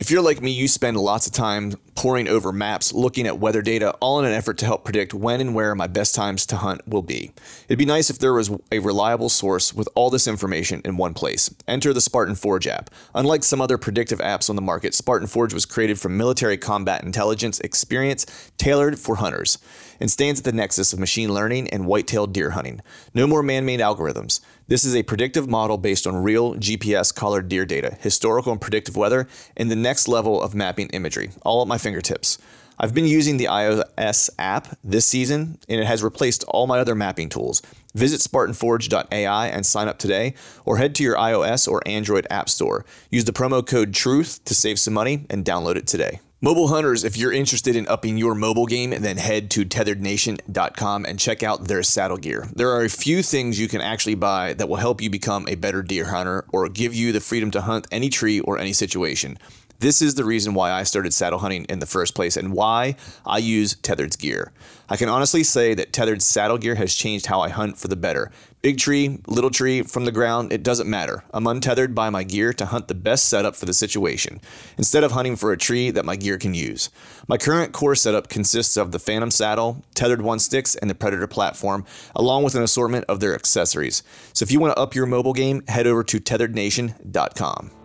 [0.00, 3.62] If you're like me, you spend lots of time poring over maps, looking at weather
[3.62, 6.56] data, all in an effort to help predict when and where my best times to
[6.56, 7.32] hunt will be.
[7.68, 11.14] It'd be nice if there was a reliable source with all this information in one
[11.14, 11.52] place.
[11.66, 12.90] Enter the Spartan Forge app.
[13.12, 17.02] Unlike some other predictive apps on the market, Spartan Forge was created from military combat
[17.02, 18.24] intelligence experience
[18.56, 19.58] tailored for hunters
[19.98, 22.80] and stands at the nexus of machine learning and white-tailed deer hunting.
[23.14, 24.38] No more man-made algorithms.
[24.68, 28.98] This is a predictive model based on real GPS collared deer data, historical and predictive
[28.98, 32.36] weather, and the next level of mapping imagery, all at my fingertips.
[32.78, 36.94] I've been using the iOS app this season, and it has replaced all my other
[36.94, 37.62] mapping tools.
[37.94, 40.34] Visit SpartanForge.ai and sign up today,
[40.66, 42.84] or head to your iOS or Android app store.
[43.10, 46.20] Use the promo code TRUTH to save some money and download it today.
[46.40, 51.18] Mobile hunters, if you're interested in upping your mobile game, then head to tetherednation.com and
[51.18, 52.48] check out their saddle gear.
[52.54, 55.56] There are a few things you can actually buy that will help you become a
[55.56, 59.36] better deer hunter or give you the freedom to hunt any tree or any situation.
[59.80, 62.94] This is the reason why I started saddle hunting in the first place and why
[63.26, 64.52] I use Tethered's gear.
[64.88, 67.96] I can honestly say that Tethered's saddle gear has changed how I hunt for the
[67.96, 68.30] better.
[68.60, 71.22] Big tree, little tree, from the ground, it doesn't matter.
[71.32, 74.40] I'm untethered by my gear to hunt the best setup for the situation,
[74.76, 76.90] instead of hunting for a tree that my gear can use.
[77.28, 81.28] My current core setup consists of the Phantom saddle, tethered one sticks, and the Predator
[81.28, 81.84] platform,
[82.16, 84.02] along with an assortment of their accessories.
[84.32, 87.77] So if you want to up your mobile game, head over to tetherednation.com.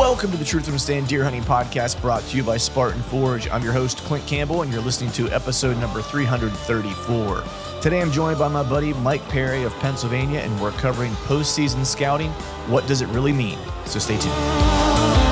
[0.00, 3.50] Welcome to the Truth from Stand Deer Hunting Podcast brought to you by Spartan Forge.
[3.50, 7.44] I'm your host, Clint Campbell, and you're listening to episode number 334.
[7.82, 12.30] Today I'm joined by my buddy Mike Perry of Pennsylvania, and we're covering postseason scouting.
[12.70, 13.58] What does it really mean?
[13.84, 15.29] So stay tuned.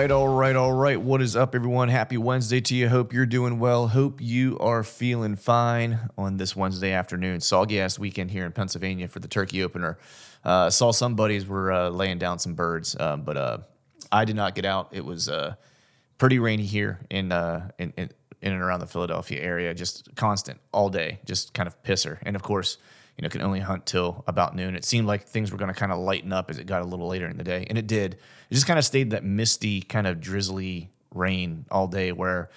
[0.00, 1.00] Right, all right, all right.
[1.00, 1.88] What is up, everyone?
[1.88, 2.90] Happy Wednesday to you.
[2.90, 3.88] Hope you're doing well.
[3.88, 7.40] Hope you are feeling fine on this Wednesday afternoon.
[7.40, 9.96] Soggy ass weekend here in Pennsylvania for the turkey opener.
[10.44, 13.58] Uh, saw some buddies were uh, laying down some birds, um, but uh,
[14.12, 14.90] I did not get out.
[14.92, 15.54] It was uh,
[16.18, 18.10] pretty rainy here in, uh, in, in
[18.42, 22.18] in and around the Philadelphia area, just constant all day, just kind of pisser.
[22.22, 22.76] And of course,
[23.16, 24.76] you know, can only hunt till about noon.
[24.76, 26.84] It seemed like things were going to kind of lighten up as it got a
[26.84, 28.14] little later in the day, and it did.
[28.50, 32.50] It just kind of stayed that misty, kind of drizzly rain all day where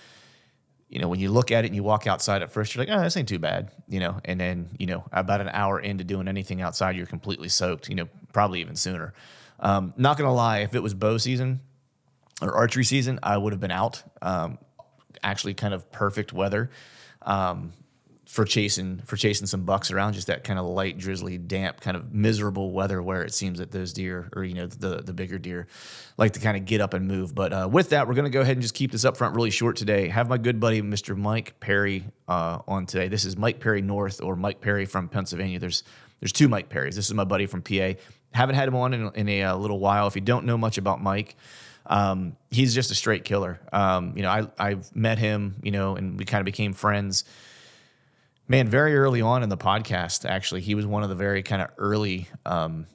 [0.89, 2.93] you know, when you look at it and you walk outside at first, you're like,
[2.93, 6.03] oh, this ain't too bad, you know, and then, you know, about an hour into
[6.03, 9.13] doing anything outside, you're completely soaked, you know, probably even sooner.
[9.59, 11.59] Um, not gonna lie, if it was bow season
[12.41, 14.01] or archery season, I would have been out.
[14.21, 14.57] Um,
[15.21, 16.71] actually, kind of perfect weather.
[17.21, 17.71] Um,
[18.29, 21.97] for chasing for chasing some bucks around, just that kind of light, drizzly, damp, kind
[21.97, 25.39] of miserable weather where it seems that those deer, or you know, the the bigger
[25.39, 25.65] deer,
[26.15, 27.33] like to kind of get up and move.
[27.33, 29.35] But uh, with that, we're going to go ahead and just keep this up front
[29.35, 30.09] really short today.
[30.09, 31.17] Have my good buddy Mr.
[31.17, 33.07] Mike Perry uh, on today.
[33.07, 35.57] This is Mike Perry North or Mike Perry from Pennsylvania.
[35.57, 35.81] There's
[36.19, 36.93] there's two Mike Perrys.
[36.93, 37.93] This is my buddy from PA.
[38.31, 40.05] Haven't had him on in, in a, uh, little while.
[40.05, 41.35] If you don't know much about Mike.
[41.87, 43.59] Um, he's just a straight killer.
[43.73, 47.23] Um, you know, I I've met him, you know, and we kind of became friends
[48.49, 51.61] man, very early on in the podcast, actually, he was one of the very kind
[51.61, 52.87] of early um,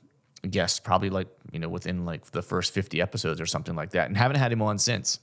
[0.51, 4.09] guests, probably like, you know, within like the first 50 episodes or something like that,
[4.09, 5.21] and haven't had him on since.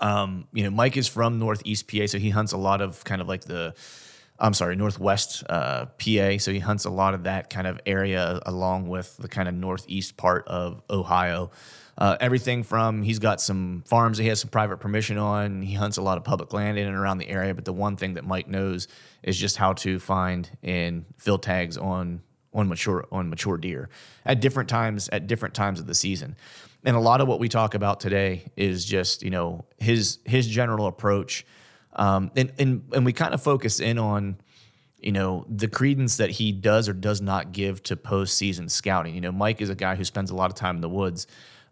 [0.00, 3.20] Um, you know, Mike is from Northeast PA, so he hunts a lot of kind
[3.20, 3.74] of like the,
[4.38, 6.38] I'm sorry, Northwest uh, PA.
[6.38, 9.54] So he hunts a lot of that kind of area along with the kind of
[9.54, 11.50] Northeast part of Ohio.
[11.96, 15.62] Uh, everything from he's got some farms that he has some private permission on.
[15.62, 17.54] He hunts a lot of public land in and around the area.
[17.54, 18.88] But the one thing that Mike knows
[19.22, 23.88] is just how to find and fill tags on on mature on mature deer
[24.24, 26.36] at different times at different times of the season.
[26.84, 30.46] And a lot of what we talk about today is just you know his his
[30.46, 31.46] general approach,
[31.94, 34.36] um, and and and we kind of focus in on
[34.98, 39.14] you know the credence that he does or does not give to postseason scouting.
[39.14, 41.26] You know, Mike is a guy who spends a lot of time in the woods,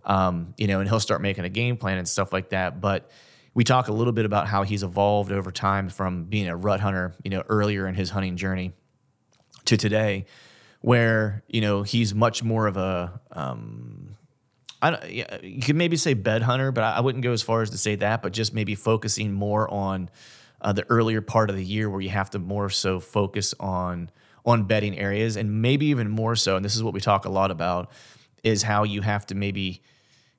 [0.05, 3.11] um, you know, and he'll start making a game plan and stuff like that, but
[3.55, 6.81] we talk a little bit about how he's evolved over time from being a rut
[6.81, 8.73] hunter, you know, earlier in his hunting journey
[9.67, 10.27] to today,
[10.81, 14.17] where you know he's much more of a um,
[14.81, 15.11] I don't,
[15.45, 17.95] you could maybe say bed hunter, but I wouldn't go as far as to say
[17.97, 20.11] that, but just maybe focusing more on
[20.61, 24.11] uh, the earlier part of the year where you have to more so focus on
[24.45, 26.57] on bedding areas and maybe even more so.
[26.57, 27.93] And this is what we talk a lot about
[28.43, 29.83] is how you have to maybe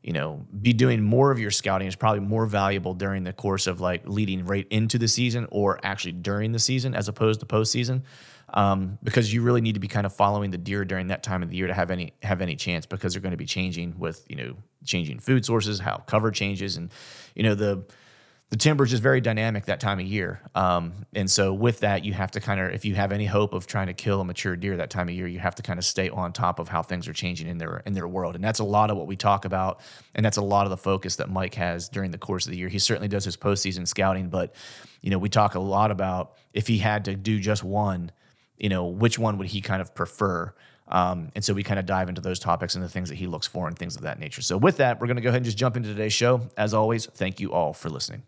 [0.04, 3.68] you know, be doing more of your scouting is probably more valuable during the course
[3.68, 7.46] of like leading right into the season or actually during the season as opposed to
[7.46, 8.04] postseason.
[8.56, 11.42] Um, because you really need to be kind of following the deer during that time
[11.42, 13.98] of the year to have any have any chance because they're going to be changing
[13.98, 14.56] with you know
[14.86, 16.92] changing food sources, how cover changes, and
[17.34, 17.84] you know the
[18.54, 20.40] the timber is just very dynamic that time of year.
[20.54, 23.52] Um, and so with that, you have to kind of, if you have any hope
[23.52, 25.80] of trying to kill a mature deer that time of year, you have to kind
[25.80, 28.36] of stay on top of how things are changing in their in their world.
[28.36, 29.80] And that's a lot of what we talk about,
[30.14, 32.58] and that's a lot of the focus that Mike has during the course of the
[32.60, 32.70] year.
[32.70, 34.54] He certainly does his postseason scouting, but
[35.02, 38.12] you know, we talk a lot about if he had to do just one,
[38.60, 40.54] you know, which one would he kind of prefer?
[40.90, 43.26] Um, and so we kind of dive into those topics and the things that he
[43.26, 44.44] looks for and things of that nature.
[44.44, 46.42] So with that, we're going to go ahead and just jump into today's show.
[46.56, 48.22] As always, thank you all for listening.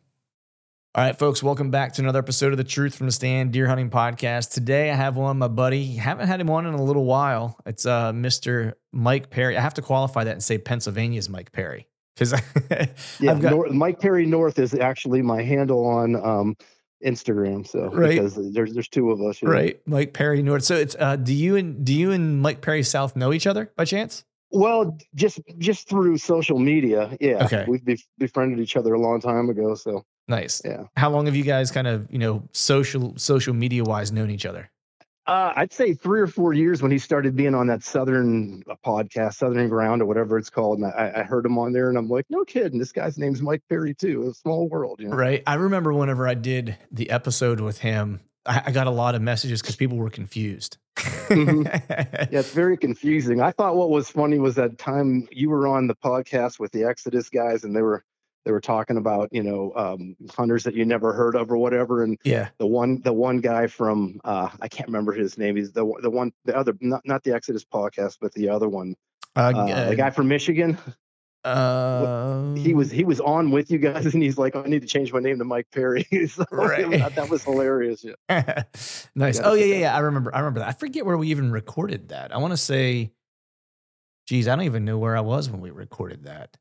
[0.95, 3.67] All right, folks, welcome back to another episode of the Truth from the Stand Deer
[3.67, 4.53] Hunting Podcast.
[4.53, 5.97] Today I have on my buddy.
[5.97, 7.59] Haven't had him on in a little while.
[7.65, 8.75] It's uh, Mr.
[8.93, 9.57] Mike Perry.
[9.57, 12.31] I have to qualify that and say Pennsylvania's Mike Perry because
[13.19, 16.55] yeah, got, North, Mike Perry North is actually my handle on um,
[17.05, 17.67] Instagram.
[17.67, 18.11] So right.
[18.11, 19.81] because there's there's two of us, right?
[19.85, 20.63] Mike Perry North.
[20.63, 23.69] So it's uh, do you and do you and Mike Perry South know each other
[23.75, 24.23] by chance?
[24.49, 27.43] Well, just just through social media, yeah.
[27.43, 27.83] Okay, we've
[28.17, 29.75] befriended each other a long time ago.
[29.75, 30.61] So Nice.
[30.65, 30.83] Yeah.
[30.97, 34.45] How long have you guys kind of, you know, social social media wise known each
[34.45, 34.71] other?
[35.27, 38.75] Uh, I'd say three or four years when he started being on that Southern uh,
[38.85, 40.77] podcast, Southern Ground or whatever it's called.
[40.77, 42.77] And I, I, heard him on there and I'm like, no kidding.
[42.77, 44.29] This guy's name's Mike Perry too.
[44.29, 44.99] A small world.
[44.99, 45.15] You know?
[45.15, 45.41] Right.
[45.47, 49.23] I remember whenever I did the episode with him, I, I got a lot of
[49.23, 50.77] messages because people were confused.
[50.95, 51.63] mm-hmm.
[52.31, 53.41] Yeah, it's very confusing.
[53.41, 56.83] I thought what was funny was that time you were on the podcast with the
[56.83, 58.03] Exodus guys and they were
[58.45, 62.03] they were talking about you know um, hunters that you never heard of or whatever
[62.03, 62.49] and yeah.
[62.59, 66.09] the one the one guy from uh, i can't remember his name he's the the
[66.09, 68.95] one the other not, not the exodus podcast but the other one
[69.35, 70.77] uh, uh, the guy from michigan.
[71.43, 74.87] Uh, he was he was on with you guys and he's like i need to
[74.87, 76.07] change my name to mike perry.
[76.27, 76.89] So right.
[76.89, 78.03] that, that was hilarious.
[78.03, 78.63] Yeah.
[79.15, 79.39] nice.
[79.43, 80.69] oh yeah yeah yeah i remember i remember that.
[80.69, 82.33] I forget where we even recorded that.
[82.33, 83.11] I want to say
[84.27, 86.57] geez i don't even know where i was when we recorded that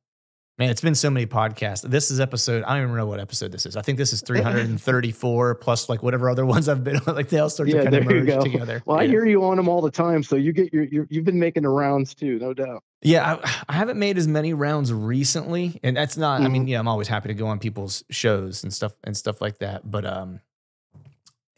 [0.57, 1.83] Man, it's been so many podcasts.
[1.83, 3.77] This is episode, I don't even know what episode this is.
[3.77, 7.03] I think this is 334 plus like whatever other ones I've been on.
[7.15, 8.81] Like they all start yeah, to kind of merge together.
[8.87, 9.03] Well, yeah.
[9.03, 10.23] I hear you on them all the time.
[10.23, 12.85] So you get your, your you've been making the rounds too, no doubt.
[13.03, 13.39] Yeah.
[13.43, 15.81] I, I haven't made as many rounds recently.
[15.83, 16.47] And that's not, mm-hmm.
[16.47, 16.69] I mean, mm-hmm.
[16.69, 19.91] yeah, I'm always happy to go on people's shows and stuff and stuff like that.
[19.91, 20.41] But, um,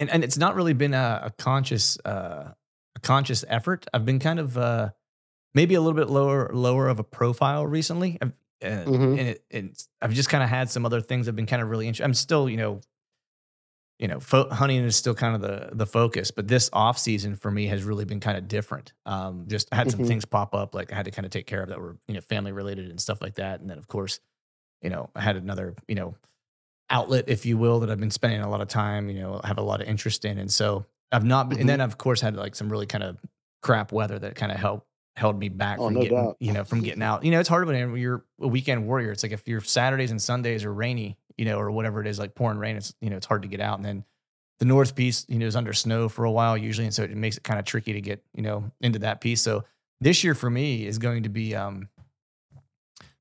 [0.00, 2.52] and, and it's not really been a, a conscious, uh,
[2.94, 3.84] a conscious effort.
[3.93, 4.90] I've been kind of, uh,
[5.54, 8.16] maybe a little bit lower lower of a profile recently.
[8.22, 8.32] I've,
[8.67, 9.19] and, mm-hmm.
[9.19, 11.70] and, it, and I've just kind of had some other things that've been kind of
[11.70, 12.05] really interesting.
[12.05, 12.81] I'm still, you know,
[13.99, 17.35] you know, fo- hunting is still kind of the the focus, but this off season
[17.35, 18.93] for me has really been kind of different.
[19.06, 20.08] Um, just I had some mm-hmm.
[20.08, 22.15] things pop up like I had to kind of take care of that were you
[22.15, 24.20] know family related and stuff like that, and then of course,
[24.82, 26.15] you know, I had another you know
[26.91, 29.58] outlet, if you will, that I've been spending a lot of time, you know, have
[29.58, 31.61] a lot of interest in, and so I've not, been, mm-hmm.
[31.63, 33.19] and then of course had like some really kind of
[33.63, 36.37] crap weather that kind of helped held me back oh, from no getting, doubt.
[36.41, 37.25] you know, from getting out.
[37.25, 39.13] You know, it's hard when you're a weekend warrior.
[39.13, 42.19] It's like if your Saturdays and Sundays are rainy, you know, or whatever it is,
[42.19, 43.79] like pouring rain, it's, you know, it's hard to get out.
[43.79, 44.05] And then
[44.58, 46.87] the North piece, you know, is under snow for a while usually.
[46.87, 49.41] And so it makes it kind of tricky to get, you know, into that piece.
[49.41, 49.65] So
[50.01, 51.89] this year for me is going to be um,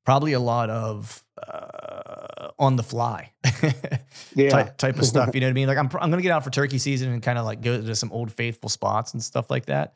[0.05, 3.31] probably a lot of uh, on the fly
[4.35, 4.49] yeah.
[4.49, 5.33] type, type of stuff.
[5.33, 5.67] You know what I mean?
[5.69, 7.81] Like I'm, I'm going to get out for turkey season and kind of like go
[7.81, 9.95] to some old faithful spots and stuff like that.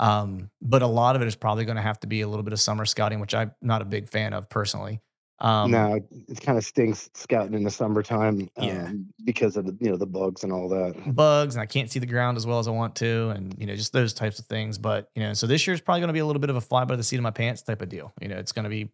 [0.00, 2.42] Um, but a lot of it is probably going to have to be a little
[2.42, 5.00] bit of summer scouting, which I'm not a big fan of personally.
[5.40, 8.92] Um, no, it kind of stinks scouting in the summertime um, yeah.
[9.24, 11.14] because of the you know the bugs and all that.
[11.14, 13.66] Bugs, and I can't see the ground as well as I want to, and you
[13.66, 14.76] know just those types of things.
[14.78, 16.56] But you know, so this year is probably going to be a little bit of
[16.56, 18.12] a fly by the seat of my pants type of deal.
[18.20, 18.90] You know, it's going to be,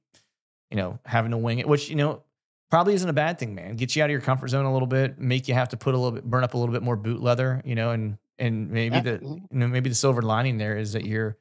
[0.71, 2.23] you know, having to wing it, which you know
[2.71, 3.77] probably isn't a bad thing, man.
[3.77, 5.95] Get you out of your comfort zone a little bit, make you have to put
[5.95, 8.71] a little bit, burn up a little bit more boot leather, you know, and and
[8.71, 11.37] maybe the you know maybe the silver lining there is that you're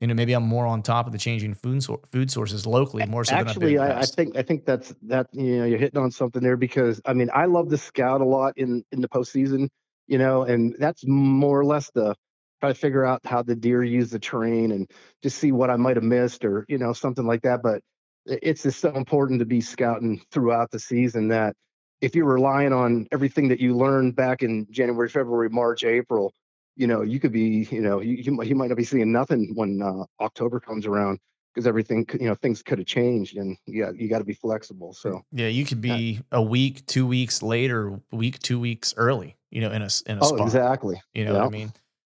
[0.00, 3.06] you know maybe I'm more on top of the changing food so, food sources locally
[3.06, 6.10] more so actually I, I, think I think that's that you know you're hitting on
[6.10, 9.68] something there because I mean I love to scout a lot in in the postseason
[10.08, 12.14] you know and that's more or less the
[12.60, 14.90] try to figure out how the deer use the terrain and
[15.22, 17.82] just see what I might have missed or you know something like that but
[18.26, 21.54] it's just so important to be scouting throughout the season that
[22.00, 26.32] if you're relying on everything that you learned back in January, February, March, April,
[26.76, 29.52] you know, you could be, you know, you, you, you might not be seeing nothing
[29.54, 31.18] when uh, October comes around
[31.54, 34.92] because everything, you know, things could have changed and yeah, you got to be flexible.
[34.92, 39.60] So yeah, you could be a week, two weeks later, week, two weeks early, you
[39.60, 40.40] know, in a, in a oh, spot.
[40.40, 41.00] exactly.
[41.12, 41.72] You know what I mean?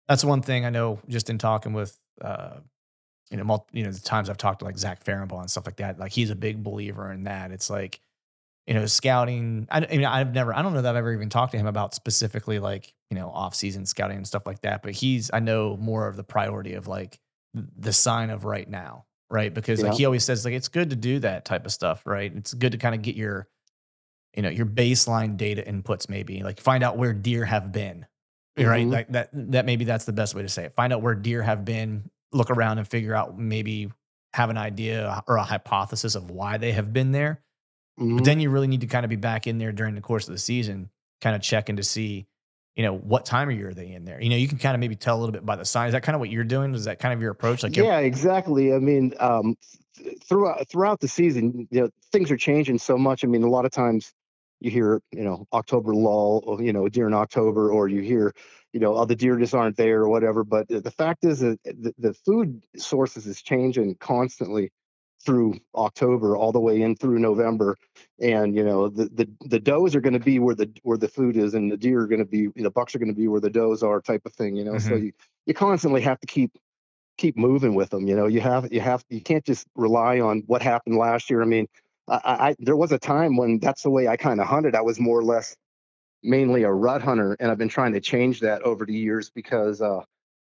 [0.09, 2.59] That's one thing I know just in talking with, uh,
[3.31, 5.66] you know, multi, you know, the times I've talked to like Zach Farrenbaugh and stuff
[5.66, 7.50] like that, like he's a big believer in that.
[7.50, 8.00] It's like,
[8.66, 9.66] you know, scouting.
[9.71, 11.66] I, I mean, I've never, I don't know that I've ever even talked to him
[11.66, 14.83] about specifically like, you know, off season scouting and stuff like that.
[14.83, 17.19] But he's, I know more of the priority of like
[17.54, 19.52] the sign of right now, right?
[19.52, 19.88] Because yeah.
[19.88, 22.33] like he always says, like it's good to do that type of stuff, right?
[22.35, 23.49] It's good to kind of get your,
[24.35, 28.07] you know, your baseline data inputs, maybe like find out where deer have been,
[28.59, 28.69] mm-hmm.
[28.69, 28.87] right?
[28.87, 30.73] Like that, that maybe that's the best way to say it.
[30.73, 33.91] Find out where deer have been, look around and figure out maybe
[34.35, 37.41] have an idea or a hypothesis of why they have been there
[37.99, 38.17] Mm-hmm.
[38.17, 40.26] But then you really need to kind of be back in there during the course
[40.26, 42.26] of the season, kind of checking to see,
[42.75, 44.21] you know, what time of year are they in there?
[44.21, 45.88] You know, you can kind of maybe tell a little bit by the sign.
[45.88, 46.75] Is that kind of what you're doing?
[46.75, 47.62] Is that kind of your approach?
[47.62, 48.75] Like, yeah, exactly.
[48.75, 49.57] I mean, um,
[50.25, 53.23] throughout throughout the season, you know, things are changing so much.
[53.23, 54.12] I mean, a lot of times
[54.61, 58.35] you hear, you know, October lull, you know, deer in October, or you hear,
[58.75, 60.43] you know, oh, the deer just aren't there or whatever.
[60.43, 64.73] But the fact is that the, the food sources is changing constantly
[65.25, 67.78] through October all the way in through November.
[68.21, 71.09] And you know the the, the does are going to be where the where the
[71.09, 73.28] food is, and the deer are going to be the bucks are going to be
[73.28, 74.57] where the does are, type of thing.
[74.57, 74.88] You know, mm-hmm.
[74.88, 75.12] so you
[75.47, 76.59] you constantly have to keep
[77.16, 78.09] keep moving with them.
[78.09, 81.43] You know, you have you have you can't just rely on what happened last year.
[81.43, 81.69] I mean,
[82.09, 84.75] I, I there was a time when that's the way I kind of hunted.
[84.75, 85.57] I was more or less
[86.25, 89.81] mainly a rut hunter, and I've been trying to change that over the years because
[89.81, 90.00] uh,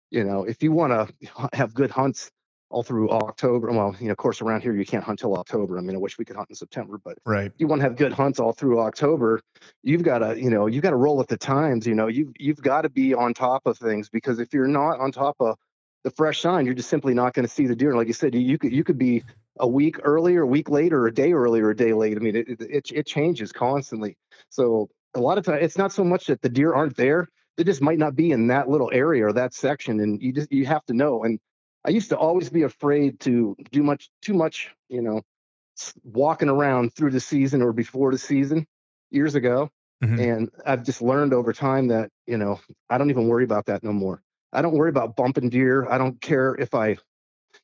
[0.09, 2.31] you know if you want to have good hunts
[2.69, 3.71] all through October.
[3.71, 5.77] Well, you know, of course, around here you can't hunt till October.
[5.77, 7.51] I mean, I wish we could hunt in September, but right.
[7.57, 9.41] you want to have good hunts all through October.
[9.83, 11.87] You've got to, you know, you've got to roll with the times.
[11.87, 14.99] You know, you you've got to be on top of things because if you're not
[14.99, 15.57] on top of
[16.03, 17.95] the fresh sign, you're just simply not going to see the deer.
[17.95, 19.23] Like you said, you could you could be
[19.59, 22.17] a week earlier, a week later, a day earlier, a day late.
[22.17, 24.17] I mean, it it, it changes constantly.
[24.49, 27.63] So a lot of times, it's not so much that the deer aren't there; they
[27.63, 30.65] just might not be in that little area or that section, and you just you
[30.65, 31.23] have to know.
[31.23, 31.39] And
[31.85, 35.21] I used to always be afraid to do much too much, you know,
[36.03, 38.67] walking around through the season or before the season
[39.09, 39.69] years ago.
[40.03, 40.19] Mm-hmm.
[40.19, 42.59] And I've just learned over time that, you know,
[42.89, 44.21] I don't even worry about that no more.
[44.53, 45.89] I don't worry about bumping deer.
[45.89, 46.97] I don't care if I,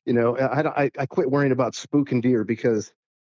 [0.04, 2.92] you know, I, I, I quit worrying about spooking deer because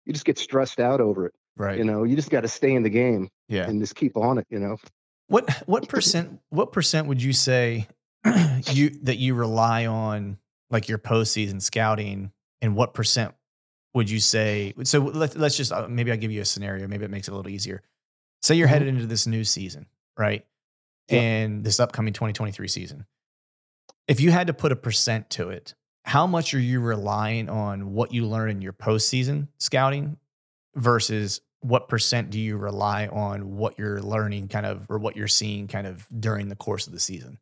[0.05, 1.35] you just get stressed out over it.
[1.55, 1.77] Right.
[1.77, 3.29] You know, you just got to stay in the game.
[3.47, 3.67] Yeah.
[3.67, 4.77] And just keep on it, you know.
[5.27, 7.87] What what percent what percent would you say
[8.71, 10.37] you that you rely on
[10.69, 13.33] like your postseason scouting, and what percent
[13.93, 14.73] would you say?
[14.83, 16.87] So let's let's just uh, maybe I'll give you a scenario.
[16.87, 17.81] Maybe it makes it a little easier.
[18.41, 18.73] Say you're mm-hmm.
[18.73, 19.87] headed into this new season,
[20.17, 20.45] right?
[21.09, 23.05] And this upcoming 2023 season.
[24.09, 25.73] If you had to put a percent to it,
[26.03, 30.17] how much are you relying on what you learn in your postseason scouting
[30.75, 35.27] versus what percent do you rely on what you're learning kind of or what you're
[35.27, 37.39] seeing kind of during the course of the season?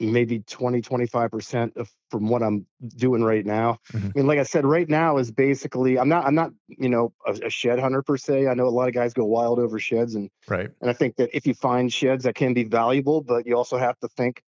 [0.00, 4.06] maybe 20 25% of, from what i'm doing right now mm-hmm.
[4.06, 7.12] i mean like i said right now is basically i'm not i'm not you know
[7.26, 9.78] a, a, shed hunter per se i know a lot of guys go wild over
[9.78, 13.20] sheds and right and i think that if you find sheds that can be valuable
[13.20, 14.42] but you also have to think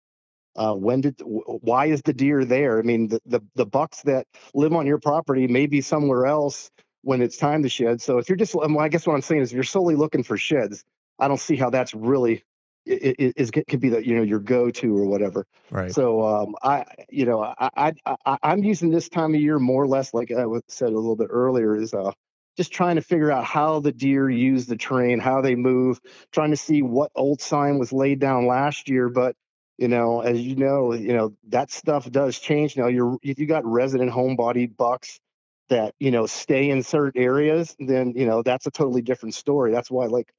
[0.56, 4.28] uh, when did why is the deer there i mean the, the the bucks that
[4.54, 6.70] live on your property may be somewhere else
[7.02, 9.42] when it's time to shed so if you're just well, i guess what i'm saying
[9.42, 10.84] is if you're solely looking for sheds
[11.20, 12.44] i don't see how that's really
[12.90, 15.46] is, is could be the you know your go-to or whatever.
[15.70, 15.94] Right.
[15.94, 19.84] So um, I you know I, I I am using this time of year more
[19.84, 22.12] or less like I said a little bit earlier is uh
[22.58, 26.02] just trying to figure out how the deer use the terrain, how they move,
[26.34, 29.36] trying to see what old sign was laid down last year, but
[29.78, 32.88] you know, as you know, you know that stuff does change now.
[32.88, 35.20] You're if you got resident homebody bucks
[35.70, 39.72] that you know stay in certain areas, then you know that's a totally different story.
[39.72, 40.32] That's why like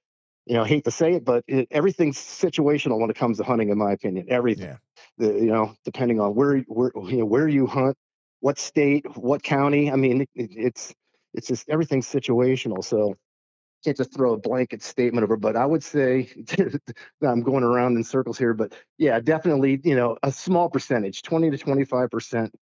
[0.47, 3.45] you know, I hate to say it, but it, everything's situational when it comes to
[3.45, 4.27] hunting, in my opinion.
[4.29, 4.77] Everything, yeah.
[5.19, 7.97] the, you know, depending on where where you know where you hunt,
[8.41, 9.91] what state, what county.
[9.93, 10.95] I mean, it, it's
[11.35, 12.83] it's just everything's situational.
[12.83, 13.17] So
[13.85, 16.31] can't just throw a blanket statement over, but I would say
[17.23, 21.51] I'm going around in circles here, but yeah, definitely, you know, a small percentage, 20
[21.51, 22.55] to 25 percent.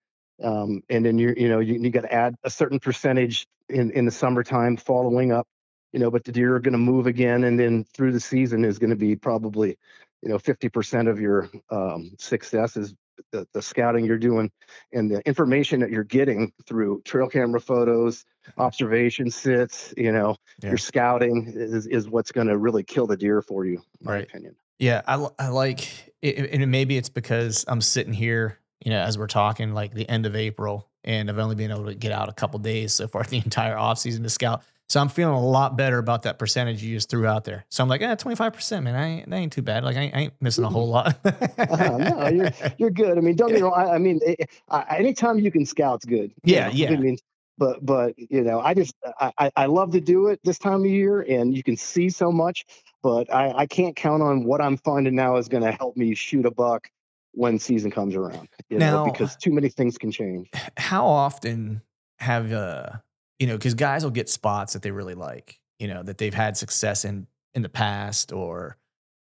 [0.42, 3.90] Um, and then you're, you know, you, you got to add a certain percentage in,
[3.92, 5.46] in the summertime following up,
[5.92, 7.44] you know, but the deer are going to move again.
[7.44, 9.76] And then through the season is going to be probably,
[10.22, 12.94] you know, 50% of your um, success is
[13.32, 14.50] the, the scouting you're doing
[14.92, 18.24] and the information that you're getting through trail camera photos,
[18.56, 20.70] observation sits, you know, yeah.
[20.70, 24.24] your scouting is, is what's going to really kill the deer for you, my right.
[24.24, 24.54] opinion.
[24.78, 25.02] Yeah.
[25.06, 26.50] I, I like it.
[26.52, 30.26] And maybe it's because I'm sitting here, you know, as we're talking like the end
[30.26, 33.22] of April and I've only been able to get out a couple days so far
[33.28, 34.62] the entire off season to scout.
[34.88, 37.66] So I'm feeling a lot better about that percentage you just threw out there.
[37.68, 38.94] So I'm like, yeah, 25%, man.
[38.94, 39.84] I ain't, that ain't too bad.
[39.84, 41.18] Like I ain't, I ain't missing a whole lot.
[41.24, 43.18] uh, no, you're, you're good.
[43.18, 43.74] I mean, don't get me wrong.
[43.76, 46.32] I, I mean, it, I, anytime you can scout's good.
[46.42, 46.68] Yeah.
[46.68, 46.72] Know?
[46.72, 46.92] Yeah.
[46.92, 47.18] I mean,
[47.58, 50.90] but, but, you know, I just, I, I love to do it this time of
[50.90, 52.64] year and you can see so much,
[53.02, 56.14] but I, I can't count on what I'm finding now is going to help me
[56.14, 56.88] shoot a buck
[57.32, 60.48] when season comes around, you now, know, because too many things can change.
[60.76, 61.82] How often
[62.18, 62.90] have, uh,
[63.38, 66.34] you know, because guys will get spots that they really like, you know, that they've
[66.34, 68.76] had success in in the past, or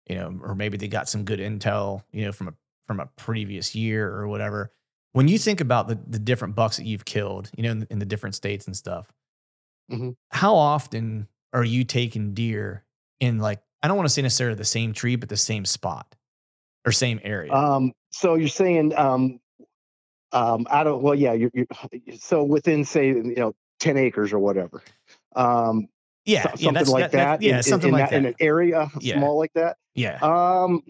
[0.08, 2.54] you know, or maybe they got some good intel, you know, from a
[2.86, 4.72] from a previous year or whatever.
[5.14, 8.00] When you think about the the different bucks that you've killed, you know, in, in
[8.00, 9.12] the different states and stuff,
[9.92, 10.12] mm-hmm.
[10.30, 12.84] how often are you taking deer
[13.20, 16.16] in like I don't want to say necessarily the same tree, but the same spot
[16.86, 17.52] or same area?
[17.52, 19.40] Um, so you're saying um,
[20.34, 21.02] um, I don't.
[21.02, 21.34] Well, yeah.
[21.34, 21.68] You're, you're,
[22.18, 24.82] so within, say, you know, 10 acres or whatever.
[25.36, 25.88] Um,
[26.26, 27.12] yeah, so, something yeah, like that.
[27.12, 28.18] that yeah, in, something in, like that, that.
[28.18, 29.18] In an area yeah.
[29.18, 29.78] small like that.
[29.94, 30.18] Yeah.
[30.22, 30.82] Um,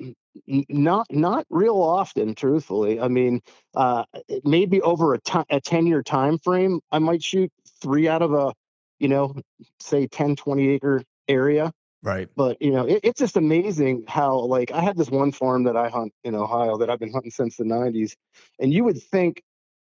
[0.47, 2.99] not not real often, truthfully.
[2.99, 3.41] I mean,
[3.75, 4.03] uh,
[4.43, 8.33] maybe over a, t- a 10 year time frame, I might shoot three out of
[8.33, 8.53] a,
[8.99, 9.35] you know,
[9.79, 11.71] say 10, 20 acre area.
[12.03, 12.27] Right.
[12.35, 15.77] But you know, it, it's just amazing how like I have this one farm that
[15.77, 18.15] I hunt in Ohio that I've been hunting since the 90s,
[18.59, 19.41] and you would think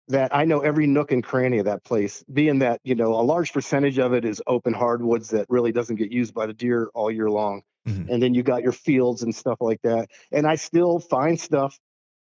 [0.09, 3.23] that I know every nook and cranny of that place, being that, you know, a
[3.23, 6.91] large percentage of it is open hardwoods that really doesn't get used by the deer
[6.95, 7.63] all year long.
[7.89, 8.13] Mm-hmm.
[8.13, 10.09] And then you got your fields and stuff like that.
[10.31, 11.79] And I still find stuff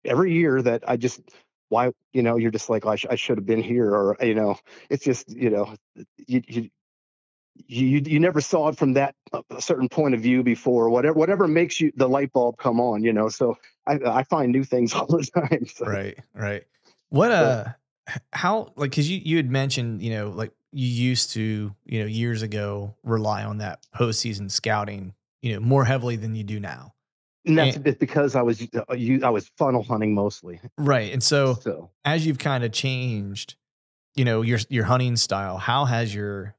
[0.06, 1.21] every year that I just,
[1.69, 3.93] why, you know, you're just like, oh, I, sh- I should have been here.
[3.93, 4.58] Or, you know,
[4.89, 5.76] it's just, you know,
[6.28, 6.69] you, you,
[7.68, 11.48] you you never saw it from that uh, certain point of view before whatever whatever
[11.48, 14.94] makes you the light bulb come on you know so i i find new things
[14.96, 15.86] all the time so.
[15.86, 16.63] right right
[17.10, 17.65] what uh
[18.34, 22.06] how like cuz you you had mentioned, you know, like you used to, you know,
[22.06, 26.94] years ago rely on that postseason scouting, you know, more heavily than you do now.
[27.46, 30.60] And that's and, because I was uh, you I was funnel hunting mostly.
[30.78, 31.13] Right.
[31.13, 31.89] And so, so.
[32.04, 33.56] as you've kind of changed,
[34.15, 36.56] you know, your your hunting style, how has your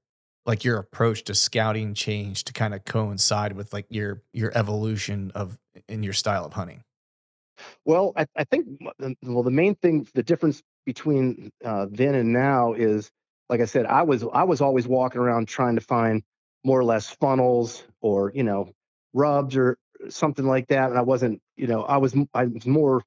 [0.47, 5.33] like your approach to scouting changed to kind of coincide with like your your evolution
[5.35, 6.85] of in your style of hunting?
[7.85, 8.67] Well, I, I think
[9.23, 13.11] well the main thing, the difference between uh, then and now is,
[13.49, 16.23] like I said, I was I was always walking around trying to find
[16.65, 18.73] more or less funnels or you know
[19.13, 19.77] rubs or
[20.09, 23.03] something like that, and I wasn't you know I was I was more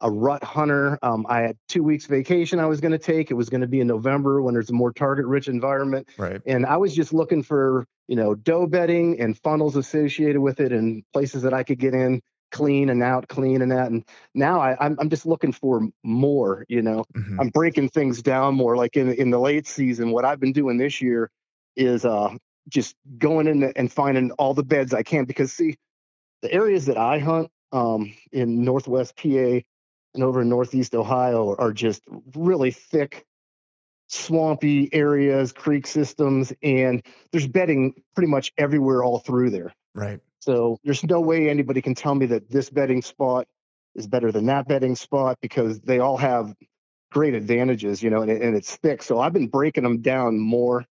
[0.00, 0.98] a rut hunter.
[1.02, 3.30] Um, I had two weeks vacation I was going to take.
[3.30, 6.08] It was going to be in November when there's a more target rich environment.
[6.18, 6.40] Right.
[6.46, 10.72] And I was just looking for, you know, doe bedding and funnels associated with it
[10.72, 13.90] and places that I could get in clean and out, clean and out.
[13.90, 16.64] And now I, am I'm, I'm just looking for more.
[16.68, 17.40] You know, mm-hmm.
[17.40, 18.76] I'm breaking things down more.
[18.76, 21.30] Like in in the late season, what I've been doing this year
[21.76, 22.34] is uh
[22.68, 25.76] just going in and finding all the beds I can because see,
[26.42, 29.60] the areas that I hunt um, in Northwest PA
[30.14, 32.02] and over in Northeast Ohio are just
[32.34, 33.24] really thick
[34.08, 39.74] swampy areas, creek systems, and there's bedding pretty much everywhere all through there.
[39.94, 40.20] Right.
[40.40, 43.46] So there's no way anybody can tell me that this bedding spot
[43.94, 46.54] is better than that bedding spot because they all have
[47.10, 49.02] great advantages, you know, and, and it's thick.
[49.02, 50.84] So I've been breaking them down more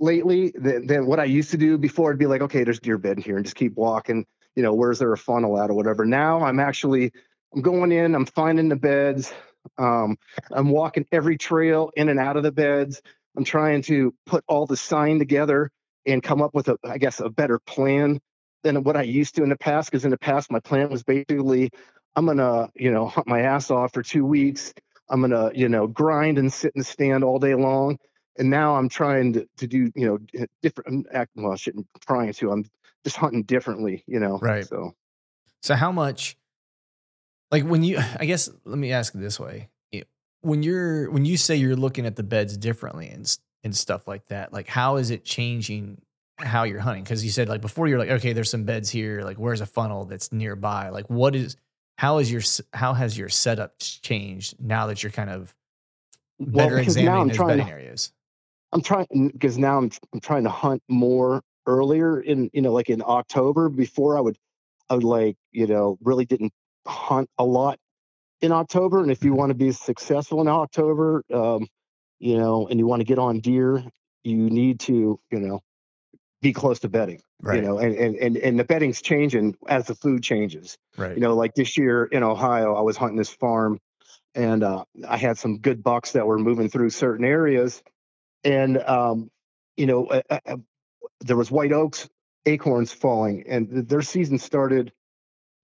[0.00, 2.10] lately than, than what I used to do before.
[2.10, 4.98] It'd be like, okay, there's deer bed here and just keep walking, you know, where's
[4.98, 6.04] there a funnel at or whatever.
[6.04, 7.12] Now I'm actually,
[7.54, 9.32] I'm going in, I'm finding the beds.
[9.78, 10.16] Um,
[10.50, 13.00] I'm walking every trail in and out of the beds.
[13.36, 15.70] I'm trying to put all the sign together
[16.06, 18.20] and come up with a, I guess, a better plan
[18.62, 19.90] than what I used to in the past.
[19.90, 21.70] Because in the past, my plan was basically,
[22.16, 24.74] I'm gonna, you know, hunt my ass off for two weeks.
[25.08, 27.98] I'm gonna, you know, grind and sit and stand all day long.
[28.38, 31.06] And now I'm trying to, to do, you know, different.
[31.36, 32.50] Well, I shouldn't trying to.
[32.50, 32.64] I'm
[33.04, 34.38] just hunting differently, you know.
[34.38, 34.66] Right.
[34.66, 34.94] So,
[35.60, 36.36] so how much?
[37.52, 39.68] Like when you, I guess, let me ask it this way:
[40.40, 44.26] when you're when you say you're looking at the beds differently and and stuff like
[44.26, 46.00] that, like how is it changing
[46.38, 47.04] how you're hunting?
[47.04, 49.66] Because you said like before you're like okay there's some beds here like where's a
[49.66, 50.88] funnel that's nearby?
[50.88, 51.56] Like what is
[51.98, 55.54] how is your how has your setup changed now that you're kind of
[56.40, 58.12] better well, examining those bedding to, areas?
[58.72, 62.90] I'm trying because now I'm, I'm trying to hunt more earlier in you know like
[62.90, 64.36] in october before i would
[64.90, 66.52] i would like you know really didn't
[66.86, 67.78] hunt a lot
[68.40, 69.38] in october and if you mm-hmm.
[69.38, 71.66] want to be successful in october um
[72.18, 73.84] you know and you want to get on deer
[74.24, 75.60] you need to you know
[76.42, 77.22] be close to bedding.
[77.40, 77.56] Right.
[77.56, 80.76] You know, and, and, and, and the bedding's changing as the food changes.
[80.98, 81.14] Right.
[81.14, 83.78] You know, like this year in Ohio, I was hunting this farm
[84.34, 87.82] and uh, I had some good bucks that were moving through certain areas.
[88.44, 89.30] And, um,
[89.76, 90.56] you know, uh, uh,
[91.20, 92.08] there was white oaks
[92.44, 94.92] acorns falling and their season started,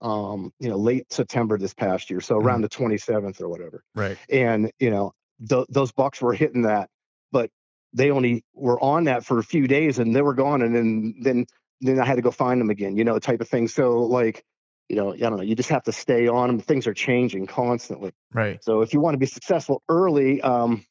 [0.01, 2.21] um, you know, late September this past year.
[2.21, 2.85] So around mm-hmm.
[2.85, 3.83] the 27th or whatever.
[3.95, 4.17] Right.
[4.31, 5.13] And, you know,
[5.49, 6.89] th- those bucks were hitting that,
[7.33, 7.51] but
[7.93, 11.15] they only were on that for a few days and they were gone and then
[11.23, 11.47] then
[11.81, 13.69] then I had to go find them again, you know, type of thing.
[13.69, 14.45] So like,
[14.89, 16.59] you know, I don't know, you just have to stay on them.
[16.59, 18.13] Things are changing constantly.
[18.33, 18.63] Right.
[18.65, 20.85] So if you want to be successful early, um,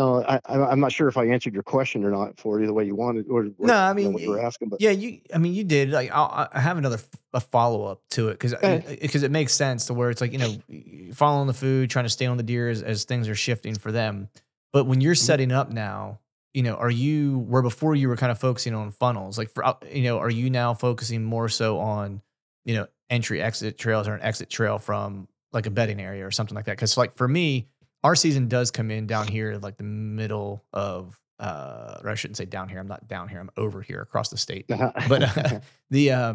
[0.00, 2.72] know, I, I'm not sure if I answered your question or not for you the
[2.72, 4.80] way you wanted, or, or no, I mean, you know, what you were asking, but
[4.80, 5.90] yeah, you, I mean, you did.
[5.90, 6.98] Like, I'll, i have another
[7.32, 8.54] a follow up to it because
[9.00, 12.10] because it makes sense to where it's like you know, following the food, trying to
[12.10, 14.28] stay on the deer as, as things are shifting for them.
[14.72, 15.24] But when you're mm-hmm.
[15.24, 16.18] setting up now,
[16.52, 19.38] you know, are you where before you were kind of focusing on funnels?
[19.38, 22.22] Like for you know, are you now focusing more so on
[22.64, 26.30] you know entry exit trails or an exit trail from like a bedding area or
[26.30, 26.76] something like that?
[26.76, 27.68] Because like for me,
[28.04, 32.36] our season does come in down here like the middle of uh or I shouldn't
[32.36, 32.78] say down here.
[32.78, 33.40] I'm not down here.
[33.40, 34.66] I'm over here across the state.
[35.08, 36.34] but uh, the uh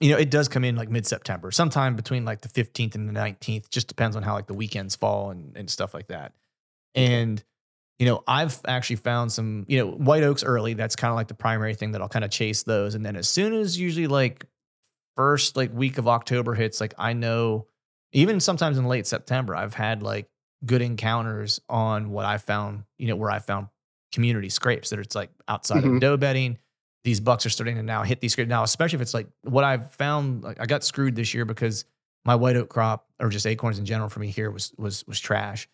[0.00, 3.08] you know, it does come in like mid September, sometime between like the 15th and
[3.08, 3.68] the 19th.
[3.68, 6.32] Just depends on how like the weekends fall and, and stuff like that.
[6.94, 7.42] And
[7.98, 10.74] you know, I've actually found some, you know, white oaks early.
[10.74, 12.96] That's kind of like the primary thing that I'll kind of chase those.
[12.96, 14.46] And then as soon as usually like
[15.16, 17.66] first like week of October hits, like I know
[18.12, 20.28] even sometimes in late September, I've had like
[20.64, 23.68] good encounters on what I found, you know, where I found
[24.12, 25.96] community scrapes that it's like outside mm-hmm.
[25.96, 26.58] of doe bedding.
[27.02, 28.48] These bucks are starting to now hit these scrapes.
[28.48, 31.84] Now, especially if it's like what I've found, like I got screwed this year because
[32.24, 35.20] my white oak crop or just acorns in general for me here was was was
[35.20, 35.68] trash.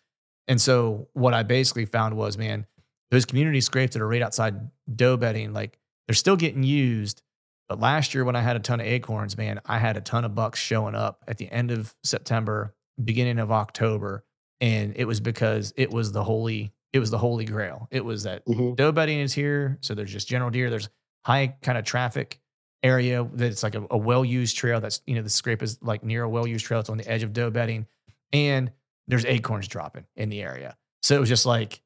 [0.47, 2.65] And so what I basically found was, man,
[3.11, 5.77] those community scrapes that are right outside doe bedding, like
[6.07, 7.21] they're still getting used.
[7.69, 10.25] But last year when I had a ton of acorns, man, I had a ton
[10.25, 14.25] of bucks showing up at the end of September, beginning of October.
[14.61, 17.87] And it was because it was the holy, it was the holy grail.
[17.91, 18.75] It was that mm-hmm.
[18.75, 19.77] doe bedding is here.
[19.81, 20.69] So there's just general deer.
[20.69, 20.87] There's
[21.25, 22.39] high kind of traffic
[22.83, 24.79] area that's like a, a well-used trail.
[24.79, 26.79] That's, you know, the scrape is like near a well-used trail.
[26.79, 27.87] It's on the edge of doe bedding.
[28.31, 28.71] And
[29.07, 30.77] there's acorns dropping in the area.
[31.01, 31.81] So it was just like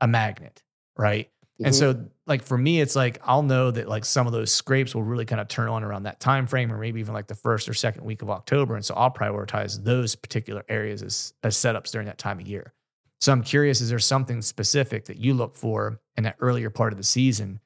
[0.00, 0.62] a magnet,
[0.96, 1.30] right?
[1.54, 1.66] Mm-hmm.
[1.66, 4.94] And so like for me, it's like I'll know that like some of those scrapes
[4.94, 7.34] will really kind of turn on around that time frame, or maybe even like the
[7.34, 8.74] first or second week of October.
[8.74, 12.72] And so I'll prioritize those particular areas as as setups during that time of year.
[13.20, 16.92] So I'm curious, is there something specific that you look for in that earlier part
[16.92, 17.60] of the season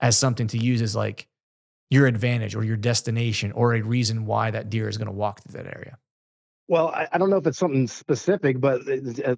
[0.00, 1.26] as something to use as like
[1.90, 5.42] your advantage or your destination or a reason why that deer is going to walk
[5.42, 5.98] through that area?
[6.66, 9.36] Well, I, I, don't know if it's something specific, but uh,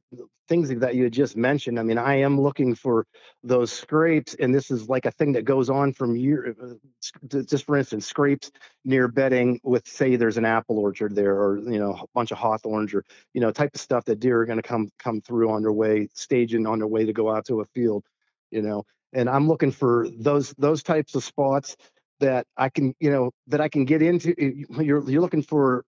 [0.49, 1.79] things that you just mentioned.
[1.79, 3.05] I mean, I am looking for
[3.43, 6.55] those scrapes, and this is like a thing that goes on from year.
[6.63, 8.53] Uh, just for instance, scrapes
[8.85, 12.39] near bedding with, say, there's an apple orchard there, or you know, a bunch of
[12.39, 15.51] hawthorns, or you know, type of stuff that deer are going to come come through
[15.51, 18.05] on their way, staging on their way to go out to a field,
[18.53, 18.85] you know.
[19.13, 21.77] And I'm looking for those those types of spots
[22.21, 24.33] that I can, you know, that I can get into.
[24.39, 25.85] You're you're looking for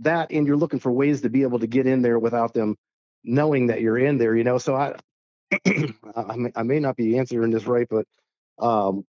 [0.00, 2.76] that and you're looking for ways to be able to get in there without them
[3.24, 4.58] knowing that you're in there you know?
[4.58, 4.96] So i
[6.56, 8.06] I, may, not be answering this right but
[8.58, 9.04] um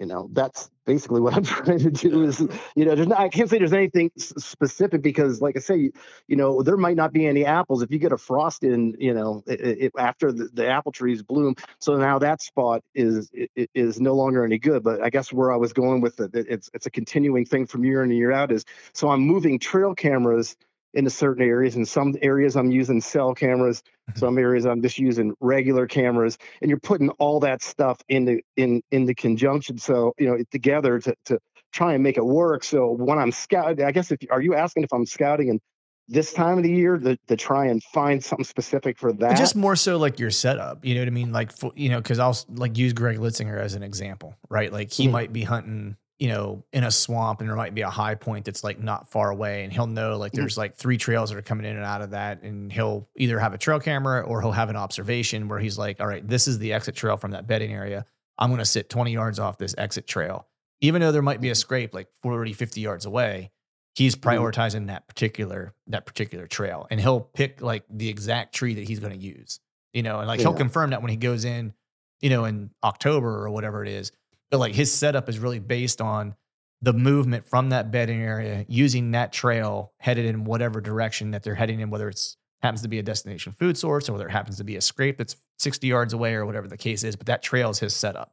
[0.00, 2.40] you know that's basically what i'm trying to do is
[2.74, 5.90] you know there's not, i can't say there's anything specific because like i say
[6.26, 7.82] you know there might not be any apples.
[7.82, 11.22] If you get a frost in you know it, it, after the, the, apple trees
[11.22, 13.30] bloom so now that spot is
[13.74, 14.82] is no longer any good.
[14.82, 17.84] But i guess where i was going with it it's it's a continuing thing from
[17.84, 20.56] year in and year out is so i'm moving trail cameras
[20.94, 21.76] into certain areas.
[21.76, 23.82] In some areas, I'm using cell cameras.
[24.10, 24.18] Mm-hmm.
[24.18, 26.38] Some areas, I'm just using regular cameras.
[26.60, 29.78] And you're putting all that stuff into in into conjunction.
[29.78, 31.38] So you know together to to
[31.72, 32.64] try and make it work.
[32.64, 35.60] So when I'm scouting, I guess if are you asking if I'm scouting in
[36.08, 39.36] this time of the year to, to try and find something specific for that?
[39.36, 40.84] Just more so like your setup.
[40.84, 41.32] You know what I mean?
[41.32, 44.72] Like you know, because I'll like use Greg Litzinger as an example, right?
[44.72, 45.12] Like he mm-hmm.
[45.12, 48.44] might be hunting you know, in a swamp and there might be a high point
[48.44, 51.42] that's like not far away and he'll know like there's like three trails that are
[51.42, 54.52] coming in and out of that and he'll either have a trail camera or he'll
[54.52, 57.46] have an observation where he's like, all right, this is the exit trail from that
[57.46, 58.04] bedding area.
[58.38, 60.46] I'm going to sit 20 yards off this exit trail.
[60.82, 63.50] Even though there might be a scrape like 40, 50 yards away,
[63.94, 64.28] he's mm-hmm.
[64.28, 69.00] prioritizing that particular that particular trail and he'll pick like the exact tree that he's
[69.00, 69.58] going to use.
[69.94, 70.48] You know, and like yeah.
[70.48, 71.72] he'll confirm that when he goes in,
[72.20, 74.12] you know, in October or whatever it is.
[74.50, 76.34] But like his setup is really based on
[76.82, 81.54] the movement from that bedding area using that trail headed in whatever direction that they're
[81.54, 84.58] heading in, whether it's happens to be a destination food source or whether it happens
[84.58, 87.16] to be a scrape that's 60 yards away or whatever the case is.
[87.16, 88.32] But that trail is his setup.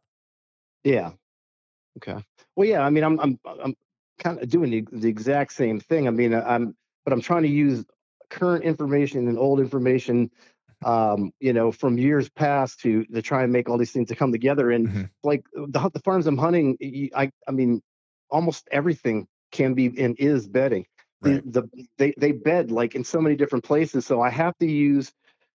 [0.83, 1.11] Yeah.
[1.97, 2.23] Okay.
[2.55, 2.81] Well, yeah.
[2.81, 3.75] I mean, I'm I'm I'm
[4.19, 6.07] kind of doing the, the exact same thing.
[6.07, 6.75] I mean, I'm
[7.05, 7.85] but I'm trying to use
[8.29, 10.29] current information and old information
[10.85, 14.15] um, you know, from years past to to try and make all these things to
[14.15, 14.71] come together.
[14.71, 15.03] And mm-hmm.
[15.23, 16.77] like the, the farms I'm hunting,
[17.15, 17.81] I I mean,
[18.29, 20.85] almost everything can be and is bedding.
[21.21, 21.41] Right.
[21.51, 24.67] The, the they they bed like in so many different places, so I have to
[24.67, 25.11] use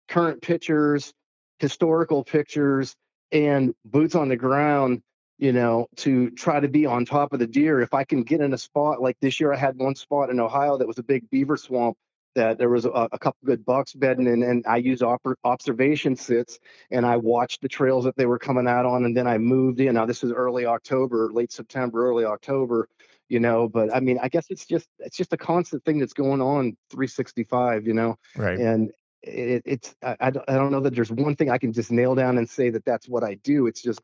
[0.09, 1.12] current pictures,
[1.59, 2.96] historical pictures,
[3.30, 5.02] and boots on the ground.
[5.37, 7.80] You know, to try to be on top of the deer.
[7.80, 10.38] If I can get in a spot like this year, I had one spot in
[10.38, 11.96] Ohio that was a big beaver swamp
[12.35, 16.16] that there was a, a couple good bucks bedding and, and I used op- observation
[16.16, 16.59] sits
[16.90, 19.81] and I watched the trails that they were coming out on and then I moved
[19.81, 19.95] in.
[19.95, 22.88] Now this is early October, late September, early October,
[23.29, 26.12] you know, but I mean, I guess it's just it's just a constant thing that's
[26.12, 28.16] going on 365, you know.
[28.37, 28.59] Right.
[28.59, 28.90] And
[29.23, 32.38] it, it's I, I don't know that there's one thing I can just nail down
[32.38, 33.66] and say that that's what I do.
[33.66, 34.01] It's just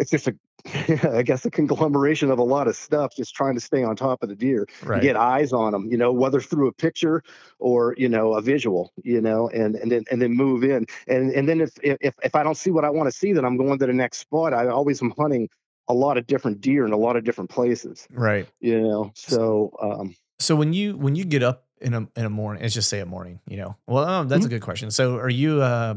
[0.00, 0.34] it's just a
[1.16, 4.22] I guess a conglomeration of a lot of stuff, just trying to stay on top
[4.22, 5.00] of the deer, right.
[5.00, 7.22] get eyes on them, you know, whether through a picture
[7.58, 11.32] or you know a visual, you know, and and then and then move in, and
[11.32, 13.56] and then if if if I don't see what I want to see, then I'm
[13.56, 14.52] going to the next spot.
[14.52, 15.48] I always am hunting
[15.88, 18.46] a lot of different deer in a lot of different places, right?
[18.60, 22.30] You know, so um, so when you when you get up in a in a
[22.30, 24.46] morning, let's just say a morning, you know, well, oh, that's mm-hmm.
[24.46, 24.90] a good question.
[24.90, 25.94] So are you uh,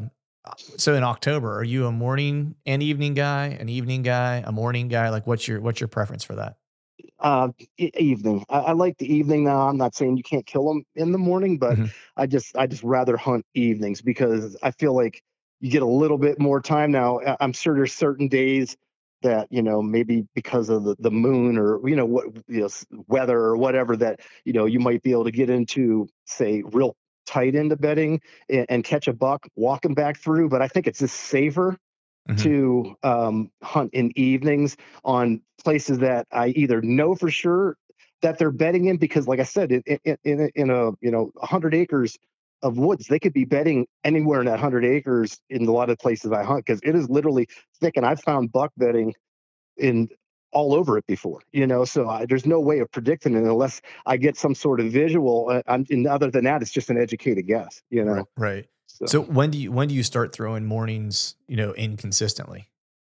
[0.77, 4.88] so in October, are you a morning and evening guy, an evening guy, a morning
[4.88, 5.10] guy?
[5.10, 6.58] Like, what's your what's your preference for that?
[7.19, 8.45] Uh, evening.
[8.49, 9.67] I, I, like the evening now.
[9.69, 11.86] I'm not saying you can't kill them in the morning, but mm-hmm.
[12.17, 15.23] I just I just rather hunt evenings because I feel like
[15.62, 17.21] you get a little bit more time now.
[17.39, 18.75] I'm sure there's certain days
[19.21, 22.69] that you know maybe because of the, the moon or you know what you know
[23.08, 26.95] weather or whatever that you know you might be able to get into say real
[27.25, 30.49] tight into bedding and, and catch a buck walking back through.
[30.49, 31.77] But I think it's just safer
[32.29, 32.53] Mm-hmm.
[32.53, 37.77] to um, hunt in evenings on places that I either know for sure
[38.21, 41.31] that they're bedding in because, like I said, in, in, in, in a you know
[41.36, 42.17] 100 acres
[42.62, 45.97] of woods, they could be bedding anywhere in that 100 acres in a lot of
[45.99, 47.47] places I hunt because it is literally
[47.81, 47.97] thick.
[47.97, 49.13] And I've found buck bedding
[49.77, 50.09] in
[50.54, 51.86] all over it before, you know.
[51.86, 55.50] So I, there's no way of predicting it unless I get some sort of visual.
[55.68, 58.13] Uh, and other than that, it's just an educated guess, you know.
[58.13, 58.26] Right.
[58.38, 58.66] right.
[58.88, 59.06] So.
[59.06, 59.22] so.
[59.22, 62.70] when do you when do you start throwing mornings, you know, inconsistently?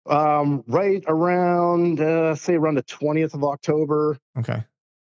[0.06, 4.18] Um, right around uh, say around the twentieth of October.
[4.38, 4.64] Okay.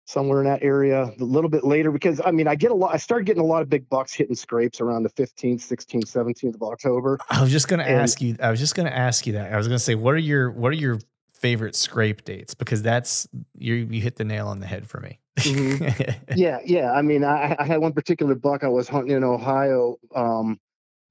[0.05, 2.93] Somewhere in that area, a little bit later, because I mean, I get a lot.
[2.93, 6.55] I started getting a lot of big bucks hitting scrapes around the 15th, 16th, 17th
[6.55, 7.19] of October.
[7.29, 8.37] I was just going to ask you.
[8.41, 9.53] I was just going to ask you that.
[9.53, 10.99] I was going to say, what are your what are your
[11.39, 15.19] favorite scrape dates because that's you you hit the nail on the head for me.
[15.37, 16.11] mm-hmm.
[16.35, 16.91] Yeah, yeah.
[16.91, 20.59] I mean, I, I, had one particular buck I was hunting in Ohio um,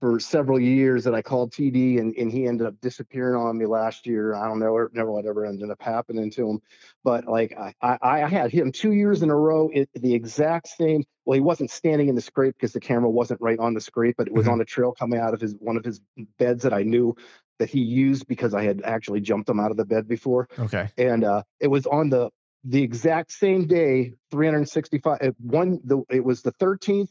[0.01, 3.67] for several years that I called TD, and, and he ended up disappearing on me
[3.67, 4.35] last year.
[4.35, 6.61] I don't know, never whatever ended up happening to him.
[7.03, 10.69] But like I, I, I had him two years in a row, it, the exact
[10.69, 11.05] same.
[11.25, 14.17] Well, he wasn't standing in the scrape because the camera wasn't right on the scrape,
[14.19, 14.55] but it was mm-hmm.
[14.55, 16.01] on a trail coming out of his one of his
[16.39, 17.17] beds that I knew
[17.59, 20.49] that he used because I had actually jumped him out of the bed before.
[20.59, 20.89] Okay.
[20.99, 22.31] And uh, it was on the
[22.69, 25.35] the exact same day, 365.
[25.39, 27.09] One, the it was the 13th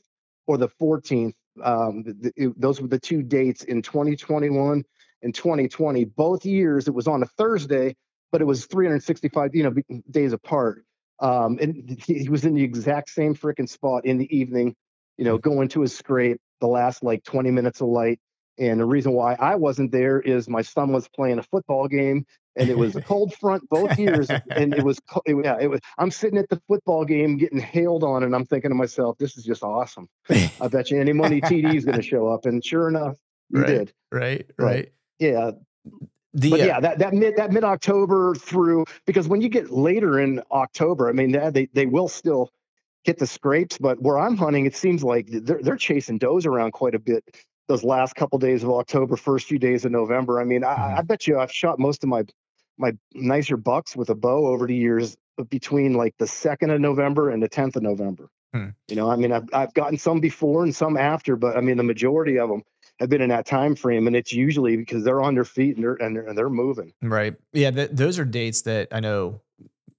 [0.47, 1.34] or the 14th.
[1.63, 4.84] Um, the, it, those were the two dates in 2021
[5.21, 6.05] and 2020.
[6.05, 7.95] Both years, it was on a Thursday,
[8.31, 10.84] but it was 365, you know, days apart.
[11.21, 14.75] Um, and he, he was in the exact same freaking spot in the evening,
[15.17, 16.39] you know, going to his scrape.
[16.60, 18.19] The last like 20 minutes of light
[18.58, 22.26] and the reason why I wasn't there is my son was playing a football game
[22.56, 24.30] and it was a cold front both years.
[24.30, 28.04] and it was, it, yeah, it was, I'm sitting at the football game getting hailed
[28.04, 30.08] on and I'm thinking to myself, this is just awesome.
[30.30, 32.46] I bet you any money TD is going to show up.
[32.46, 33.15] And sure enough,
[33.50, 33.94] you right, did.
[34.12, 34.50] Right.
[34.58, 34.91] Right.
[35.20, 35.52] Yeah.
[36.34, 39.72] The, but uh, yeah, that, that mid that mid October through because when you get
[39.72, 42.52] later in October, I mean they they will still
[43.06, 46.74] get the scrapes, but where I'm hunting, it seems like they're they're chasing does around
[46.74, 47.24] quite a bit
[47.67, 50.39] those last couple days of October, first few days of November.
[50.39, 50.97] I mean, I, mm-hmm.
[50.99, 52.23] I, bet you I've shot most of my
[52.78, 55.15] my nicer bucks with a bow over the years
[55.49, 58.30] between like the second of November and the tenth of November.
[58.54, 58.69] Hmm.
[58.88, 61.78] You know, I mean, I've I've gotten some before and some after, but I mean,
[61.78, 62.63] the majority of them
[62.99, 65.84] have been in that time frame, and it's usually because they're on their feet and
[65.84, 66.93] they're and they're, and they're moving.
[67.01, 67.36] Right.
[67.51, 67.71] Yeah.
[67.71, 69.41] Th- those are dates that I know.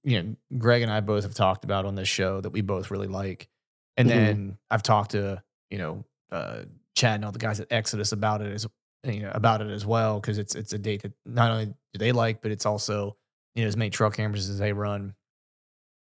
[0.03, 2.91] You know, Greg and I both have talked about on this show that we both
[2.91, 3.49] really like,
[3.97, 4.17] and mm-hmm.
[4.17, 6.61] then I've talked to you know uh,
[6.97, 8.67] Chad and all the guys at Exodus about it as
[9.05, 11.97] you know about it as well because it's it's a date that not only do
[11.97, 13.15] they like, but it's also
[13.55, 15.13] you know as many trail cameras as they run.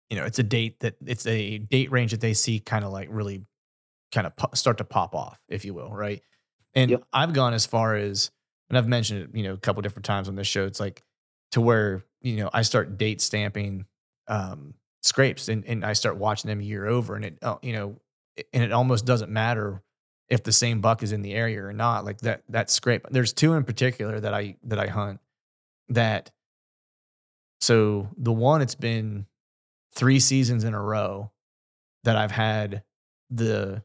[0.09, 2.91] You know, it's a date that it's a date range that they see kind of
[2.91, 3.45] like really
[4.13, 6.21] kind of po- start to pop off, if you will, right?
[6.73, 7.03] And yep.
[7.11, 8.31] I've gone as far as,
[8.69, 10.65] and I've mentioned it, you know, a couple different times on this show.
[10.65, 11.03] It's like
[11.51, 13.85] to where you know I start date stamping
[14.29, 17.99] um, scrapes, and and I start watching them year over, and it uh, you know,
[18.53, 19.81] and it almost doesn't matter
[20.29, 22.05] if the same buck is in the area or not.
[22.05, 23.05] Like that that scrape.
[23.09, 25.19] There's two in particular that I that I hunt
[25.89, 26.31] that.
[27.61, 29.25] So the one, it's been
[29.93, 31.31] three seasons in a row
[32.03, 32.83] that I've had
[33.29, 33.83] the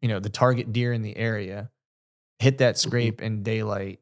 [0.00, 1.70] you know the target deer in the area
[2.38, 2.88] hit that mm-hmm.
[2.88, 4.00] scrape in daylight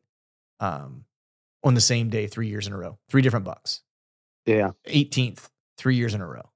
[0.60, 1.04] um,
[1.64, 3.82] on the same day three years in a row, three different bucks.
[4.46, 4.70] Yeah.
[4.86, 6.48] 18th, three years in a row.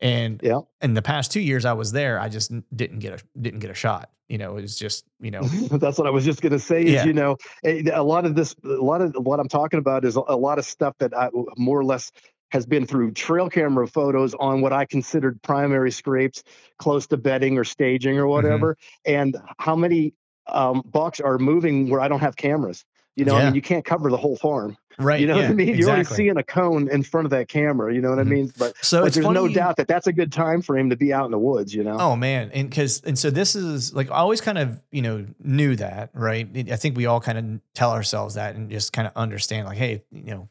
[0.00, 0.60] And yeah.
[0.80, 3.70] in the past two years I was there, I just didn't get a didn't get
[3.70, 4.10] a shot.
[4.32, 5.42] You know, was just you know.
[5.70, 6.84] That's what I was just gonna say.
[6.84, 7.04] Is yeah.
[7.04, 10.20] you know, a lot of this, a lot of what I'm talking about is a
[10.20, 12.10] lot of stuff that I more or less
[12.50, 16.44] has been through trail camera photos on what I considered primary scrapes
[16.78, 18.30] close to bedding or staging or mm-hmm.
[18.30, 18.74] whatever,
[19.06, 19.12] mm-hmm.
[19.12, 20.14] and how many
[20.46, 22.86] um, bucks are moving where I don't have cameras.
[23.16, 23.42] You know, yeah.
[23.42, 24.76] I mean, you can't cover the whole farm.
[24.98, 25.20] Right.
[25.20, 25.68] You know yeah, what I mean?
[25.70, 25.80] Exactly.
[25.80, 27.94] You're only seeing a cone in front of that camera.
[27.94, 28.32] You know what mm-hmm.
[28.32, 28.52] I mean?
[28.58, 29.34] But so but there's funny.
[29.34, 31.74] no doubt that that's a good time frame to be out in the woods.
[31.74, 31.96] You know?
[31.98, 35.26] Oh man, and because and so this is like I always kind of you know
[35.42, 36.48] knew that right.
[36.70, 39.78] I think we all kind of tell ourselves that and just kind of understand like,
[39.78, 40.48] hey, you know,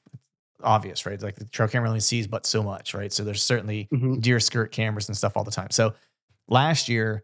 [0.63, 1.21] obvious, right?
[1.21, 3.12] Like the trail camera only sees but so much, right?
[3.12, 4.19] So there's certainly mm-hmm.
[4.19, 5.69] deer skirt cameras and stuff all the time.
[5.71, 5.93] So
[6.47, 7.24] last year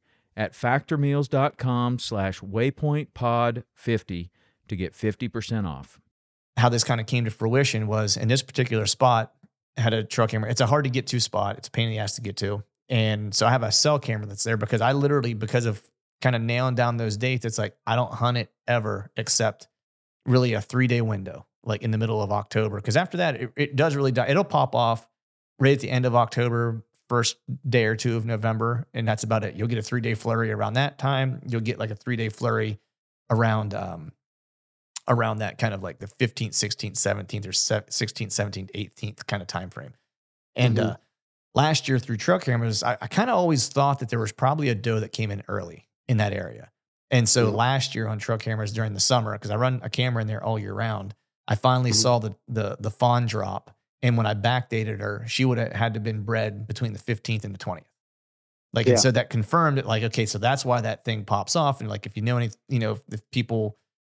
[0.35, 4.29] at factormeals.com slash waypointpod50
[4.67, 5.99] to get 50% off.
[6.57, 9.33] How this kind of came to fruition was in this particular spot,
[9.77, 10.49] I had a trail camera.
[10.49, 11.57] It's a hard to get to spot.
[11.57, 12.63] It's a pain in the ass to get to.
[12.89, 15.81] And so I have a cell camera that's there because I literally, because of
[16.21, 19.67] kind of nailing down those dates, it's like I don't hunt it ever except
[20.25, 22.75] really a three day window, like in the middle of October.
[22.77, 24.27] Because after that, it, it does really die.
[24.27, 25.07] It'll pop off
[25.57, 27.35] right at the end of October, first
[27.67, 29.57] day or two of November, and that's about it.
[29.57, 31.41] You'll get a three day flurry around that time.
[31.45, 32.79] You'll get like a three day flurry
[33.29, 34.13] around um,
[35.09, 39.47] around that kind of like the 15th, 16th, 17th, or 16th, 17th, 18th kind of
[39.47, 39.93] time frame.
[40.55, 40.91] And mm-hmm.
[40.91, 40.95] uh,
[41.53, 44.69] last year through trail cameras, I, I kind of always thought that there was probably
[44.69, 46.71] a doe that came in early in that area.
[47.09, 47.57] And so mm-hmm.
[47.57, 50.41] last year on trail cameras during the summer, because I run a camera in there
[50.41, 51.13] all year round,
[51.45, 51.99] I finally mm-hmm.
[51.99, 55.93] saw the the the fawn drop and when I backdated her, she would have had
[55.93, 57.83] to been bred between the 15th and the 20th.
[58.73, 58.93] Like, yeah.
[58.93, 59.85] and so that confirmed it.
[59.85, 61.81] Like, okay, so that's why that thing pops off.
[61.81, 63.77] And like, if you know any, you know, if, if people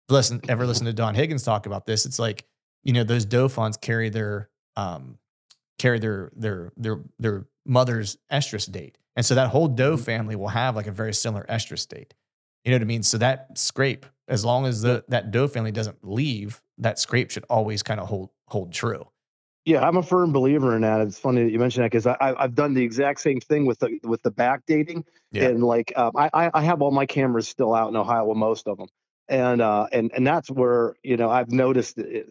[0.09, 2.45] listen, ever listen to Don Higgins talk about this, it's like,
[2.83, 5.17] you know, those doe fawns carry their, um,
[5.79, 8.97] carry their, their, their, their mother's estrus date.
[9.15, 10.03] And so that whole doe mm-hmm.
[10.03, 12.13] family will have like a very similar estrus date.
[12.63, 13.03] You know what I mean?
[13.03, 17.45] So that scrape, as long as the, that doe family doesn't leave, that scrape should
[17.49, 19.05] always kind of hold, hold true.
[19.65, 21.02] Yeah, I'm a firm believer in that.
[21.02, 23.80] It's funny that you mentioned that because I, I've done the exact same thing with
[23.80, 25.45] the with the backdating, yeah.
[25.45, 28.67] and like um, I I have all my cameras still out in Ohio, well, most
[28.67, 28.88] of them,
[29.30, 32.28] and uh and and that's where you know I've noticed it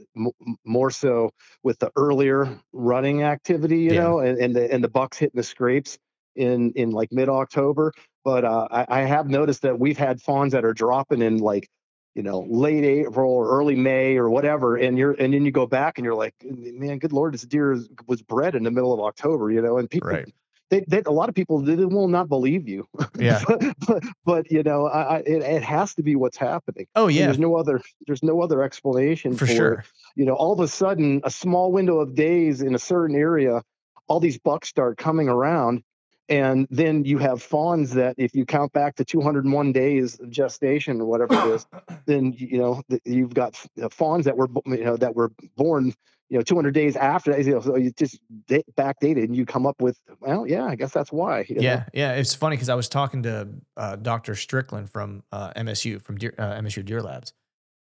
[0.67, 1.31] more so
[1.63, 4.03] with the earlier running activity, you yeah.
[4.03, 5.99] know, and and the and the bucks hitting the scrapes
[6.37, 7.95] in in like mid October.
[8.25, 11.69] But uh, I, I have noticed that we've had fawns that are dropping in like
[12.15, 15.67] you know late April or early May or whatever, and you're and then you go
[15.67, 19.01] back and you're like, man, good lord, this deer was bred in the middle of
[19.01, 20.11] October, you know, and people.
[20.11, 20.33] Right.
[20.71, 22.89] They, they, a lot of people they will not believe you.
[23.19, 23.43] Yeah,
[23.87, 26.87] but, but, you know, I, it, it has to be what's happening.
[26.97, 29.85] Oh yeah, and there's no other there's no other explanation for, for sure.
[30.17, 33.63] You know, all of a sudden, a small window of days in a certain area
[34.09, 35.83] all these bucks start coming around
[36.29, 41.01] and then you have fawns that if you count back to 201 days of gestation
[41.01, 41.67] or whatever it is
[42.07, 43.57] then you know you've got
[43.91, 45.93] fawns that were you know that were born
[46.29, 49.81] you know 200 days after you know so you just backdated and you come up
[49.81, 51.85] with well yeah i guess that's why yeah know?
[51.93, 56.17] yeah it's funny because i was talking to uh, dr strickland from uh, msu from
[56.17, 57.33] deer, uh, msu deer labs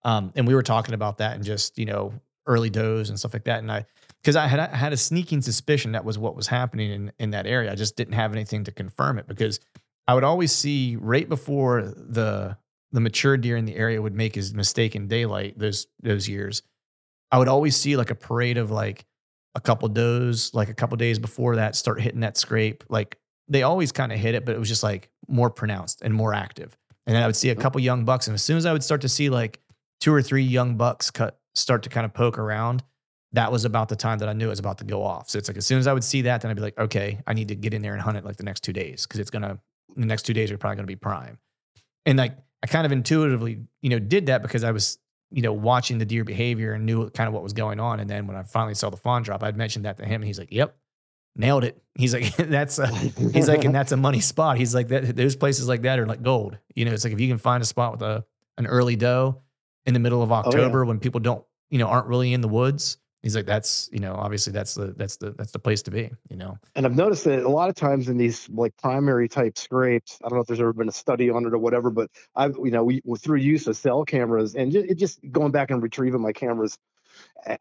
[0.03, 2.13] um, and we were talking about that and just you know
[2.47, 3.85] early does and stuff like that and i
[4.23, 7.31] because I had I had a sneaking suspicion that was what was happening in in
[7.31, 7.73] that area.
[7.73, 9.61] I just didn't have anything to confirm it because
[10.07, 12.57] I would always see right before the
[12.93, 16.63] the mature deer in the area would make his mistake in daylight those those years.
[17.33, 19.07] I would always see like a parade of like
[19.55, 22.85] a couple does, like a couple days before that, start hitting that scrape.
[22.89, 23.19] Like
[23.49, 26.35] they always kind of hit it, but it was just like more pronounced and more
[26.35, 26.77] active.
[27.07, 27.61] And then I would see a oh.
[27.61, 29.61] couple young bucks, and as soon as I would start to see like
[30.01, 32.83] two or three young bucks cut start to kind of poke around,
[33.33, 35.31] that was about the time that I knew it was about to go off.
[35.31, 37.21] So it's like as soon as I would see that, then I'd be like, okay,
[37.27, 39.21] I need to get in there and hunt it like the next two days because
[39.21, 39.59] it's gonna
[39.97, 41.39] the next two days are probably gonna be prime.
[42.07, 44.99] And like I kind of intuitively, you know, did that because I was,
[45.31, 48.01] you know, watching the deer behavior and knew kind of what was going on.
[48.01, 50.25] And then when I finally saw the fawn drop, I'd mentioned that to him, and
[50.25, 50.77] he's like, "Yep,
[51.37, 54.59] nailed it." He's like, "That's a," he's like, and that's a money spot.
[54.59, 56.59] He's like, that those places like that are like gold.
[56.75, 58.25] You know, it's like if you can find a spot with a
[58.59, 59.41] an early doe
[59.87, 60.89] in the middle of October oh, yeah.
[60.89, 64.15] when people don't, you know, aren't really in the woods he's like that's you know
[64.15, 67.25] obviously that's the that's the that's the place to be you know and i've noticed
[67.25, 70.47] that a lot of times in these like primary type scrapes i don't know if
[70.47, 73.39] there's ever been a study on it or whatever but i've you know we through
[73.39, 76.79] use of cell cameras and just, just going back and retrieving my cameras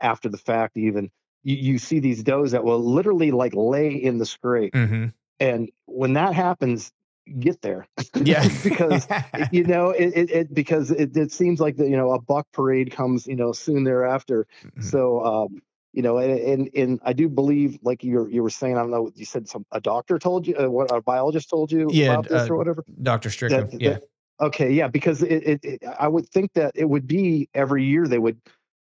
[0.02, 1.10] after the fact even
[1.44, 5.08] you, you see these does that will literally like lay in the scrape mm-hmm.
[5.40, 6.92] and when that happens
[7.40, 7.88] get there.
[8.16, 9.08] Yeah, because
[9.52, 12.48] you know it, it, it because it, it, seems like the you know a buck
[12.54, 14.48] parade comes you know soon thereafter.
[14.64, 14.82] Mm-hmm.
[14.82, 15.62] So um,
[15.94, 18.92] you know, and, and, and I do believe like you you were saying I don't
[18.92, 22.14] know you said some a doctor told you uh, what a biologist told you yeah,
[22.14, 22.84] about this uh, or whatever.
[23.02, 23.72] Doctor Strickland.
[23.72, 23.94] That, yeah.
[23.94, 24.04] That,
[24.40, 28.20] okay, yeah, because it, it I would think that it would be every year they
[28.20, 28.40] would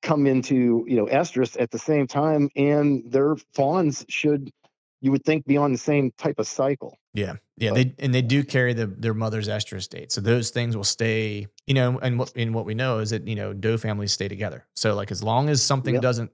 [0.03, 4.53] come into you know estrus at the same time and their fawns should
[5.05, 6.99] you would think be on the same type of cycle.
[7.13, 10.49] Yeah, yeah, but, they and they do carry the their mother's estrus date, so those
[10.49, 11.47] things will stay.
[11.67, 14.29] You know, and what in what we know is that you know doe families stay
[14.29, 14.65] together.
[14.73, 16.03] So like as long as something yep.
[16.03, 16.33] doesn't,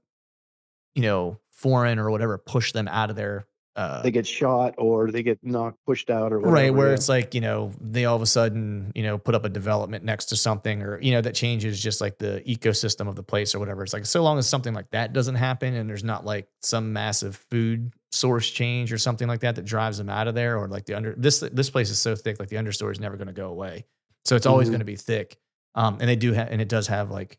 [0.94, 3.44] you know, foreign or whatever push them out of their
[3.76, 6.94] uh, they get shot or they get knocked pushed out or whatever, right where yeah.
[6.94, 10.04] it's like you know they all of a sudden you know put up a development
[10.04, 13.54] next to something or you know that changes just like the ecosystem of the place
[13.54, 16.24] or whatever it's like so long as something like that doesn't happen and there's not
[16.24, 20.34] like some massive food source change or something like that that drives them out of
[20.34, 22.98] there or like the under this this place is so thick like the understory is
[22.98, 23.84] never going to go away
[24.24, 24.72] so it's always mm-hmm.
[24.72, 25.38] going to be thick
[25.76, 27.38] um and they do have and it does have like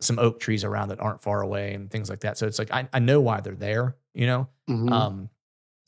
[0.00, 2.70] some oak trees around that aren't far away and things like that so it's like
[2.72, 4.92] i, I know why they're there you know mm-hmm.
[4.92, 5.30] um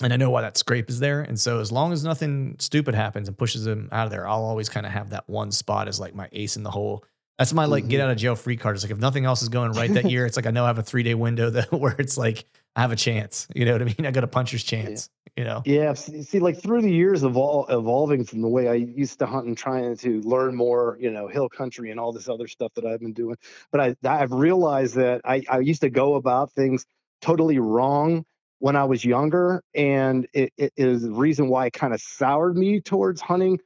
[0.00, 1.20] and I know why that scrape is there.
[1.20, 4.44] And so as long as nothing stupid happens and pushes them out of there, I'll
[4.44, 7.04] always kind of have that one spot as like my ace in the hole.
[7.38, 7.90] That's my like mm-hmm.
[7.90, 8.74] get out of jail free card.
[8.74, 10.68] It's like if nothing else is going right that year, it's like I know I
[10.68, 12.44] have a three day window that where it's like
[12.74, 13.46] I have a chance.
[13.54, 14.06] You know what I mean?
[14.06, 15.08] I got a puncher's chance.
[15.08, 15.32] Yeah.
[15.36, 15.62] You know?
[15.64, 15.92] Yeah.
[15.94, 19.46] See, like through the years of all evolving from the way I used to hunt
[19.46, 22.84] and trying to learn more, you know, hill country and all this other stuff that
[22.84, 23.36] I've been doing.
[23.70, 26.86] But I I've realized that I, I used to go about things
[27.20, 28.24] totally wrong
[28.58, 32.56] when I was younger, and it, it is the reason why it kind of soured
[32.56, 33.60] me towards hunting.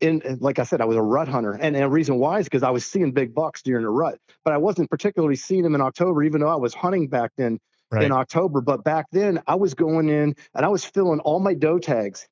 [0.00, 2.46] In like I said, I was a rut hunter, and, and the reason why is
[2.46, 5.74] because I was seeing big bucks during the rut, but I wasn't particularly seeing them
[5.74, 7.60] in October, even though I was hunting back then
[7.90, 8.04] right.
[8.04, 8.60] in October.
[8.60, 12.28] But back then, I was going in and I was filling all my doe tags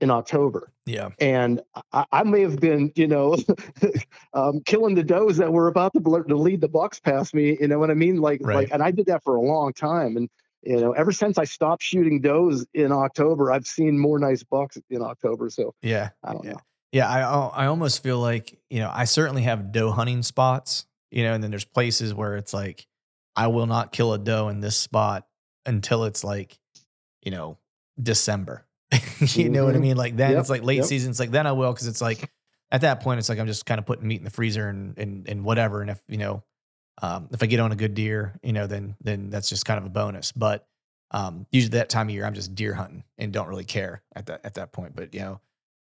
[0.00, 0.70] in October.
[0.86, 1.10] Yeah.
[1.18, 1.60] And
[1.92, 3.36] I, I may have been, you know,
[4.34, 7.56] um, killing the does that were about to, to lead the bucks past me.
[7.60, 8.20] You know what I mean?
[8.20, 8.56] Like, right.
[8.56, 10.16] like, and I did that for a long time.
[10.16, 10.28] And
[10.66, 14.78] you know, ever since I stopped shooting does in October, I've seen more nice bucks
[14.90, 15.50] in October.
[15.50, 16.52] So yeah, I don't yeah.
[16.52, 16.60] know.
[16.92, 21.24] Yeah, I I almost feel like you know I certainly have doe hunting spots, you
[21.24, 22.86] know, and then there's places where it's like
[23.36, 25.26] I will not kill a doe in this spot
[25.66, 26.58] until it's like
[27.22, 27.58] you know
[28.00, 28.64] December.
[28.92, 29.52] you mm-hmm.
[29.52, 29.82] know what I mm-hmm.
[29.82, 29.96] mean?
[29.96, 30.40] Like then yep.
[30.40, 30.84] it's like late yep.
[30.86, 31.10] season.
[31.10, 32.30] It's like then I will because it's like
[32.70, 34.96] at that point it's like I'm just kind of putting meat in the freezer and
[34.96, 35.82] and and whatever.
[35.82, 36.44] And if you know
[37.02, 39.78] um, if I get on a good deer, you know, then then that's just kind
[39.78, 40.32] of a bonus.
[40.32, 40.66] But
[41.10, 44.26] um, usually that time of year, I'm just deer hunting and don't really care at
[44.26, 44.94] that at that point.
[44.94, 45.40] But you know,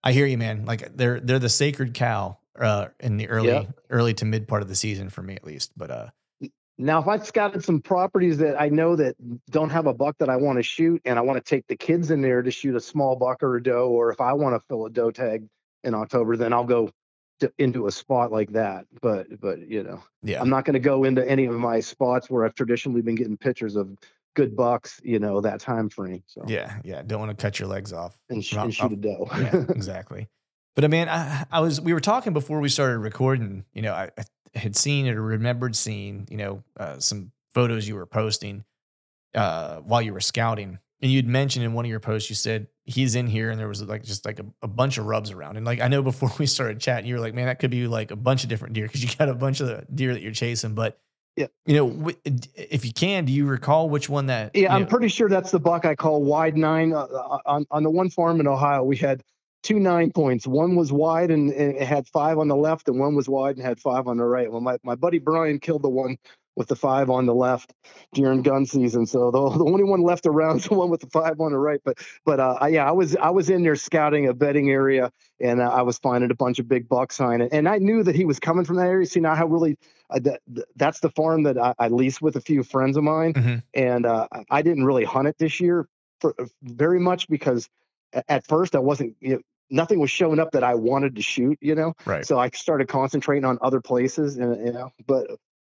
[0.03, 0.65] I hear you, man.
[0.65, 3.65] Like they're they're the sacred cow uh, in the early yeah.
[3.89, 5.71] early to mid part of the season for me at least.
[5.77, 6.07] But uh,
[6.77, 9.15] now, if I've scouted some properties that I know that
[9.49, 11.75] don't have a buck that I want to shoot, and I want to take the
[11.75, 14.55] kids in there to shoot a small buck or a doe, or if I want
[14.55, 15.45] to fill a doe tag
[15.83, 16.89] in October, then I'll go
[17.39, 18.85] to, into a spot like that.
[19.01, 22.29] But but you know, yeah, I'm not going to go into any of my spots
[22.29, 23.97] where I've traditionally been getting pictures of
[24.35, 26.23] good bucks, you know, that time frame.
[26.27, 28.95] So yeah, yeah, don't want to cut your legs off and, sh- and shoot a
[28.95, 29.27] doe.
[29.37, 30.27] yeah, exactly.
[30.75, 33.65] But I mean, I, I, was we were talking before we started recording.
[33.73, 34.23] You know, I, I
[34.57, 38.63] had seen or remembered seeing you know uh, some photos you were posting
[39.35, 42.67] uh, while you were scouting, and you'd mentioned in one of your posts you said
[42.85, 45.57] he's in here, and there was like just like a, a bunch of rubs around,
[45.57, 47.87] and like I know before we started chatting, you were like, man, that could be
[47.87, 50.21] like a bunch of different deer because you got a bunch of the deer that
[50.21, 50.99] you're chasing, but
[51.35, 51.47] yeah.
[51.65, 52.11] You know,
[52.55, 54.53] if you can, do you recall which one that?
[54.53, 54.87] Yeah, I'm know?
[54.87, 56.91] pretty sure that's the buck I call wide nine.
[56.91, 59.23] Uh, uh, on on the one farm in Ohio, we had
[59.63, 60.45] two nine points.
[60.45, 63.55] One was wide and, and, it had five on the left, and one was wide
[63.55, 64.51] and had five on the right.
[64.51, 66.17] Well, my, my buddy Brian killed the one
[66.59, 67.73] with the five on the left
[68.13, 69.05] during gun season.
[69.05, 71.57] So the, the only one left around is the one with the five on the
[71.57, 71.79] right.
[71.83, 75.61] But but uh, yeah, I was I was in there scouting a bedding area, and
[75.61, 78.13] uh, I was finding a bunch of big bucks sign it, and I knew that
[78.13, 79.07] he was coming from that area.
[79.07, 79.77] See now how really
[80.09, 80.41] uh, that,
[80.75, 83.55] that's the farm that I, I leased with a few friends of mine, mm-hmm.
[83.73, 85.87] and uh, I didn't really hunt it this year
[86.19, 87.69] for very much because
[88.27, 89.15] at first I wasn't.
[89.21, 91.93] You know, nothing was showing up that I wanted to shoot, you know.
[92.05, 92.25] Right.
[92.25, 95.27] So I started concentrating on other places, and you know, but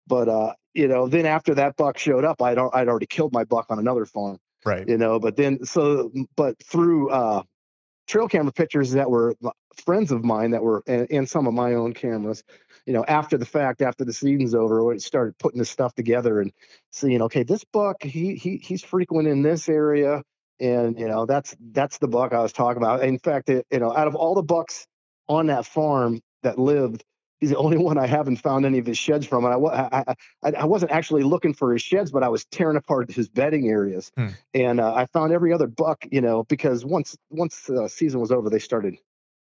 [0.07, 3.43] but uh, you know, then after that buck showed up, I'd I'd already killed my
[3.43, 4.39] buck on another farm.
[4.65, 4.87] Right.
[4.87, 7.43] You know, but then so but through uh,
[8.07, 9.35] trail camera pictures that were
[9.85, 12.43] friends of mine that were and, and, some of my own cameras
[12.85, 16.41] you know after the fact after the season's over we started putting this stuff together
[16.41, 16.51] and
[16.91, 20.23] seeing okay this buck he, he he's frequent in this area
[20.59, 23.79] and you know that's that's the buck i was talking about in fact it, you
[23.79, 24.87] know out of all the bucks
[25.27, 27.03] on that farm that lived
[27.39, 29.45] he's the only one I haven't found any of his sheds from.
[29.45, 30.03] And I,
[30.43, 33.69] I, I wasn't actually looking for his sheds, but I was tearing apart his bedding
[33.69, 34.11] areas.
[34.17, 34.27] Hmm.
[34.53, 38.31] And uh, I found every other buck, you know, because once once the season was
[38.31, 38.97] over, they started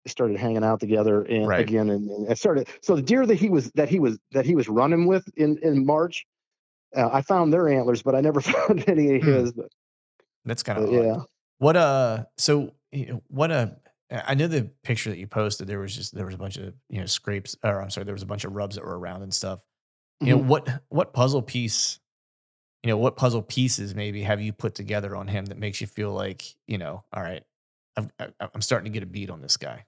[0.05, 1.61] they started hanging out together and right.
[1.61, 2.69] again, and, and started.
[2.83, 5.59] So the deer that he was that he was that he was running with in
[5.63, 6.27] in March,
[6.95, 9.33] uh, I found their antlers, but I never found any of hmm.
[9.33, 9.53] his.
[9.53, 9.69] But
[10.45, 11.19] that's kind of yeah.
[11.59, 12.25] What uh?
[12.37, 12.73] So
[13.29, 13.69] what a uh,
[14.11, 15.67] I know the picture that you posted.
[15.67, 18.15] There was just there was a bunch of you know scrapes, or I'm sorry, there
[18.15, 19.65] was a bunch of rubs that were around and stuff.
[20.21, 20.43] You mm-hmm.
[20.43, 21.99] know what what puzzle piece,
[22.83, 25.87] you know what puzzle pieces maybe have you put together on him that makes you
[25.87, 27.43] feel like you know, all right,
[27.97, 28.11] I'm
[28.55, 29.85] I'm starting to get a beat on this guy.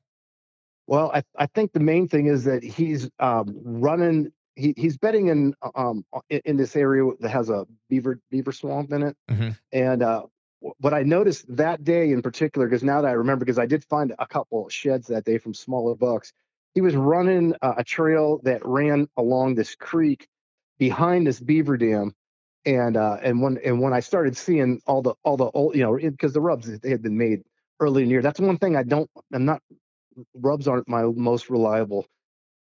[0.88, 4.32] Well, I I think the main thing is that he's um, running.
[4.56, 6.04] He, he's betting in um
[6.44, 9.50] in this area that has a beaver beaver swamp in it, mm-hmm.
[9.72, 10.24] and uh,
[10.61, 13.84] what I noticed that day in particular, because now that I remember, because I did
[13.84, 16.32] find a couple sheds that day from smaller bucks,
[16.74, 20.28] he was running uh, a trail that ran along this creek
[20.78, 22.14] behind this beaver dam.
[22.66, 25.82] And uh, and when and when I started seeing all the all the old you
[25.82, 27.42] know because the rubs they had been made
[27.80, 29.62] early in the year that's one thing I don't I'm not
[30.34, 32.06] rubs aren't my most reliable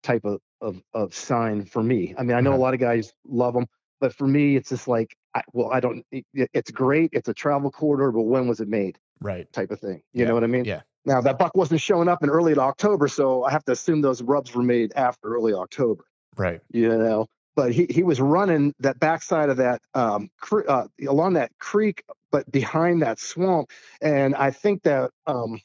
[0.03, 2.13] type of of, of sign for me.
[2.17, 3.65] I mean I know a lot of guys love them,
[4.01, 6.05] but for me it's just like I, well, I don't.
[6.11, 7.11] It, it's great.
[7.13, 8.97] It's a travel corridor, but when was it made?
[9.21, 9.51] Right.
[9.53, 10.01] Type of thing.
[10.13, 10.27] You yeah.
[10.27, 10.65] know what I mean?
[10.65, 10.81] Yeah.
[11.05, 14.21] Now that buck wasn't showing up in early October, so I have to assume those
[14.21, 16.03] rubs were made after early October.
[16.37, 16.61] Right.
[16.71, 21.33] You know, but he he was running that backside of that um cre- uh, along
[21.33, 23.69] that creek, but behind that swamp,
[24.01, 25.59] and I think that um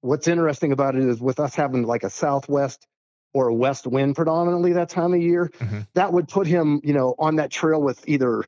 [0.00, 2.86] what's interesting about it is with us having like a southwest
[3.34, 5.80] or a west wind predominantly that time of year, mm-hmm.
[5.94, 8.44] that would put him, you know, on that trail with either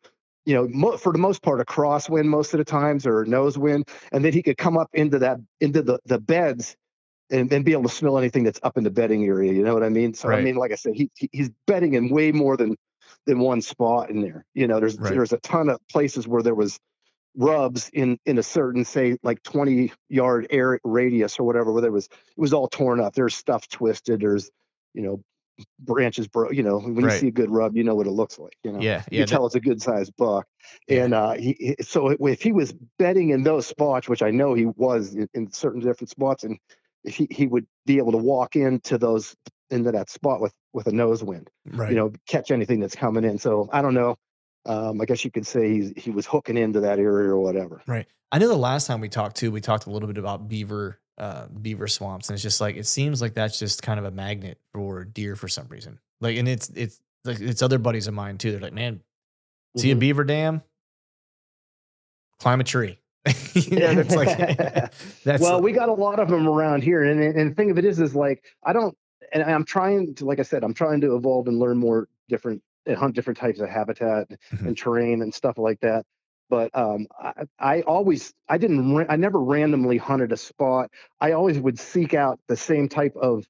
[0.47, 3.27] you know, mo- for the most part, a crosswind most of the times or a
[3.27, 6.77] nose wind, and then he could come up into that into the the beds
[7.31, 9.53] and, and be able to smell anything that's up in the bedding area.
[9.53, 10.15] You know what I mean?
[10.15, 10.39] So right.
[10.39, 12.77] I mean, like I said, he, he, he's bedding in way more than
[13.27, 14.45] than one spot in there.
[14.55, 15.13] You know, there's right.
[15.13, 16.79] there's a ton of places where there was
[17.37, 21.93] rubs in in a certain say like 20 yard area radius or whatever where there
[21.93, 24.51] was it was all torn up there's stuff twisted there's
[24.97, 25.21] you know
[25.79, 27.15] branches bro you know when right.
[27.15, 29.21] you see a good rub you know what it looks like you know yeah, yeah
[29.21, 30.47] you tell it's a good sized buck
[30.89, 31.05] yeah.
[31.05, 34.67] and uh he so if he was betting in those spots which i know he
[34.67, 36.59] was in, in, certain different spots and
[37.05, 39.35] he, he would be able to walk into those
[39.71, 43.25] into that spot with with a nose wind right you know catch anything that's coming
[43.25, 44.17] in so i don't know
[44.67, 47.83] um, I guess you could say he's, he was hooking into that area or whatever.
[47.87, 48.07] Right.
[48.33, 50.99] I know the last time we talked too, we talked a little bit about beaver
[51.19, 54.11] uh, beaver swamps, and it's just like it seems like that's just kind of a
[54.11, 55.99] magnet for deer for some reason.
[56.21, 58.53] Like, and it's it's like it's other buddies of mine too.
[58.53, 59.81] They're like, man, mm-hmm.
[59.81, 60.01] see a mm-hmm.
[60.01, 60.63] beaver dam,
[62.39, 62.99] climb a tree.
[63.55, 64.37] you know, it's like
[65.25, 67.79] that's well, we got a lot of them around here, and and the thing of
[67.79, 68.97] it is, is like I don't,
[69.33, 72.63] and I'm trying to, like I said, I'm trying to evolve and learn more different
[72.87, 74.69] and hunt different types of habitat mm-hmm.
[74.69, 76.07] and terrain and stuff like that
[76.49, 80.91] but um, I, I, always I didn't I never randomly hunted a spot.
[81.21, 83.47] I always would seek out the same type of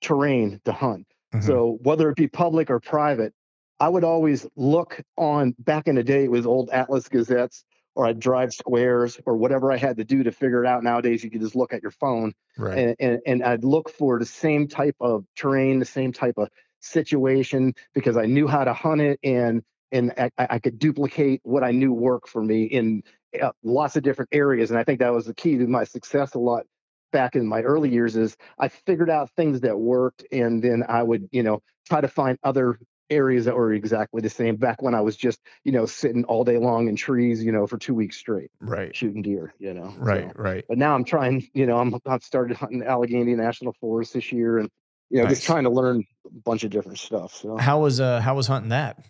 [0.00, 1.06] terrain to hunt.
[1.34, 1.46] Mm-hmm.
[1.46, 3.32] So whether it be public or private,
[3.78, 8.06] I would always look on back in the day it was old Atlas Gazettes or
[8.06, 10.82] I'd drive squares or whatever I had to do to figure it out.
[10.82, 12.78] Nowadays, you can just look at your phone, right.
[12.78, 16.48] and, and, and I'd look for the same type of terrain, the same type of
[16.80, 19.62] situation because I knew how to hunt it and
[19.92, 23.02] and I, I could duplicate what I knew worked for me in
[23.40, 24.70] uh, lots of different areas.
[24.70, 26.64] And I think that was the key to my success a lot
[27.12, 31.02] back in my early years is I figured out things that worked and then I
[31.02, 32.78] would, you know, try to find other
[33.10, 36.44] areas that were exactly the same back when I was just, you know, sitting all
[36.44, 38.50] day long in trees, you know, for two weeks straight.
[38.60, 38.94] Right.
[38.94, 39.92] Shooting deer, you know.
[39.98, 40.64] Right, so, right.
[40.68, 44.58] But now I'm trying, you know, I'm I've started hunting Allegheny National Forest this year
[44.58, 44.70] and
[45.10, 45.38] you know, nice.
[45.38, 47.34] just trying to learn a bunch of different stuff.
[47.34, 49.04] So how was uh how was hunting that?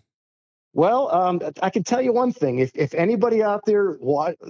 [0.73, 2.61] Well, um, I can tell you one thing.
[2.61, 3.99] If if anybody out there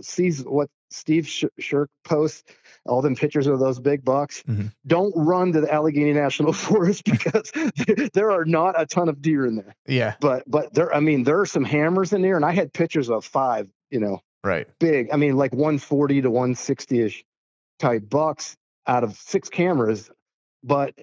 [0.03, 2.43] sees what Steve Shirk posts,
[2.85, 4.67] all them pictures of those big bucks, mm-hmm.
[4.87, 7.51] don't run to the Allegheny National Forest because
[8.13, 9.75] there are not a ton of deer in there.
[9.87, 10.15] Yeah.
[10.21, 13.09] But but there, I mean, there are some hammers in there, and I had pictures
[13.09, 13.69] of five.
[13.91, 14.69] You know, right?
[14.79, 15.09] Big.
[15.13, 17.25] I mean, like 140 to 160 ish
[17.79, 18.57] type bucks
[18.87, 20.11] out of six cameras.
[20.63, 20.95] But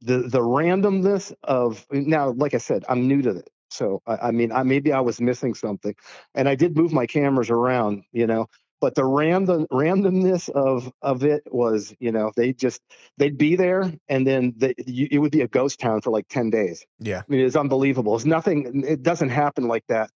[0.00, 3.50] the the randomness of now, like I said, I'm new to it.
[3.70, 5.94] So I, I mean, I, maybe I was missing something,
[6.34, 8.46] and I did move my cameras around, you know.
[8.80, 12.80] But the random randomness of of it was, you know, they just
[13.18, 16.28] they'd be there, and then they, you, it would be a ghost town for like
[16.28, 16.86] ten days.
[16.98, 18.16] Yeah, I mean, it's unbelievable.
[18.16, 18.82] It's nothing.
[18.86, 20.10] It doesn't happen like that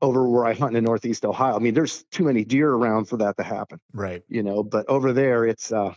[0.00, 1.56] over where I hunt in Northeast Ohio.
[1.56, 3.80] I mean, there's too many deer around for that to happen.
[3.92, 4.22] Right.
[4.28, 5.92] You know, but over there, it's uh,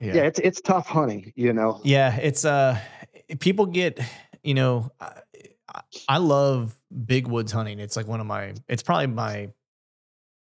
[0.00, 1.30] yeah, yeah it's it's tough hunting.
[1.36, 1.80] You know.
[1.84, 2.78] Yeah, it's uh,
[3.38, 4.00] people get,
[4.42, 4.90] you know.
[4.98, 5.20] I
[6.18, 7.78] love big woods hunting.
[7.78, 9.50] It's like one of my, it's probably my,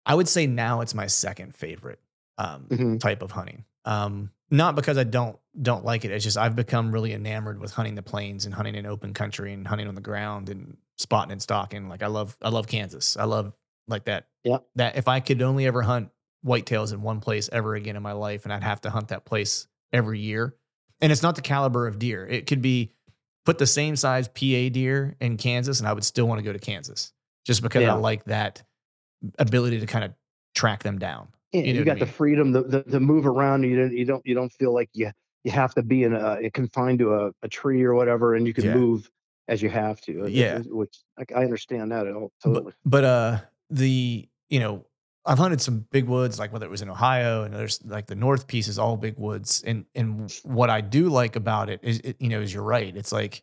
[0.04, 2.00] I would say now it's my second favorite
[2.38, 2.96] um, mm-hmm.
[2.98, 3.64] type of hunting.
[3.84, 6.10] Um, not because I don't don't like it.
[6.10, 9.52] It's just I've become really enamored with hunting the plains and hunting in open country
[9.52, 11.88] and hunting on the ground and spotting and stalking.
[11.88, 13.16] Like I love I love Kansas.
[13.16, 13.56] I love
[13.88, 14.28] like that.
[14.44, 14.58] Yeah.
[14.76, 16.10] That if I could only ever hunt
[16.44, 19.24] whitetails in one place ever again in my life, and I'd have to hunt that
[19.24, 20.54] place every year.
[21.00, 22.26] And it's not the caliber of deer.
[22.26, 22.92] It could be
[23.46, 26.52] put the same size PA deer in Kansas, and I would still want to go
[26.52, 27.12] to Kansas
[27.46, 27.94] just because yeah.
[27.94, 28.62] I like that
[29.38, 30.12] ability to kind of
[30.54, 31.28] track them down.
[31.52, 32.00] Yeah, you, know you got I mean?
[32.00, 33.62] the freedom to, the, to move around.
[33.62, 35.10] You don't you don't you don't feel like you
[35.44, 38.46] you have to be in a eh, confined to a, a tree or whatever, and
[38.46, 38.74] you can yeah.
[38.74, 39.08] move
[39.48, 40.24] as you have to.
[40.24, 42.72] Eh, yeah, eh, which I, understand that at all totally.
[42.84, 43.38] But, but uh,
[43.70, 44.84] the you know
[45.26, 48.14] I've hunted some big woods, like whether it was in Ohio and there's like the
[48.14, 49.62] North piece is all big woods.
[49.66, 52.96] And and what I do like about it is, it, you know, is you're right.
[52.96, 53.42] It's like,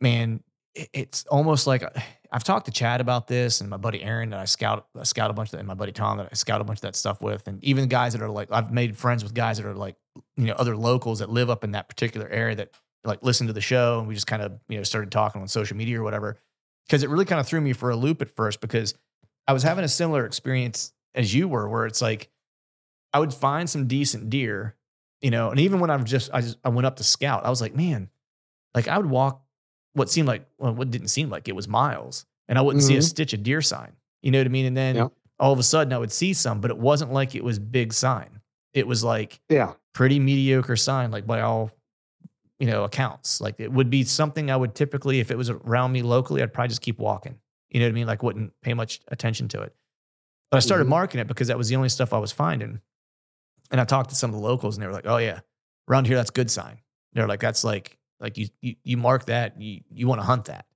[0.00, 0.42] man,
[0.74, 1.90] it, it's almost like uh,
[2.32, 5.30] I've talked to Chad about this, and my buddy Aaron that I scout I scout
[5.30, 6.96] a bunch of that, and my buddy Tom that I scout a bunch of that
[6.96, 9.74] stuff with, and even guys that are like I've made friends with guys that are
[9.74, 9.96] like
[10.36, 12.70] you know other locals that live up in that particular area that
[13.04, 15.48] like listen to the show, and we just kind of you know started talking on
[15.48, 16.38] social media or whatever.
[16.86, 18.94] Because it really kind of threw me for a loop at first because
[19.48, 22.28] I was having a similar experience as you were, where it's like
[23.12, 24.76] I would find some decent deer,
[25.22, 27.50] you know, and even when I've just I just I went up to scout, I
[27.50, 28.10] was like, man,
[28.74, 29.42] like I would walk
[29.94, 32.88] what seemed like well, what didn't seem like it was miles, and I wouldn't mm-hmm.
[32.88, 33.06] see a mm-hmm.
[33.06, 33.92] stitch of deer sign.
[34.22, 34.66] You know what I mean?
[34.66, 35.08] And then yeah.
[35.40, 37.94] all of a sudden I would see some, but it wasn't like it was big
[37.94, 38.40] sign.
[38.74, 41.70] It was like yeah, pretty mediocre sign, like by all
[42.60, 43.40] you know accounts.
[43.40, 46.52] Like it would be something I would typically, if it was around me locally, I'd
[46.52, 47.38] probably just keep walking.
[47.70, 48.06] You know what I mean?
[48.06, 49.74] Like wouldn't pay much attention to it.
[50.50, 50.90] But I started mm-hmm.
[50.90, 52.80] marking it because that was the only stuff I was finding.
[53.70, 55.40] And I talked to some of the locals and they were like, oh yeah,
[55.88, 56.78] around here, that's good sign.
[57.12, 60.46] They're like, that's like, like you, you, you mark that, you, you want to hunt
[60.46, 60.66] that.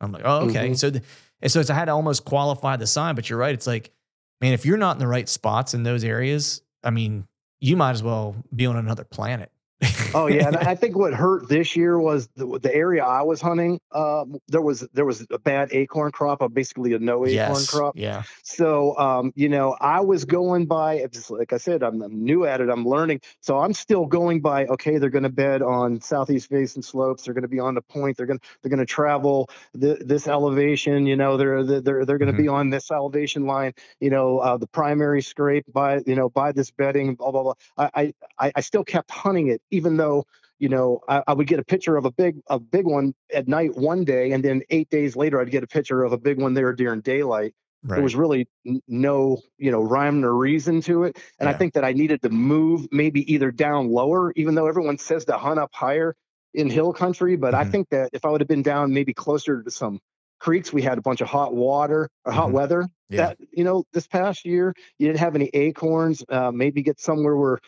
[0.00, 0.66] I'm like, oh, okay.
[0.66, 0.74] Mm-hmm.
[0.74, 1.02] So, the,
[1.40, 3.54] and so it's, I had to almost qualify the sign, but you're right.
[3.54, 3.92] It's like,
[4.40, 7.26] man, if you're not in the right spots in those areas, I mean,
[7.60, 9.52] you might as well be on another planet
[10.14, 13.40] oh yeah, and I think what hurt this year was the, the area I was
[13.40, 13.80] hunting.
[13.90, 17.70] Uh, there was there was a bad acorn crop, or basically a no acorn yes,
[17.70, 17.96] crop.
[17.96, 18.24] Yeah.
[18.42, 21.06] So um, you know, I was going by.
[21.30, 22.68] Like I said, I'm, I'm, new at it.
[22.68, 24.66] I'm learning, so I'm still going by.
[24.66, 27.24] Okay, they're going to bed on southeast facing slopes.
[27.24, 28.18] They're going to be on the point.
[28.18, 31.06] They're going they're going to travel the, this elevation.
[31.06, 32.42] You know, they're they're they're going to mm-hmm.
[32.42, 33.72] be on this elevation line.
[34.00, 37.14] You know, uh, the primary scrape by you know by this bedding.
[37.14, 37.54] Blah blah blah.
[37.78, 40.24] I I I still kept hunting it even though
[40.58, 43.48] you know I, I, would get a picture of a big a big one at
[43.48, 46.38] night one day and then eight days later i'd get a picture of a big
[46.38, 47.96] one there during daylight right.
[47.96, 48.46] there was really
[48.86, 51.50] no you know rhyme or reason to it and yeah.
[51.50, 55.24] i think that i needed to move maybe either down lower even though everyone says
[55.24, 56.14] to hunt up higher
[56.54, 57.66] in hill country but mm-hmm.
[57.66, 59.98] i think that if i would have been down maybe closer to some
[60.38, 62.54] creeks we had a bunch of hot water or hot mm-hmm.
[62.54, 63.26] weather yeah.
[63.26, 67.36] that you know this past year you didn't have any acorns uh, maybe get somewhere
[67.36, 67.58] where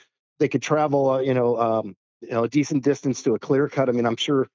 [0.43, 3.68] they could travel uh, you know um, you know a decent distance to a clear
[3.68, 3.88] cut.
[3.88, 4.49] I mean, I'm sure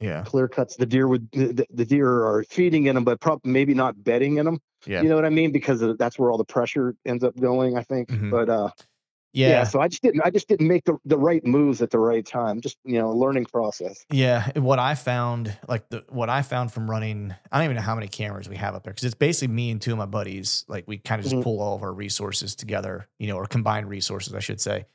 [0.00, 0.22] yeah.
[0.24, 0.76] clear cuts.
[0.76, 4.38] The deer would the, the deer are feeding in them, but probably maybe not bedding
[4.38, 4.60] in them.
[4.86, 5.02] Yeah.
[5.02, 5.52] You know what I mean?
[5.52, 7.76] Because that's where all the pressure ends up going.
[7.76, 8.08] I think.
[8.08, 8.30] Mm-hmm.
[8.30, 8.70] But uh,
[9.32, 9.48] yeah.
[9.48, 9.64] yeah.
[9.64, 12.24] So I just didn't I just didn't make the, the right moves at the right
[12.26, 12.60] time.
[12.60, 14.04] Just you know, a learning process.
[14.10, 14.50] Yeah.
[14.58, 17.94] What I found, like the what I found from running, I don't even know how
[17.94, 20.64] many cameras we have up there because it's basically me and two of my buddies.
[20.68, 21.42] Like we kind of just mm-hmm.
[21.42, 24.86] pull all of our resources together, you know, or combined resources, I should say.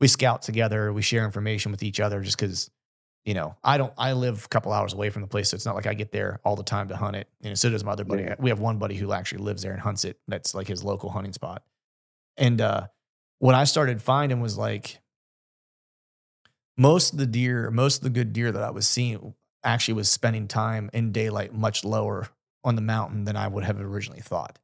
[0.00, 2.70] We scout together, we share information with each other just because
[3.24, 5.50] you know, I don't, I live a couple hours away from the place.
[5.50, 7.28] So it's not like I get there all the time to hunt it.
[7.42, 8.22] And so does my other buddy.
[8.22, 8.36] Yeah.
[8.38, 10.18] We have one buddy who actually lives there and hunts it.
[10.26, 11.62] That's like his local hunting spot.
[12.36, 12.86] And, uh,
[13.38, 15.00] what I started finding was like
[16.76, 19.34] most of the deer, most of the good deer that I was seeing
[19.64, 22.28] actually was spending time in daylight much lower
[22.64, 24.58] on the mountain than I would have originally thought.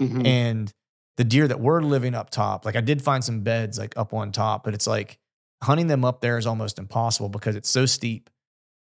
[0.00, 0.26] Mm-hmm.
[0.26, 0.72] And
[1.16, 4.12] the deer that were living up top, like I did find some beds like up
[4.12, 5.18] on top, but it's like
[5.62, 8.28] hunting them up there is almost impossible because it's so steep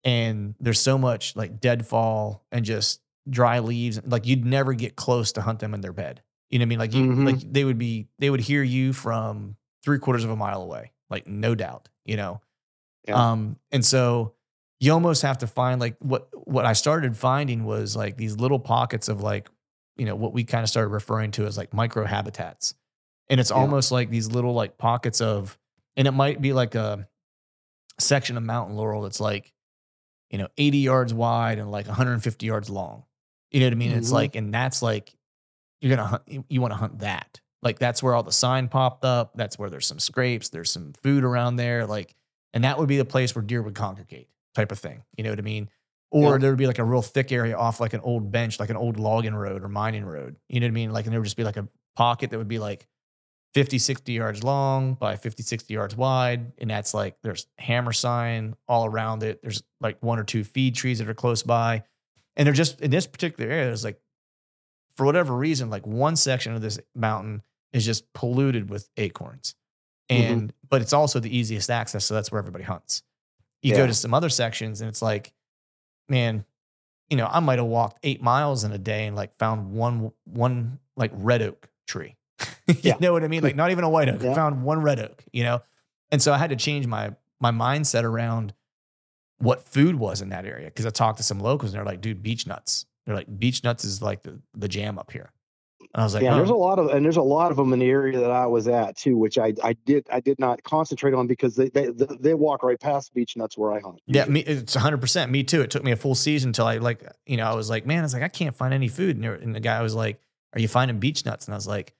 [0.05, 4.01] and there's so much like deadfall and just dry leaves.
[4.05, 6.23] Like you'd never get close to hunt them in their bed.
[6.51, 6.79] You know what I mean?
[6.79, 7.27] Like you, mm-hmm.
[7.27, 10.93] like they would be, they would hear you from three quarters of a mile away,
[11.11, 12.41] like no doubt, you know?
[13.07, 13.33] Yeah.
[13.33, 14.35] Um, and so
[14.81, 18.59] you almost have to find like what, what I started finding was like these little
[18.59, 19.49] pockets of like,
[20.03, 22.75] you know, what we kind of started referring to as like micro habitats.
[23.31, 23.57] And it's yeah.
[23.57, 25.57] almost like these little like pockets of
[25.97, 27.07] and it might be like a
[28.01, 29.53] section of mountain laurel that's like
[30.29, 33.05] you know 80 yards wide and like 150 yards long.
[33.53, 33.91] You know what i mean?
[33.91, 33.99] Mm-hmm.
[33.99, 35.15] it's like and that's like
[35.81, 37.41] you're gonna hunt you want to hunt that.
[37.63, 39.35] Like that's where all the sign popped up.
[39.37, 40.49] That's where there's some scrapes.
[40.49, 41.87] There's some food around there.
[41.87, 42.17] Like
[42.53, 44.27] and that would be the place where deer would congregate
[44.57, 45.05] type of thing.
[45.17, 45.71] You know what i mean
[46.13, 46.39] or yeah.
[46.39, 48.77] there would be like a real thick area off like an old bench like an
[48.77, 51.27] old logging road or mining road you know what i mean like and there would
[51.27, 52.87] just be like a pocket that would be like
[53.55, 56.53] 50, 60 yards long by 50, 60 yards wide.
[56.59, 59.43] And that's like there's hammer sign all around it.
[59.43, 61.83] There's like one or two feed trees that are close by.
[62.37, 64.01] And they're just in this particular area, there's like,
[64.97, 67.43] for whatever reason, like one section of this mountain
[67.73, 69.55] is just polluted with acorns.
[70.11, 70.33] Mm-hmm.
[70.33, 70.67] And, mm-hmm.
[70.69, 72.07] but it's also the easiest access.
[72.07, 73.03] So that's where everybody hunts.
[73.61, 73.79] You yeah.
[73.79, 75.33] go to some other sections and it's like,
[76.09, 76.45] man,
[77.11, 80.13] you know, I might have walked eight miles in a day and like found one,
[80.25, 82.17] one like red oak tree
[82.67, 82.97] you yeah.
[83.01, 83.43] know what I mean?
[83.43, 84.23] Like not even a white oak.
[84.23, 84.33] Yeah.
[84.33, 85.63] I found one red oak, you know?
[86.11, 88.55] And so I had to change my my mindset around
[89.39, 90.71] what food was in that area.
[90.71, 92.87] Cause I talked to some locals and they're like, dude, beech nuts.
[93.05, 95.33] They're like, beech nuts is like the, the jam up here.
[95.95, 96.37] And I was like, yeah, oh.
[96.37, 98.47] there's a lot of, and there's a lot of them in the area that I
[98.47, 101.89] was at too, which I, I did, I did not concentrate on because they, they,
[101.91, 104.01] they walk right past beech nuts where I hunt.
[104.07, 104.25] Yeah.
[104.25, 105.31] Me, it's hundred percent.
[105.31, 105.61] Me too.
[105.61, 107.99] It took me a full season until I like, you know, I was like, man,
[107.99, 109.17] I was like, I can't find any food.
[109.17, 110.19] And, and the guy was like,
[110.55, 111.47] are you finding beech nuts?
[111.47, 111.95] And I was like,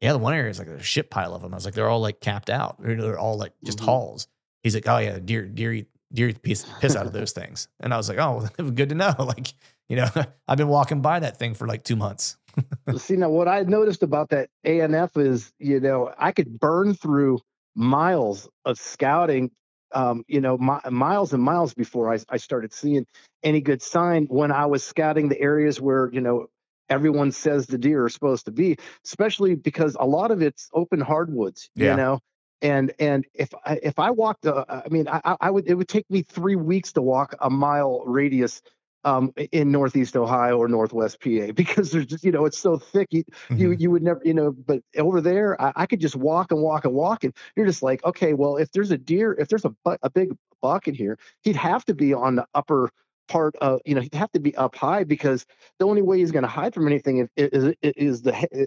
[0.00, 1.52] yeah, the one area is like a shit pile of them.
[1.52, 2.76] I was like, they're all like capped out.
[2.78, 3.86] They're all like just mm-hmm.
[3.86, 4.26] halls.
[4.62, 7.68] He's like, oh yeah, deer, deer, deer piss, piss out of those things.
[7.80, 9.14] And I was like, oh, good to know.
[9.18, 9.52] Like,
[9.88, 10.08] you know,
[10.48, 12.36] I've been walking by that thing for like two months.
[12.96, 17.40] See, now what I noticed about that ANF is, you know, I could burn through
[17.74, 19.50] miles of scouting,
[19.92, 23.06] um, you know, mi- miles and miles before I, I started seeing
[23.42, 26.48] any good sign when I was scouting the areas where, you know,
[26.88, 31.00] everyone says the deer are supposed to be, especially because a lot of it's open
[31.00, 31.90] hardwoods, yeah.
[31.90, 32.20] you know.
[32.62, 35.88] And and if I, if I walked, uh, I mean, I, I would it would
[35.88, 38.62] take me three weeks to walk a mile radius
[39.04, 43.08] um, in Northeast Ohio or Northwest PA because there's just you know it's so thick
[43.10, 43.56] you mm-hmm.
[43.56, 46.62] you, you would never you know but over there I, I, could just walk and
[46.62, 49.64] walk and walk and you're just like okay well if there's a deer if there's
[49.64, 52.90] a a big buck in here he'd have to be on the upper
[53.28, 55.46] part of you know he'd have to be up high because
[55.78, 58.66] the only way he's going to hide from anything is, is, is the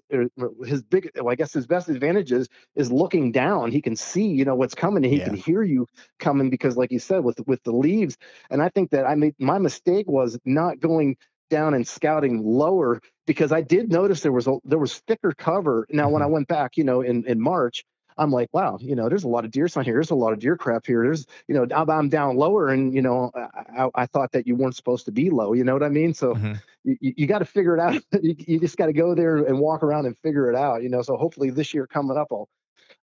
[0.65, 4.27] his big well, I guess his best advantage is is looking down he can see
[4.27, 5.25] you know what's coming and he yeah.
[5.25, 5.87] can hear you
[6.19, 8.17] coming because like you said with with the leaves
[8.49, 11.17] and I think that I made my mistake was not going
[11.49, 15.87] down and scouting lower because I did notice there was a there was thicker cover
[15.89, 16.13] now mm-hmm.
[16.13, 16.33] when I mm-hmm.
[16.33, 17.83] went back you know in in March
[18.17, 19.93] I'm like, wow, you know, there's a lot of deer sign here.
[19.93, 21.03] There's a lot of deer crap here.
[21.03, 24.75] There's, you know, I'm, down lower, and you know, I, I, thought that you weren't
[24.75, 25.53] supposed to be low.
[25.53, 26.13] You know what I mean?
[26.13, 26.53] So mm-hmm.
[26.83, 28.01] you, you got to figure it out.
[28.21, 30.83] you, you just got to go there and walk around and figure it out.
[30.83, 32.49] You know, so hopefully this year coming up, I'll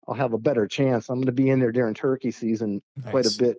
[0.08, 1.10] I'll have a better chance.
[1.10, 3.12] I'm going to be in there during turkey season nice.
[3.12, 3.58] quite a bit,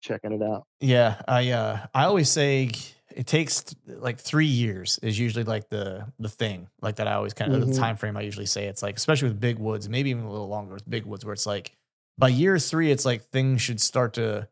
[0.00, 0.64] checking it out.
[0.80, 2.70] Yeah, I uh, I always say
[3.18, 7.34] it takes like three years is usually like the the thing like that i always
[7.34, 7.72] kind of mm-hmm.
[7.72, 8.66] the time frame i usually say.
[8.66, 11.34] It's like especially with big woods maybe even a little longer with big woods where
[11.34, 11.76] it's like
[12.16, 14.48] by year three it's like things should start to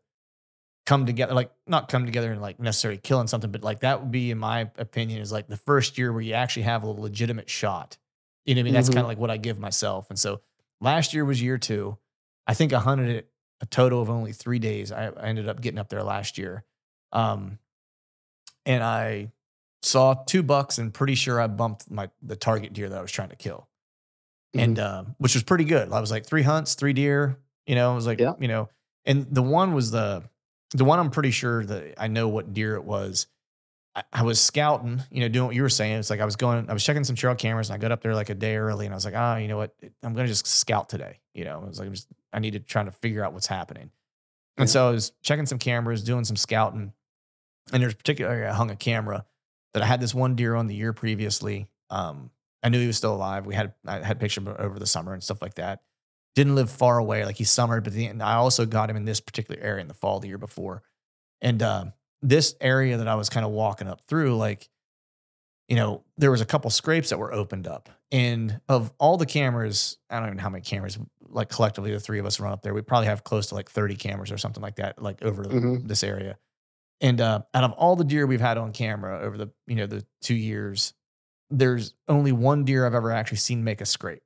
[0.85, 4.11] come together like not come together and like necessarily killing something but like that would
[4.11, 7.49] be in my opinion is like the first year where you actually have a legitimate
[7.49, 7.97] shot.
[8.45, 8.73] You know what i mean?
[8.73, 8.95] That's mm-hmm.
[8.95, 10.09] kind of like what i give myself.
[10.09, 10.41] And so
[10.81, 11.97] last year was year two.
[12.45, 13.29] I think i hunted it
[13.61, 16.65] a total of only three days I, I ended up getting up there last year.
[17.13, 17.59] Um,
[18.67, 19.31] and I
[19.81, 23.11] saw two bucks and pretty sure I bumped my the target deer that I was
[23.11, 23.67] trying to kill.
[24.55, 24.59] Mm-hmm.
[24.59, 25.91] And uh, which was pretty good.
[25.91, 28.33] I was like three hunts, three deer, you know, I was like, yeah.
[28.39, 28.69] you know,
[29.05, 30.23] and the one was the
[30.71, 33.27] the one I'm pretty sure that I know what deer it was.
[33.95, 35.97] I, I was scouting, you know, doing what you were saying.
[35.97, 38.01] It's like I was going, I was checking some trail cameras and I got up
[38.01, 39.73] there like a day early and I was like, ah, oh, you know what?
[40.03, 41.19] I'm gonna just scout today.
[41.33, 43.47] You know, I was like, I'm just I need to try to figure out what's
[43.47, 43.91] happening.
[44.59, 46.91] And so I was checking some cameras, doing some scouting,
[47.71, 49.25] and there's particularly I hung a camera
[49.73, 51.67] that I had this one deer on the year previously.
[51.89, 52.31] Um,
[52.63, 53.45] I knew he was still alive.
[53.45, 55.81] We had I had picture over the summer and stuff like that.
[56.35, 59.19] Didn't live far away, like he summered, but then I also got him in this
[59.19, 60.83] particular area in the fall the year before,
[61.41, 61.85] and uh,
[62.21, 64.69] this area that I was kind of walking up through, like
[65.67, 67.89] you know, there was a couple scrapes that were opened up.
[68.11, 70.97] And of all the cameras, I don't even know how many cameras,
[71.27, 72.73] like collectively, the three of us run up there.
[72.73, 75.85] We probably have close to like 30 cameras or something like that, like over mm-hmm.
[75.85, 76.37] this area.
[76.99, 79.85] And uh, out of all the deer we've had on camera over the, you know,
[79.85, 80.93] the two years,
[81.49, 84.23] there's only one deer I've ever actually seen make a scrape.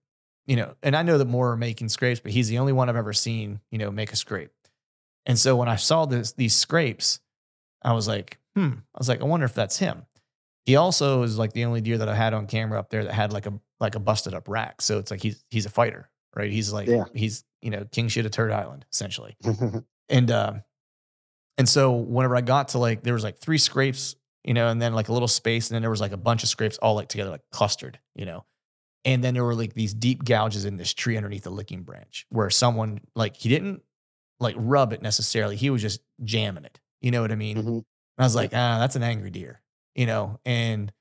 [0.47, 2.89] You know, and I know that more are making scrapes, but he's the only one
[2.89, 4.51] I've ever seen, you know, make a scrape.
[5.25, 7.19] And so when I saw this, these scrapes,
[7.83, 10.05] I was like, hmm, I was like, I wonder if that's him.
[10.65, 13.13] He also is like the only deer that I had on camera up there that
[13.13, 14.81] had like a like a busted up rack.
[14.81, 16.51] So it's like he's he's a fighter, right?
[16.51, 17.05] He's like yeah.
[17.13, 19.35] he's you know king shit of Turd Island essentially.
[20.09, 20.53] and uh,
[21.61, 24.81] and so whenever I got to like there was like three scrapes, you know, and
[24.81, 26.95] then like a little space, and then there was like a bunch of scrapes all
[26.95, 28.45] like together, like clustered, you know.
[29.05, 32.25] And then there were like these deep gouges in this tree underneath the licking branch
[32.29, 33.81] where someone like he didn't
[34.39, 35.55] like rub it necessarily.
[35.55, 36.79] He was just jamming it.
[37.01, 37.57] You know what I mean?
[37.57, 37.79] Mm-hmm.
[38.17, 39.61] I was like, ah, that's an angry deer
[39.95, 40.91] you know, and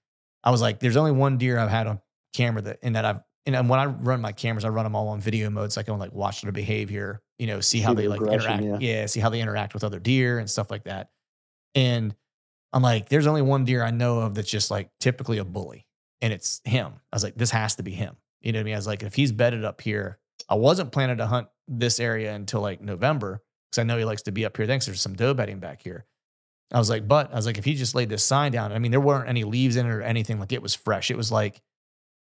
[0.43, 2.01] I was like, there's only one deer I've had on
[2.35, 5.09] camera that, and that I've, and when I run my cameras, I run them all
[5.09, 7.95] on video mode so I can like watch their behavior, you know, see, see how
[7.95, 8.63] they like interact.
[8.63, 8.79] Yeah.
[8.81, 9.07] yeah.
[9.07, 11.11] See how they interact with other deer and stuff like that.
[11.75, 12.15] And
[12.73, 15.87] I'm like, there's only one deer I know of that's just like typically a bully
[16.21, 16.93] and it's him.
[17.13, 18.17] I was like, this has to be him.
[18.41, 18.75] You know what I mean?
[18.75, 20.19] I was like, if he's bedded up here,
[20.49, 24.23] I wasn't planning to hunt this area until like November because I know he likes
[24.23, 24.67] to be up here.
[24.67, 24.87] Thanks.
[24.87, 26.07] There's some doe bedding back here.
[26.73, 28.79] I was like, but I was like, if he just laid this sign down, I
[28.79, 30.39] mean, there weren't any leaves in it or anything.
[30.39, 31.11] Like it was fresh.
[31.11, 31.61] It was like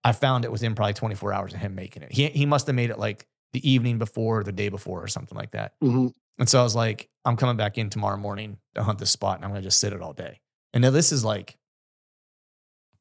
[0.03, 2.11] I found it within probably 24 hours of him making it.
[2.11, 5.37] He he must have made it like the evening before, the day before, or something
[5.37, 5.73] like that.
[5.83, 6.07] Mm-hmm.
[6.39, 9.37] And so I was like, I'm coming back in tomorrow morning to hunt this spot,
[9.37, 10.39] and I'm gonna just sit it all day.
[10.73, 11.57] And now this is like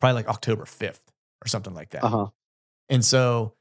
[0.00, 1.00] probably like October 5th
[1.44, 2.04] or something like that.
[2.04, 2.26] Uh-huh.
[2.88, 3.54] And so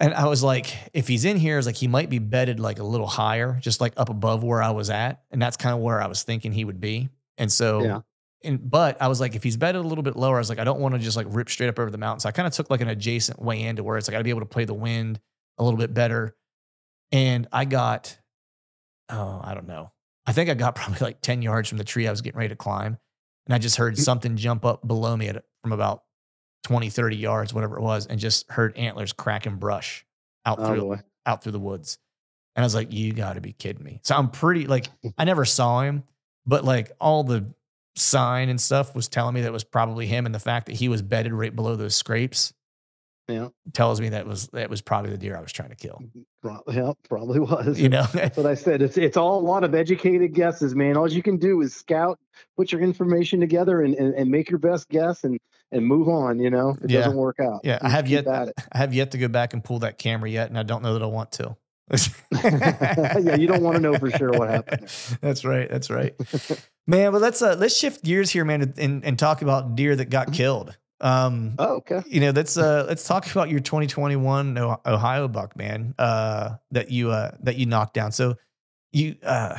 [0.00, 2.78] and I was like, if he's in here, it's like he might be bedded like
[2.78, 5.20] a little higher, just like up above where I was at.
[5.30, 7.10] And that's kind of where I was thinking he would be.
[7.36, 8.00] And so, yeah.
[8.42, 10.58] And but I was like, if he's bedded a little bit lower, I was like,
[10.58, 12.20] I don't want to just like rip straight up over the mountain.
[12.20, 14.24] So I kind of took like an adjacent way into where it's like I gotta
[14.24, 15.20] be able to play the wind
[15.58, 16.36] a little bit better.
[17.12, 18.18] And I got,
[19.08, 19.92] oh, I don't know.
[20.26, 22.50] I think I got probably like 10 yards from the tree I was getting ready
[22.50, 22.98] to climb.
[23.46, 23.98] And I just heard mm.
[23.98, 26.04] something jump up below me at, from about
[26.64, 30.04] 20, 30 yards, whatever it was, and just heard antlers cracking brush
[30.46, 31.00] out oh, through boy.
[31.26, 31.98] out through the woods.
[32.54, 34.00] And I was like, you got to be kidding me.
[34.04, 36.04] So I'm pretty like I never saw him,
[36.46, 37.52] but like all the
[38.00, 40.88] sign and stuff was telling me that was probably him, and the fact that he
[40.88, 42.52] was bedded right below those scrapes.
[43.28, 43.48] Yeah.
[43.74, 46.02] Tells me that was that was probably the deer I was trying to kill.
[46.02, 46.70] Mm-hmm.
[46.72, 47.78] Yeah, probably was.
[47.78, 48.82] You know, that's what I said.
[48.82, 50.96] It's it's all a lot of educated guesses, man.
[50.96, 52.18] All you can do is scout,
[52.56, 55.38] put your information together, and and, and make your best guess, and
[55.70, 56.40] and move on.
[56.40, 57.00] You know, it yeah.
[57.00, 57.60] doesn't work out.
[57.62, 58.26] Yeah, I have yet.
[58.26, 60.94] I have yet to go back and pull that camera yet, and I don't know
[60.94, 61.56] that I want to.
[62.44, 64.88] yeah, you don't want to know for sure what happened.
[65.20, 65.68] That's right.
[65.68, 66.14] That's right,
[66.86, 67.12] man.
[67.12, 70.26] But let's uh, let's shift gears here, man, and, and talk about deer that got
[70.26, 70.36] mm-hmm.
[70.36, 70.76] killed.
[71.00, 72.02] Um, oh, okay.
[72.06, 75.94] You know, let's uh, let's talk about your 2021 Ohio buck, man.
[75.98, 78.12] Uh, that you uh that you knocked down.
[78.12, 78.36] So
[78.92, 79.58] you uh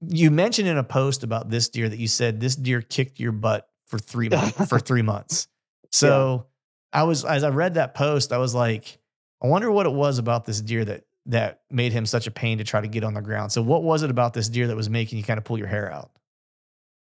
[0.00, 3.32] you mentioned in a post about this deer that you said this deer kicked your
[3.32, 5.48] butt for three months for three months.
[5.90, 6.46] So
[6.92, 7.00] yeah.
[7.00, 8.98] I was as I read that post, I was like,
[9.42, 12.58] I wonder what it was about this deer that that made him such a pain
[12.58, 13.52] to try to get on the ground.
[13.52, 15.66] So what was it about this deer that was making you kind of pull your
[15.66, 16.10] hair out?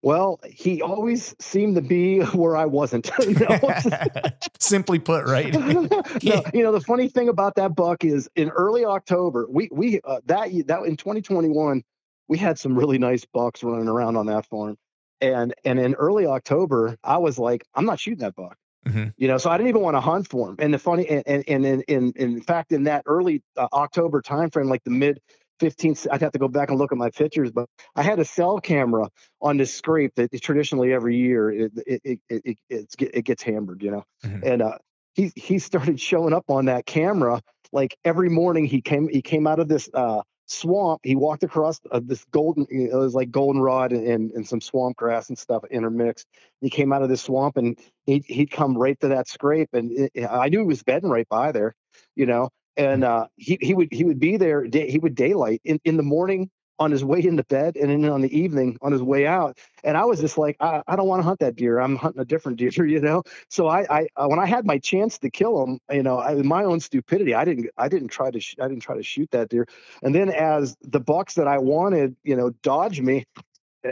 [0.03, 3.11] Well, he always seemed to be where I wasn't.
[4.61, 5.53] Simply put, right?
[5.53, 10.01] no, you know, the funny thing about that buck is in early October, we we
[10.05, 11.83] uh, that that in 2021,
[12.29, 14.77] we had some really nice bucks running around on that farm.
[15.21, 18.57] And and in early October, I was like, I'm not shooting that buck.
[18.87, 19.09] Mm-hmm.
[19.17, 20.57] You know, so I didn't even want to hunt for him.
[20.59, 24.83] And the funny, and and, in in fact, in that early uh, October timeframe, like
[24.85, 25.21] the mid
[25.61, 28.25] 15th, I'd have to go back and look at my pictures, but I had a
[28.25, 29.11] cell camera
[29.43, 33.91] on this scrape that traditionally every year it it it it, it gets hammered, you
[33.91, 34.47] know, mm-hmm.
[34.47, 34.79] and uh,
[35.15, 38.65] he he started showing up on that camera like every morning.
[38.65, 41.01] He came he came out of this uh, swamp.
[41.05, 45.29] He walked across uh, this golden, it was like goldenrod and, and some swamp grass
[45.29, 46.27] and stuff intermixed.
[46.61, 49.71] He came out of this swamp and he'd, he'd come right to that scrape.
[49.73, 51.75] And it, I knew he was bedding right by there,
[52.17, 54.67] you know, and uh, he, he would, he would be there.
[54.67, 58.11] Day, he would daylight in, in the morning on his way into bed and then
[58.11, 59.59] on the evening on his way out.
[59.85, 61.79] And I was just like, I, I don't want to hunt that deer.
[61.79, 63.23] I'm hunting a different deer, you know?
[63.51, 66.35] So I, I, uh, when I had my chance to kill him, you know, I,
[66.37, 69.31] my own stupidity, I didn't, I didn't try to, sh- I didn't try to shoot
[69.33, 69.69] that deer.
[70.03, 73.27] And then as the bucks that I wanted, you know, dodge me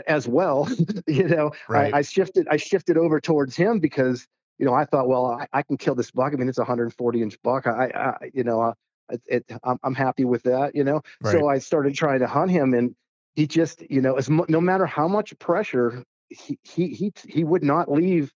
[0.07, 0.67] as well,
[1.07, 1.93] you know, right.
[1.93, 4.25] I, I shifted, I shifted over towards him because,
[4.57, 6.33] you know, I thought, well, I, I, can kill this buck.
[6.33, 7.67] I mean, it's a 140 inch buck.
[7.67, 8.73] I, I you know, uh,
[9.09, 11.01] it, it, I'm, I'm happy with that, you know.
[11.21, 11.31] Right.
[11.31, 12.95] So I started trying to hunt him, and
[13.35, 17.63] he just, you know, as no matter how much pressure, he he he he would
[17.63, 18.33] not leave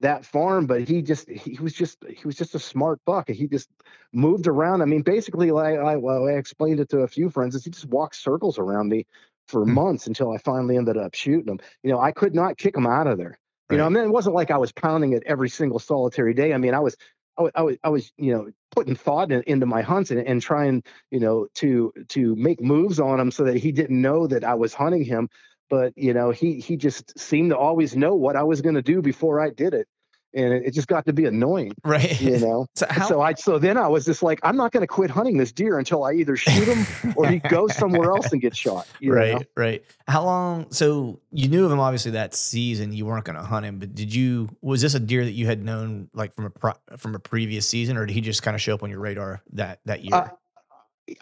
[0.00, 0.66] that farm.
[0.66, 3.28] But he just he was just he was just a smart buck.
[3.28, 3.68] He just
[4.12, 4.82] moved around.
[4.82, 7.70] I mean, basically, like I, well, I explained it to a few friends, is he
[7.70, 9.06] just walked circles around me
[9.48, 9.68] for mm.
[9.68, 11.60] months until I finally ended up shooting him.
[11.82, 13.38] You know, I could not kick him out of there.
[13.70, 16.52] You know, I mean, it wasn't like I was pounding it every single solitary day.
[16.52, 16.94] I mean, I was
[17.38, 20.40] I, I, was, I was, you know, putting thought in, into my hunts and, and
[20.40, 24.44] trying, you know, to to make moves on him so that he didn't know that
[24.44, 25.28] I was hunting him.
[25.70, 28.82] But you know, he he just seemed to always know what I was going to
[28.82, 29.88] do before I did it
[30.34, 33.58] and it, just got to be annoying right you know so, how- so i so
[33.58, 36.12] then i was just like i'm not going to quit hunting this deer until i
[36.12, 39.40] either shoot him or he goes somewhere else and gets shot right know?
[39.56, 43.42] right how long so you knew of him obviously that season you weren't going to
[43.42, 46.46] hunt him but did you was this a deer that you had known like from
[46.46, 48.90] a pro, from a previous season or did he just kind of show up on
[48.90, 50.28] your radar that that year uh,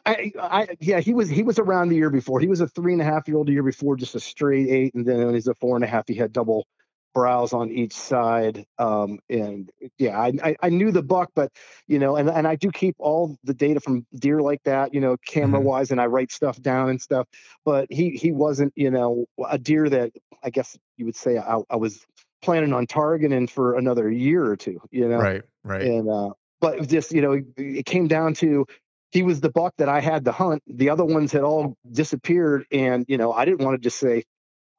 [0.05, 2.39] I, I, yeah, he was he was around the year before.
[2.39, 4.69] He was a three and a half year old the year before, just a straight
[4.69, 6.67] eight, and then when he's a four and a half, he had double
[7.15, 8.65] brows on each side.
[8.79, 11.53] Um, and yeah, I, I, knew the buck, but
[11.87, 15.01] you know, and, and I do keep all the data from deer like that, you
[15.01, 15.95] know, camera wise, mm-hmm.
[15.95, 17.27] and I write stuff down and stuff.
[17.65, 21.59] But he he wasn't, you know, a deer that I guess you would say I,
[21.69, 22.05] I was
[22.43, 25.19] planning on targeting for another year or two, you know.
[25.19, 25.83] Right, right.
[25.83, 26.31] And uh,
[26.61, 28.67] but just you know, it came down to
[29.13, 30.63] he was the buck that I had to hunt.
[30.67, 34.25] The other ones had all disappeared, and you know, I didn't want to just say,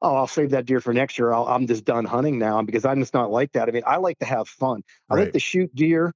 [0.02, 1.32] oh, I'll save that deer for next year.
[1.32, 3.68] i am just done hunting now because I'm just not like that.
[3.68, 4.82] I mean, I like to have fun.
[5.08, 5.24] I right.
[5.24, 6.12] like to shoot deer.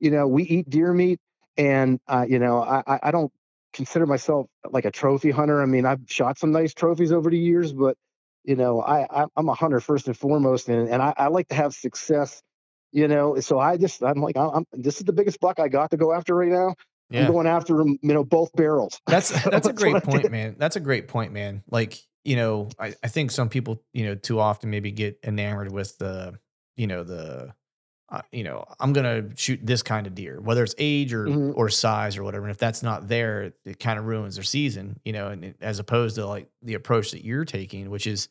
[0.00, 1.20] You know, we eat deer meat,
[1.56, 3.32] and uh, you know, I, I don't
[3.72, 5.62] consider myself like a trophy hunter.
[5.62, 7.96] I mean, I've shot some nice trophies over the years, but
[8.44, 11.48] you know, I, I am a hunter first and foremost, and and I, I like
[11.48, 12.42] to have success.
[12.90, 15.90] You know, so I just I'm like I'm this is the biggest buck I got
[15.90, 16.74] to go after right now.
[17.10, 17.26] Yeah.
[17.26, 19.00] I'm going after them, you know, both barrels.
[19.06, 20.56] That's that's a great point, man.
[20.58, 21.62] That's a great point, man.
[21.70, 25.72] Like you know, I, I think some people, you know, too often maybe get enamored
[25.72, 26.38] with the,
[26.76, 27.54] you know, the,
[28.10, 31.52] uh, you know, I'm gonna shoot this kind of deer, whether it's age or mm-hmm.
[31.54, 32.44] or size or whatever.
[32.44, 35.28] And if that's not there, it, it kind of ruins their season, you know.
[35.28, 38.28] And it, as opposed to like the approach that you're taking, which is,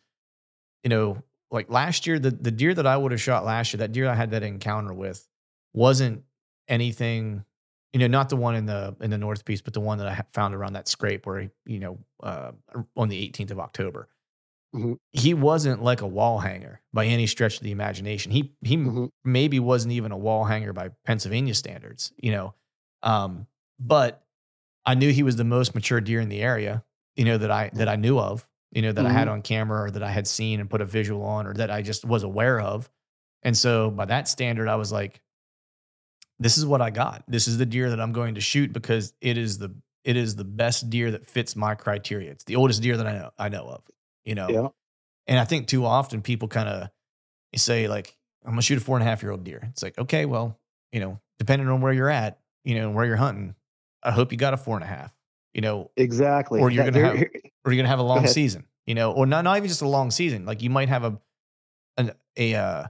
[0.83, 1.21] you know,
[1.51, 4.09] like last year, the the deer that I would have shot last year, that deer
[4.09, 5.27] I had that encounter with,
[5.73, 6.23] wasn't
[6.67, 7.45] anything
[7.93, 10.07] you know, not the one in the in the North Piece, but the one that
[10.07, 12.51] I found around that scrape where he, you know, uh,
[12.95, 14.09] on the 18th of October.
[14.75, 14.93] Mm-hmm.
[15.13, 18.31] He wasn't like a wall hanger by any stretch of the imagination.
[18.31, 19.05] He he mm-hmm.
[19.23, 22.53] maybe wasn't even a wall hanger by Pennsylvania standards, you know.
[23.01, 23.47] Um,
[23.79, 24.23] but
[24.85, 26.83] I knew he was the most mature deer in the area,
[27.15, 29.09] you know, that I that I knew of, you know, that mm-hmm.
[29.09, 29.35] I had mm-hmm.
[29.35, 31.81] on camera or that I had seen and put a visual on or that I
[31.81, 32.89] just was aware of.
[33.43, 35.21] And so by that standard, I was like,
[36.39, 37.23] this is what I got.
[37.27, 39.73] This is the deer that I'm going to shoot because it is the
[40.03, 42.31] it is the best deer that fits my criteria.
[42.31, 43.83] It's the oldest deer that I know I know of.
[44.23, 44.67] You know, yeah.
[45.27, 46.89] And I think too often people kind of
[47.55, 48.15] say like,
[48.45, 49.67] I'm gonna shoot a four and a half year old deer.
[49.71, 50.59] It's like, okay, well,
[50.91, 53.55] you know, depending on where you're at, you know, where you're hunting,
[54.03, 55.13] I hope you got a four and a half.
[55.53, 56.61] You know, exactly.
[56.61, 57.17] Or you're gonna have,
[57.65, 58.65] or you're gonna have a long season.
[58.85, 60.45] You know, or not not even just a long season.
[60.45, 61.19] Like you might have a
[61.97, 62.83] an a uh,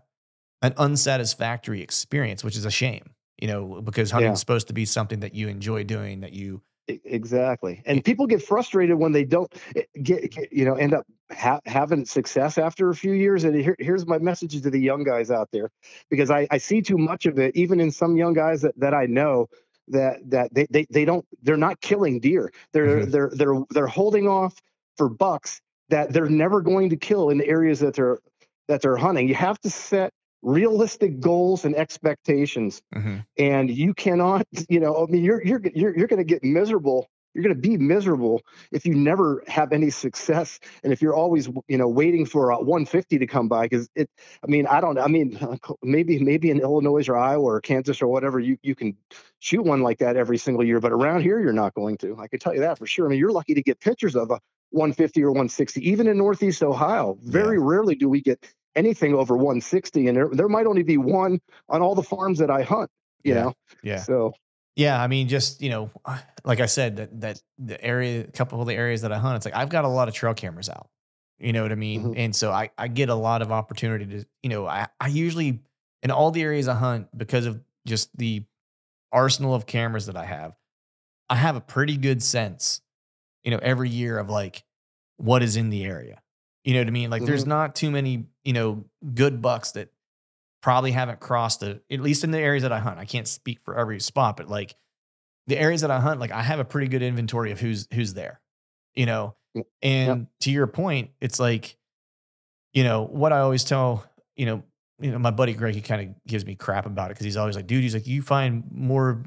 [0.61, 4.33] an unsatisfactory experience, which is a shame you know, because hunting yeah.
[4.33, 7.81] is supposed to be something that you enjoy doing, that you exactly.
[7.85, 11.59] And people get frustrated when they don't eh, get, get you know, end up ha-
[11.65, 13.43] having success after a few years.
[13.43, 15.69] And here, here's my message to the young guys out there,
[16.09, 18.93] because I, I see too much of it, even in some young guys that, that
[18.93, 19.49] I know
[19.89, 22.51] that that they, they they don't they're not killing deer.
[22.73, 23.11] They're mm-hmm.
[23.11, 24.55] they're they're they're holding off
[24.97, 28.19] for bucks that they're never going to kill in the areas that they're
[28.67, 29.27] that they're hunting.
[29.27, 30.11] You have to set
[30.47, 32.81] realistic goals and expectations.
[32.95, 33.17] Mm-hmm.
[33.37, 37.09] and you cannot you know i mean you're you're you're, you're going to get miserable.
[37.33, 38.41] You're going to be miserable
[38.71, 40.59] if you never have any success.
[40.83, 44.09] And if you're always you know waiting for a 150 to come by because it
[44.43, 45.37] i mean i don't i mean
[45.83, 48.97] maybe maybe in illinois or iowa or kansas or whatever you, you can
[49.39, 50.79] shoot one like that every single year.
[50.79, 52.17] But around here you're not going to.
[52.17, 53.05] I can tell you that for sure.
[53.05, 54.39] I mean you're lucky to get pictures of a
[54.71, 57.17] 150 or 160 even in northeast ohio.
[57.21, 57.65] Very yeah.
[57.65, 58.43] rarely do we get
[58.77, 62.49] anything over 160 and there, there might only be one on all the farms that
[62.49, 62.89] i hunt
[63.23, 63.41] you yeah.
[63.41, 63.53] know
[63.83, 64.33] yeah so
[64.77, 65.89] yeah, I mean, just you know,
[66.45, 69.35] like I said, that that the area, a couple of the areas that I hunt,
[69.35, 70.87] it's like I've got a lot of trail cameras out.
[71.39, 72.03] You know what I mean?
[72.03, 72.13] Mm-hmm.
[72.15, 75.59] And so I I get a lot of opportunity to, you know, I I usually
[76.03, 78.43] in all the areas I hunt because of just the
[79.11, 80.55] arsenal of cameras that I have,
[81.27, 82.81] I have a pretty good sense,
[83.43, 84.63] you know, every year of like
[85.17, 86.21] what is in the area.
[86.67, 87.09] You know what I mean?
[87.09, 87.29] Like mm-hmm.
[87.29, 89.87] there's not too many, you know, good bucks that
[90.61, 92.99] probably haven't crossed the at least in the areas that I hunt.
[92.99, 94.75] I can't speak for every spot, but like
[95.47, 98.15] the areas that I hunt, like I have a pretty good inventory of who's who's
[98.15, 98.41] there.
[98.95, 99.35] You know,
[99.81, 100.27] and yep.
[100.41, 101.77] to your point, it's like,
[102.73, 104.03] you know, what I always tell,
[104.35, 104.63] you know,
[104.99, 107.37] you know, my buddy Greg, he kind of gives me crap about it because he's
[107.37, 109.23] always like, dude, he's like, you find more,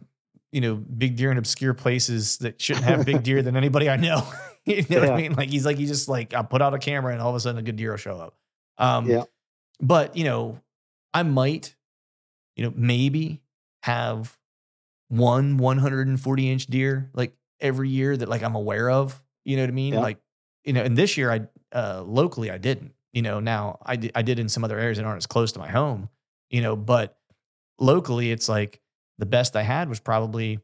[0.53, 3.97] you know, big deer in obscure places that shouldn't have big deer than anybody I
[3.97, 4.30] know.
[4.67, 5.01] you know yeah.
[5.01, 5.35] what I mean?
[5.35, 7.41] Like he's like, he just like, I put out a camera and all of a
[7.41, 8.35] sudden a good deer will show up.
[8.79, 9.25] Um, yeah.
[9.81, 10.61] But you know,
[11.15, 11.75] I might,
[12.57, 13.43] you know, maybe
[13.83, 14.37] have
[15.09, 19.21] one 140 inch deer like every year that like I'm aware of.
[19.45, 19.95] You know what I mean?
[19.95, 20.01] Yeah.
[20.01, 20.19] Like,
[20.65, 21.41] you know, and this year I
[21.77, 22.93] uh locally I didn't.
[23.13, 25.59] You know, now I I did in some other areas that aren't as close to
[25.59, 26.09] my home.
[26.51, 27.17] You know, but
[27.79, 28.81] locally it's like
[29.19, 30.61] the best I had was probably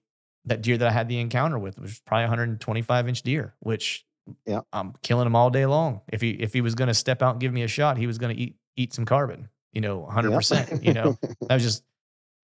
[0.47, 4.05] that deer that I had the encounter with was probably 125 inch deer, which
[4.45, 4.61] yeah.
[4.73, 6.01] I'm killing him all day long.
[6.09, 8.07] If he if he was going to step out and give me a shot, he
[8.07, 10.83] was going to eat eat some carbon you know, 100%.
[10.83, 11.85] You know, that was just,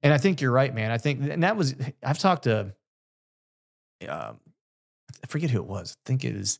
[0.02, 0.90] and I think you're right, man.
[0.90, 1.74] I think, and that was,
[2.04, 2.74] I've talked to,
[4.06, 4.38] um,
[5.24, 5.96] I forget who it was.
[5.96, 6.58] I think it is,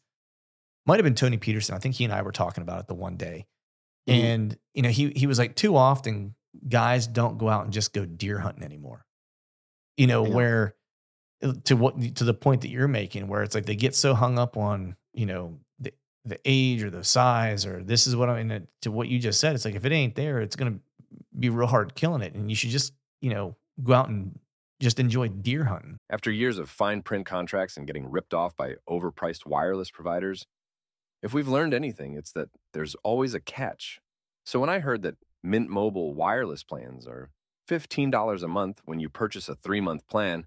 [0.86, 1.74] might have been Tony Peterson.
[1.74, 3.44] I think he and I were talking about it the one day.
[4.08, 4.24] Mm-hmm.
[4.24, 6.36] And, you know, he, he was like, too often
[6.66, 9.04] guys don't go out and just go deer hunting anymore.
[9.98, 10.34] You know, yeah.
[10.34, 10.74] where
[11.64, 14.38] to what, to the point that you're making, where it's like they get so hung
[14.38, 15.92] up on, you know, the,
[16.24, 19.40] the age or the size or this is what I'm in to what you just
[19.40, 19.54] said.
[19.54, 20.78] It's like if it ain't there, it's gonna
[21.38, 22.34] be real hard killing it.
[22.34, 24.38] And you should just, you know, go out and
[24.80, 25.98] just enjoy deer hunting.
[26.10, 30.46] After years of fine print contracts and getting ripped off by overpriced wireless providers,
[31.22, 34.00] if we've learned anything, it's that there's always a catch.
[34.44, 37.30] So when I heard that Mint Mobile wireless plans are
[37.68, 40.46] $15 a month when you purchase a three month plan,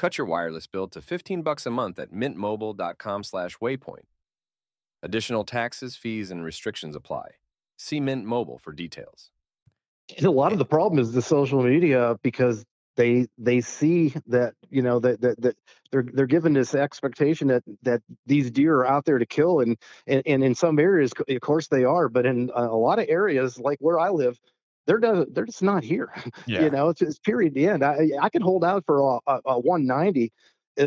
[0.00, 4.06] Cut your wireless bill to 15 bucks a month at mintmobile.com/waypoint.
[5.02, 7.32] Additional taxes, fees, and restrictions apply.
[7.76, 9.30] See Mint Mobile for details.
[10.16, 12.64] And a lot of the problem is the social media because
[12.96, 15.56] they they see that you know that, that that
[15.92, 19.76] they're they're given this expectation that that these deer are out there to kill and
[20.06, 23.58] and, and in some areas of course they are but in a lot of areas
[23.58, 24.40] like where I live
[24.86, 26.12] they're they're just not here
[26.46, 26.62] yeah.
[26.62, 29.40] you know it's, it's period the end I I could hold out for a, a,
[29.46, 30.32] a 190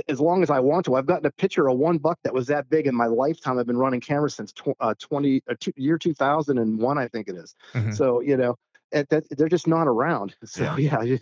[0.07, 0.95] as long as I want to.
[0.95, 3.59] I've gotten a picture of one buck that was that big in my lifetime.
[3.59, 7.35] I've been running cameras since tw- uh, 20 uh, two, year 2001, I think it
[7.35, 7.55] is.
[7.73, 7.91] Mm-hmm.
[7.91, 8.55] So, you know,
[8.91, 10.35] it, that, they're just not around.
[10.45, 11.01] So, yeah.
[11.01, 11.17] yeah.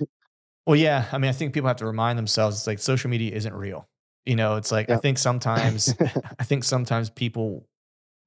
[0.66, 1.06] Well, yeah.
[1.12, 3.88] I mean, I think people have to remind themselves it's like social media isn't real.
[4.26, 5.94] You know, it's like, I think sometimes,
[6.40, 7.66] I think sometimes people,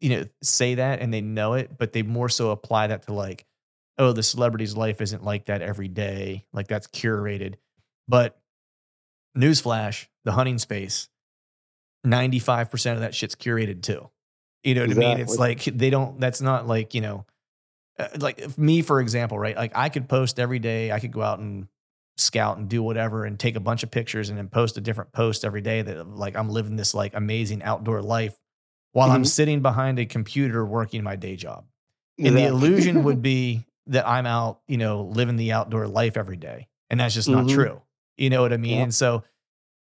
[0.01, 3.13] you know, say that and they know it, but they more so apply that to
[3.13, 3.45] like,
[3.99, 6.47] oh, the celebrity's life isn't like that every day.
[6.53, 7.55] Like that's curated.
[8.09, 8.39] But
[9.37, 11.09] newsflash, the hunting space,
[12.07, 14.11] 95% of that shit's curated too.
[14.63, 15.07] You know what exactly.
[15.07, 15.21] I mean?
[15.21, 17.27] It's like they don't, that's not like, you know,
[17.99, 19.57] uh, like me, for example, right?
[19.57, 21.69] Like I could post every day, I could go out and
[22.17, 25.13] scout and do whatever and take a bunch of pictures and then post a different
[25.13, 28.37] post every day that like I'm living this like amazing outdoor life
[28.93, 29.17] while mm-hmm.
[29.17, 31.65] I'm sitting behind a computer working my day job.
[32.19, 36.37] And the illusion would be that I'm out, you know, living the outdoor life every
[36.37, 36.69] day.
[36.91, 37.47] And that's just mm-hmm.
[37.47, 37.83] not true.
[38.17, 38.77] You know what I mean?
[38.77, 38.83] Yeah.
[38.85, 39.25] And so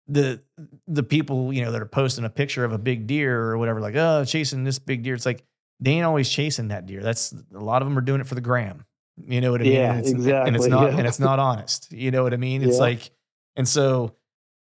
[0.08, 0.42] the
[0.88, 3.80] the people you know that are posting a picture of a big deer or whatever,
[3.80, 5.44] like oh chasing this big deer, it's like
[5.80, 7.02] they ain't always chasing that deer.
[7.02, 8.86] That's a lot of them are doing it for the gram.
[9.18, 9.74] You know what I mean?
[9.74, 10.48] Yeah, and it's, exactly.
[10.48, 10.98] And it's not yeah.
[10.98, 11.92] and it's not honest.
[11.92, 12.64] You know what I mean?
[12.64, 12.82] It's yeah.
[12.82, 13.12] like,
[13.56, 14.16] and so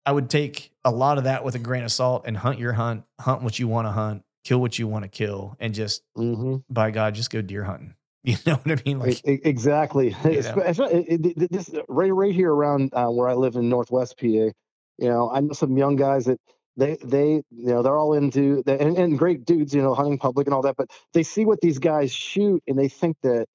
[0.05, 2.73] I would take a lot of that with a grain of salt and hunt your
[2.73, 6.03] hunt, hunt what you want to hunt, kill what you want to kill, and just
[6.17, 6.57] mm-hmm.
[6.69, 7.93] by God, just go deer hunting.
[8.23, 8.99] You know what I mean?
[8.99, 10.15] Like exactly.
[10.25, 11.47] You know?
[11.49, 14.27] this right right here around uh, where I live in Northwest PA.
[14.27, 14.53] You
[14.99, 16.39] know, I know some young guys that
[16.75, 19.73] they they you know they're all into and, and great dudes.
[19.73, 22.77] You know, hunting public and all that, but they see what these guys shoot and
[22.77, 23.45] they think that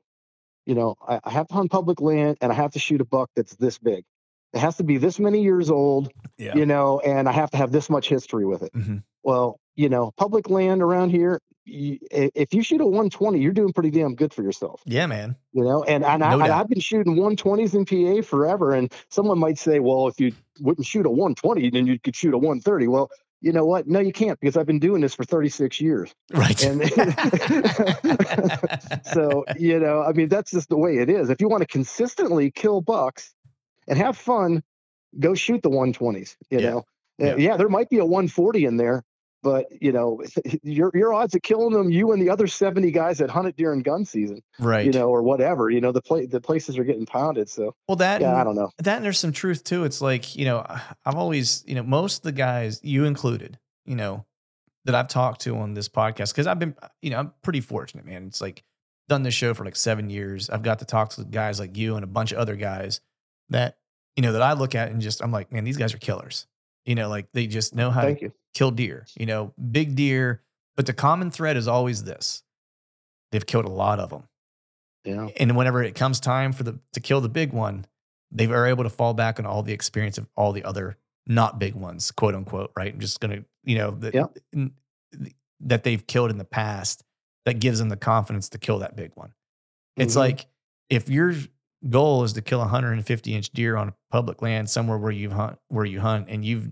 [0.64, 3.04] you know I, I have to hunt public land and I have to shoot a
[3.04, 4.04] buck that's this big.
[4.54, 6.54] It has to be this many years old, yeah.
[6.54, 8.72] you know, and I have to have this much history with it.
[8.72, 8.98] Mm-hmm.
[9.24, 13.72] Well, you know, public land around here, you, if you shoot a 120, you're doing
[13.72, 14.82] pretty damn good for yourself.
[14.84, 15.36] Yeah, man.
[15.52, 18.74] You know, and, and, no I, have been shooting 120s in PA forever.
[18.74, 22.34] And someone might say, well, if you wouldn't shoot a 120, then you could shoot
[22.34, 22.88] a 130.
[22.88, 23.10] Well,
[23.40, 23.86] you know what?
[23.86, 26.14] No, you can't because I've been doing this for 36 years.
[26.32, 26.62] Right.
[26.62, 26.82] And
[29.12, 31.30] so, you know, I mean, that's just the way it is.
[31.30, 33.34] If you want to consistently kill bucks,
[33.86, 34.62] and have fun,
[35.18, 36.36] go shoot the 120s.
[36.50, 36.70] You yeah.
[36.70, 36.84] know,
[37.18, 37.36] yeah.
[37.36, 39.04] yeah, there might be a 140 in there,
[39.44, 40.20] but you know,
[40.64, 43.82] your your odds of killing them, you and the other 70 guys that hunted during
[43.82, 44.86] gun season, right?
[44.86, 45.70] You know, or whatever.
[45.70, 47.48] You know, the play the places are getting pounded.
[47.48, 48.70] So well, that yeah, I don't know.
[48.78, 49.84] That and there's some truth too.
[49.84, 50.66] It's like you know,
[51.04, 54.24] I've always you know most of the guys, you included, you know,
[54.86, 58.06] that I've talked to on this podcast because I've been you know I'm pretty fortunate,
[58.06, 58.26] man.
[58.26, 58.64] It's like
[59.08, 60.48] done this show for like seven years.
[60.48, 63.00] I've got to talk to guys like you and a bunch of other guys
[63.50, 63.76] that
[64.16, 66.46] you know that I look at and just I'm like, man, these guys are killers.
[66.86, 68.32] You know, like they just know how Thank to you.
[68.54, 69.06] kill deer.
[69.18, 70.42] You know, big deer.
[70.76, 72.42] But the common thread is always this:
[73.32, 74.28] they've killed a lot of them.
[75.04, 75.28] Yeah.
[75.36, 77.86] And whenever it comes time for the to kill the big one,
[78.30, 80.96] they are able to fall back on all the experience of all the other
[81.26, 82.72] not big ones, quote unquote.
[82.76, 82.92] Right.
[82.92, 84.66] I'm just gonna, you know, that yeah.
[85.60, 87.04] that they've killed in the past
[87.44, 89.32] that gives them the confidence to kill that big one.
[89.96, 90.20] It's mm-hmm.
[90.20, 90.46] like
[90.90, 91.34] if you're
[91.88, 95.58] goal is to kill a 150 inch deer on public land somewhere where you hunt
[95.68, 96.70] where you hunt and you've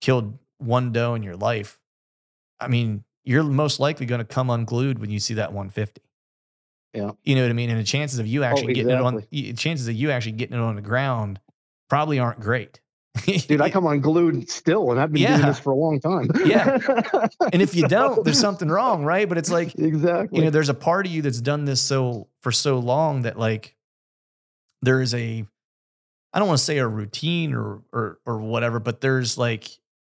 [0.00, 1.78] killed one doe in your life
[2.60, 6.00] i mean you're most likely going to come unglued when you see that 150
[6.94, 9.26] yeah you know what i mean and the chances of you oh, actually oh, exactly.
[9.30, 11.40] getting it on chances of you actually getting it on the ground
[11.88, 12.80] probably aren't great
[13.26, 15.36] Dude, I come unglued still, and I've been yeah.
[15.36, 16.30] doing this for a long time.
[16.44, 16.78] yeah.
[17.52, 19.28] And if you don't, there's something wrong, right?
[19.28, 20.38] But it's like exactly.
[20.38, 23.36] You know, there's a part of you that's done this so for so long that
[23.36, 23.74] like
[24.82, 25.44] there is a
[26.32, 29.68] I don't want to say a routine or or or whatever, but there's like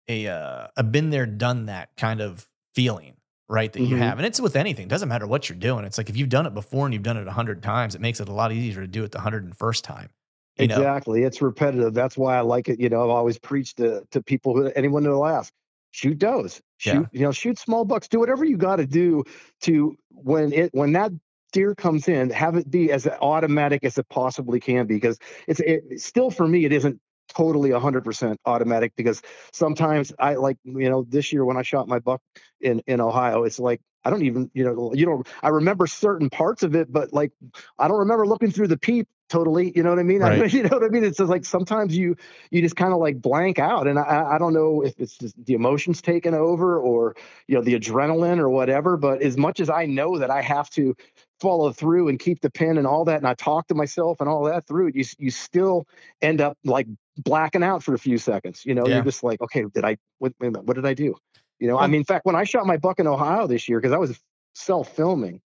[0.09, 3.15] a uh, a been there, done that kind of feeling,
[3.49, 3.73] right?
[3.73, 3.91] That mm-hmm.
[3.91, 4.85] you have, and it's with anything.
[4.85, 5.85] It doesn't matter what you're doing.
[5.85, 8.01] It's like if you've done it before and you've done it a hundred times, it
[8.01, 10.11] makes it a lot easier to do it the hundred and first time.
[10.57, 11.27] exactly, know?
[11.27, 11.95] it's repetitive.
[11.95, 12.79] That's why I like it.
[12.79, 15.53] You know, I've always preached to to people who anyone that'll ask,
[15.91, 17.07] shoot does, shoot yeah.
[17.13, 19.25] you know, shoot small bucks, do whatever you got to do
[19.63, 21.11] to when it when that
[21.55, 25.61] deer comes in, have it be as automatic as it possibly can be, because it's
[25.61, 29.23] it, still for me, it isn't totally 100% automatic because
[29.53, 32.21] sometimes I like, you know, this year when I shot my buck
[32.61, 36.29] in, in Ohio, it's like, I don't even, you know, you know, I remember certain
[36.29, 37.33] parts of it, but like,
[37.79, 39.73] I don't remember looking through the peep totally.
[39.75, 40.21] You know what I mean?
[40.21, 40.43] Right.
[40.43, 41.05] I you know what I mean?
[41.05, 42.17] It's just like sometimes you
[42.51, 45.35] you just kind of like blank out, and I I don't know if it's just
[45.45, 47.17] the emotions taken over or
[47.49, 48.97] you know the adrenaline or whatever.
[48.97, 50.95] But as much as I know that I have to
[51.41, 54.29] follow through and keep the pin and all that, and I talk to myself and
[54.29, 55.87] all that through it, you you still
[56.23, 56.87] end up like
[57.17, 58.65] blacking out for a few seconds.
[58.65, 58.97] You know, yeah.
[58.97, 61.15] you're just like, okay, did I what, what did I do?
[61.61, 63.81] You know, I mean, in fact, when I shot my buck in Ohio this year,
[63.81, 64.19] because I was
[64.55, 65.41] self filming,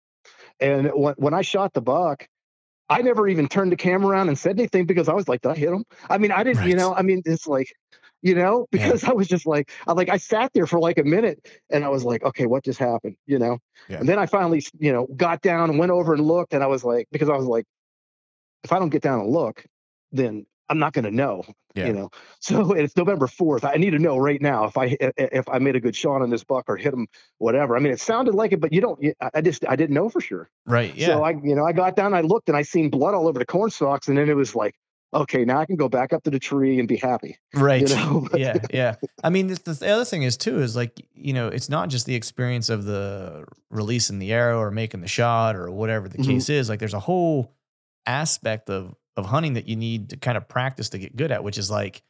[0.58, 2.26] and when when I shot the buck
[2.88, 5.52] I never even turned the camera around and said anything because I was like, did
[5.52, 5.84] I hit him?
[6.08, 6.68] I mean, I didn't, right.
[6.68, 7.72] you know, I mean, it's like,
[8.22, 9.10] you know, because yeah.
[9.10, 11.88] I was just like, I like, I sat there for like a minute and I
[11.88, 13.16] was like, okay, what just happened?
[13.26, 13.58] You know?
[13.88, 13.98] Yeah.
[13.98, 16.66] And then I finally, you know, got down and went over and looked and I
[16.66, 17.66] was like, because I was like,
[18.64, 19.64] if I don't get down and look,
[20.12, 21.86] then I'm not going to know, yeah.
[21.86, 22.10] you know.
[22.40, 23.68] So it's November 4th.
[23.68, 26.30] I need to know right now if I if I made a good shot on
[26.30, 27.08] this buck or hit him,
[27.38, 27.76] whatever.
[27.76, 29.04] I mean, it sounded like it, but you don't.
[29.34, 30.48] I just I didn't know for sure.
[30.64, 30.94] Right.
[30.94, 31.08] Yeah.
[31.08, 33.40] So I you know I got down, I looked, and I seen blood all over
[33.40, 34.76] the corn stalks, and then it was like,
[35.12, 37.38] okay, now I can go back up to the tree and be happy.
[37.54, 37.88] Right.
[37.88, 38.28] You know?
[38.36, 38.58] yeah.
[38.72, 38.94] Yeah.
[39.24, 42.06] I mean, the, the other thing is too is like you know it's not just
[42.06, 46.30] the experience of the releasing the arrow or making the shot or whatever the mm-hmm.
[46.32, 46.68] case is.
[46.68, 47.52] Like there's a whole
[48.06, 51.42] aspect of of hunting that you need to kind of practice to get good at,
[51.42, 52.02] which is like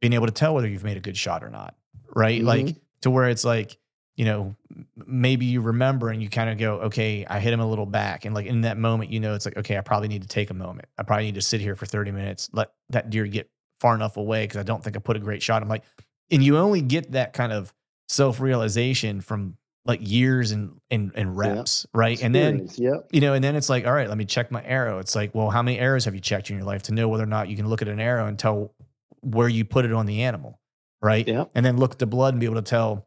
[0.00, 1.74] being able to tell whether you've made a good shot or not.
[2.14, 2.38] Right.
[2.38, 2.66] Mm-hmm.
[2.66, 3.78] Like to where it's like,
[4.14, 4.54] you know,
[4.94, 8.26] maybe you remember and you kind of go, okay, I hit him a little back.
[8.26, 10.50] And like in that moment, you know, it's like, okay, I probably need to take
[10.50, 10.86] a moment.
[10.98, 13.50] I probably need to sit here for 30 minutes, let that deer get
[13.80, 15.62] far enough away because I don't think I put a great shot.
[15.62, 15.82] I'm like,
[16.30, 17.72] and you only get that kind of
[18.06, 21.98] self realization from like years and and, and reps, yeah.
[21.98, 22.22] right?
[22.22, 23.08] And then yep.
[23.12, 24.98] you know, and then it's like, all right, let me check my arrow.
[24.98, 27.24] It's like, well, how many arrows have you checked in your life to know whether
[27.24, 28.74] or not you can look at an arrow and tell
[29.20, 30.60] where you put it on the animal,
[31.02, 31.26] right?
[31.26, 31.44] Yeah.
[31.54, 33.06] And then look at the blood and be able to tell,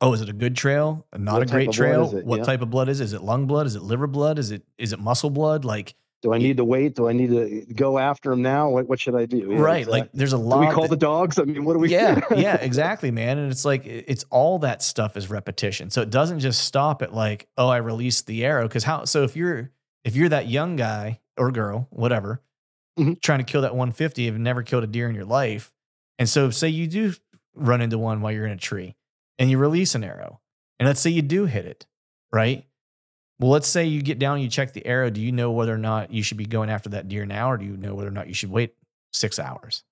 [0.00, 1.06] Oh, is it a good trail?
[1.16, 2.08] Not what a great trail?
[2.08, 3.04] What type of blood is it?
[3.04, 3.66] Is it lung blood?
[3.66, 4.38] Is it liver blood?
[4.38, 5.64] Is it is it muscle blood?
[5.64, 6.94] Like do I need to wait?
[6.94, 8.70] Do I need to go after him now?
[8.70, 9.56] What, what should I do?
[9.56, 9.86] Right.
[9.86, 10.62] Like there's a lot.
[10.62, 11.38] Do we call that, the dogs?
[11.38, 11.90] I mean, what do we?
[11.90, 12.20] Yeah.
[12.36, 12.54] yeah.
[12.54, 13.38] Exactly, man.
[13.38, 15.90] And it's like it's all that stuff is repetition.
[15.90, 18.68] So it doesn't just stop at like, oh, I released the arrow.
[18.68, 19.04] Because how?
[19.04, 19.72] So if you're
[20.04, 22.40] if you're that young guy or girl, whatever,
[22.98, 23.14] mm-hmm.
[23.20, 25.72] trying to kill that 150, have never killed a deer in your life,
[26.20, 27.14] and so say you do
[27.54, 28.94] run into one while you're in a tree,
[29.40, 30.40] and you release an arrow,
[30.78, 31.86] and let's say you do hit it,
[32.32, 32.64] right?
[33.42, 35.10] Well, let's say you get down, you check the arrow.
[35.10, 37.56] Do you know whether or not you should be going after that deer now, or
[37.56, 38.74] do you know whether or not you should wait
[39.12, 39.82] six hours?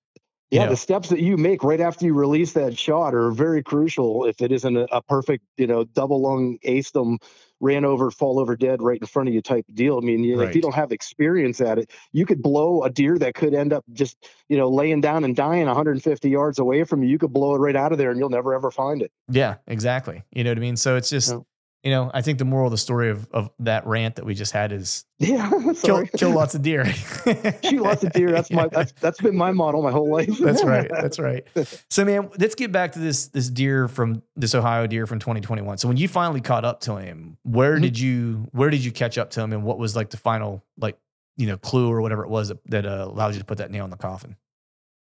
[0.51, 0.71] You yeah, know?
[0.71, 4.23] the steps that you make right after you release that shot are very crucial.
[4.23, 7.19] If it isn't a, a perfect, you know, double lung ace them,
[7.59, 9.97] ran over, fall over dead right in front of you type deal.
[9.97, 10.47] I mean, you, right.
[10.47, 13.73] if you don't have experience at it, you could blow a deer that could end
[13.73, 14.15] up just,
[14.47, 17.09] you know, laying down and dying 150 yards away from you.
[17.09, 19.11] You could blow it right out of there, and you'll never ever find it.
[19.29, 20.23] Yeah, exactly.
[20.31, 20.77] You know what I mean?
[20.77, 21.31] So it's just.
[21.31, 21.39] Yeah
[21.83, 24.35] you know, I think the moral of the story of, of that rant that we
[24.35, 25.49] just had is yeah,
[25.81, 26.85] kill, kill lots of deer.
[27.63, 28.31] Shoot lots of deer.
[28.31, 30.37] That's my that's that's been my model my whole life.
[30.37, 30.87] that's right.
[30.89, 31.45] That's right.
[31.89, 35.79] So man, let's get back to this this deer from this Ohio deer from 2021.
[35.79, 37.81] So when you finally caught up to him, where mm-hmm.
[37.81, 40.63] did you where did you catch up to him, and what was like the final
[40.77, 40.99] like
[41.35, 43.71] you know clue or whatever it was that, that uh, allowed you to put that
[43.71, 44.35] nail in the coffin?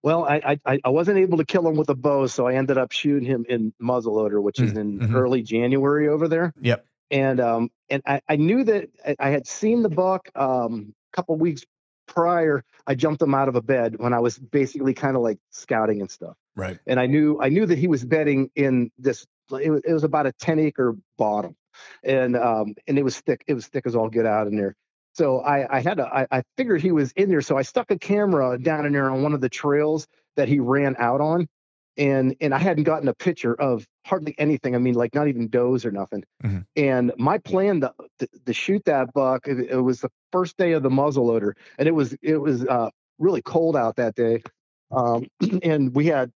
[0.01, 2.77] Well, I, I I wasn't able to kill him with a bow, so I ended
[2.77, 5.15] up shooting him in muzzleloader, which is mm, in mm-hmm.
[5.15, 6.53] early January over there.
[6.61, 6.85] Yep.
[7.11, 8.89] And um and I, I knew that
[9.19, 11.65] I had seen the buck um a couple weeks
[12.07, 12.63] prior.
[12.87, 16.01] I jumped him out of a bed when I was basically kind of like scouting
[16.01, 16.35] and stuff.
[16.55, 16.79] Right.
[16.87, 19.25] And I knew I knew that he was bedding in this.
[19.51, 21.55] It was, it was about a ten acre bottom,
[22.03, 23.43] and um and it was thick.
[23.47, 24.75] It was thick as all get out in there.
[25.19, 27.41] So I, I had to, I, I figured he was in there.
[27.41, 30.59] So I stuck a camera down in there on one of the trails that he
[30.59, 31.49] ran out on.
[31.97, 34.75] And and I hadn't gotten a picture of hardly anything.
[34.75, 36.23] I mean, like not even does or nothing.
[36.41, 36.59] Mm-hmm.
[36.77, 40.71] And my plan to, to, to shoot that buck, it, it, was the first day
[40.71, 44.43] of the muzzleloader, and it was it was uh, really cold out that day.
[44.91, 45.27] Um,
[45.61, 46.31] and we had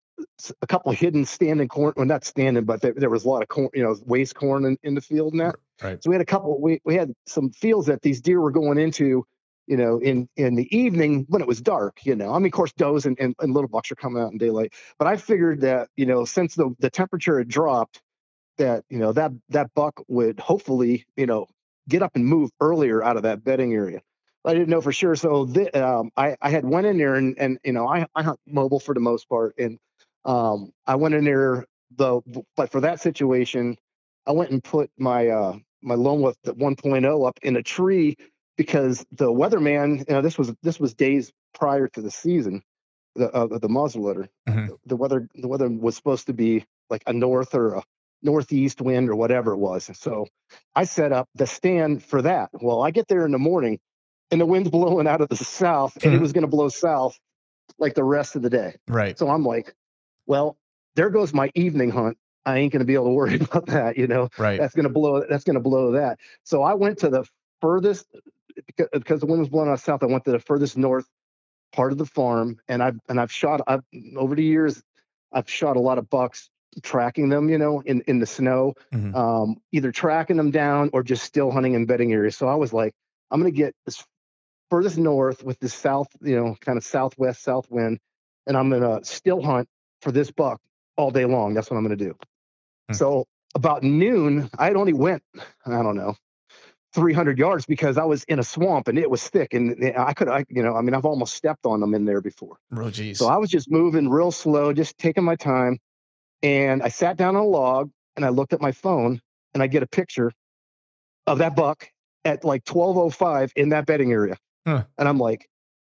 [0.63, 3.43] a couple of hidden standing corn, well, not standing, but there, there was a lot
[3.43, 5.57] of corn, you know, waste corn in, in the field and that.
[5.83, 6.03] Right.
[6.03, 6.61] So we had a couple.
[6.61, 9.25] We we had some fields that these deer were going into,
[9.67, 11.99] you know, in in the evening when it was dark.
[12.05, 14.33] You know, I mean, of course, does and, and, and little bucks are coming out
[14.33, 14.73] in daylight.
[14.99, 18.01] But I figured that you know, since the the temperature had dropped,
[18.59, 21.47] that you know that that buck would hopefully you know
[21.89, 24.01] get up and move earlier out of that bedding area.
[24.45, 25.17] I didn't know for sure.
[25.17, 28.23] So the, um, I, I had went in there and, and you know I, I
[28.23, 29.79] hunt mobile for the most part and
[30.25, 31.67] um, I went in there
[31.97, 32.21] the
[32.57, 33.77] but for that situation
[34.27, 38.17] I went and put my uh, my lone wolf at 1.0 up in a tree
[38.57, 42.63] because the weatherman, you know, this was this was days prior to the season,
[43.17, 44.29] the uh, the muzzleloader.
[44.49, 44.67] Mm-hmm.
[44.67, 47.83] The, the weather the weather was supposed to be like a north or a
[48.23, 49.91] northeast wind or whatever it was.
[49.95, 50.27] So
[50.75, 52.51] I set up the stand for that.
[52.53, 53.79] Well, I get there in the morning
[54.31, 56.17] and the wind's blowing out of the south and mm-hmm.
[56.17, 57.19] it was going to blow south
[57.79, 58.77] like the rest of the day.
[58.89, 59.19] Right.
[59.19, 59.75] So I'm like,
[60.31, 60.57] well,
[60.95, 62.17] there goes my evening hunt
[62.47, 63.99] I ain't going to be able to worry about that.
[63.99, 64.59] You know, right?
[64.59, 65.25] That's going to blow.
[65.29, 66.19] That's going to blow that.
[66.45, 67.25] So I went to the
[67.61, 68.07] furthest
[68.67, 70.03] because, because the wind was blowing out south.
[70.03, 71.07] I went to the furthest north
[71.73, 73.61] part of the farm, and I've and I've shot.
[73.67, 73.83] I've
[74.17, 74.83] over the years,
[75.33, 76.49] I've shot a lot of bucks
[76.83, 77.49] tracking them.
[77.49, 79.15] You know, in in the snow, mm-hmm.
[79.15, 82.37] um, either tracking them down or just still hunting in bedding areas.
[82.37, 82.95] So I was like,
[83.31, 84.03] I'm going to get as
[84.71, 87.99] furthest north with the south, you know, kind of southwest south wind,
[88.47, 89.69] and I'm going to still hunt
[90.01, 90.61] for this buck
[90.97, 91.55] all day long.
[91.55, 92.17] That's what I'm going to do.
[92.89, 92.95] Hmm.
[92.95, 95.23] So about noon, I had only went,
[95.67, 96.17] I don't know,
[96.93, 100.29] 300 yards because I was in a swamp and it was thick and I could,
[100.29, 102.57] I, you know, I mean, I've almost stepped on them in there before.
[102.77, 103.19] Oh, geez.
[103.19, 105.79] So I was just moving real slow, just taking my time.
[106.43, 109.21] And I sat down on a log and I looked at my phone
[109.55, 110.33] and I get a picture
[111.27, 111.89] of that buck
[112.25, 114.37] at like 1205 in that bedding area.
[114.67, 114.85] Huh.
[114.99, 115.49] And I'm like,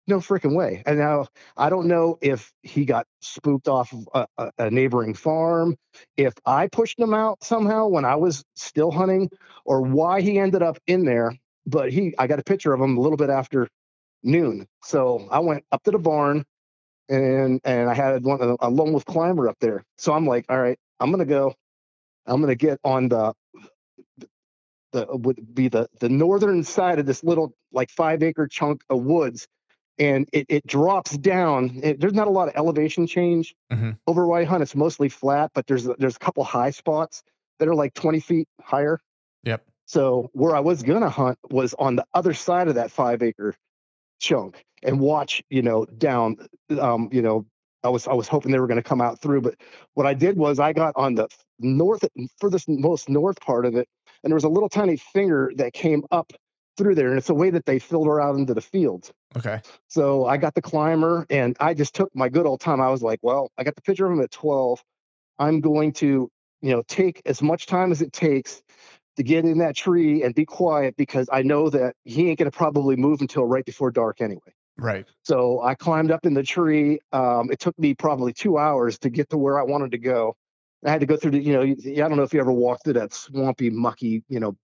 [0.08, 0.82] no freaking way.
[0.86, 1.26] And now
[1.56, 5.76] I don't know if he got spooked off of a, a, neighboring farm,
[6.16, 9.30] if I pushed him out somehow when I was still hunting,
[9.64, 11.36] or why he ended up in there.
[11.66, 13.68] But he, I got a picture of him a little bit after
[14.22, 14.66] noon.
[14.82, 16.44] So I went up to the barn,
[17.08, 19.84] and and I had one a lone wolf climber up there.
[19.98, 21.54] So I'm like, all right, I'm gonna go.
[22.26, 23.34] I'm gonna get on the
[24.92, 29.02] the would be the the northern side of this little like five acre chunk of
[29.02, 29.46] woods
[29.98, 31.80] and it, it drops down.
[31.82, 33.92] It, there's not a lot of elevation change mm-hmm.
[34.06, 34.62] over White Hunt.
[34.62, 37.22] It's mostly flat, but there's there's a couple high spots
[37.58, 39.00] that are like 20 feet higher.
[39.44, 39.64] Yep.
[39.86, 43.54] So where I was gonna hunt was on the other side of that five acre
[44.20, 46.36] chunk and watch, you know, down,
[46.80, 47.46] um, you know,
[47.84, 49.40] I was I was hoping they were going to come out through.
[49.42, 49.54] But
[49.94, 51.28] what I did was I got on the
[51.60, 52.04] north
[52.38, 53.88] furthest most north part of it,
[54.22, 56.32] and there was a little tiny finger that came up
[56.78, 59.12] through there, and it's a way that they filter out into the fields.
[59.36, 59.60] Okay.
[59.88, 62.80] So I got the climber, and I just took my good old time.
[62.80, 64.82] I was like, well, I got the picture of him at 12.
[65.38, 66.30] I'm going to,
[66.62, 68.62] you know, take as much time as it takes
[69.16, 72.50] to get in that tree and be quiet because I know that he ain't going
[72.50, 74.54] to probably move until right before dark anyway.
[74.78, 75.06] Right.
[75.24, 77.00] So I climbed up in the tree.
[77.12, 80.36] Um, it took me probably two hours to get to where I wanted to go.
[80.86, 82.84] I had to go through the, you know, I don't know if you ever walked
[82.84, 84.56] through that swampy, mucky, you know,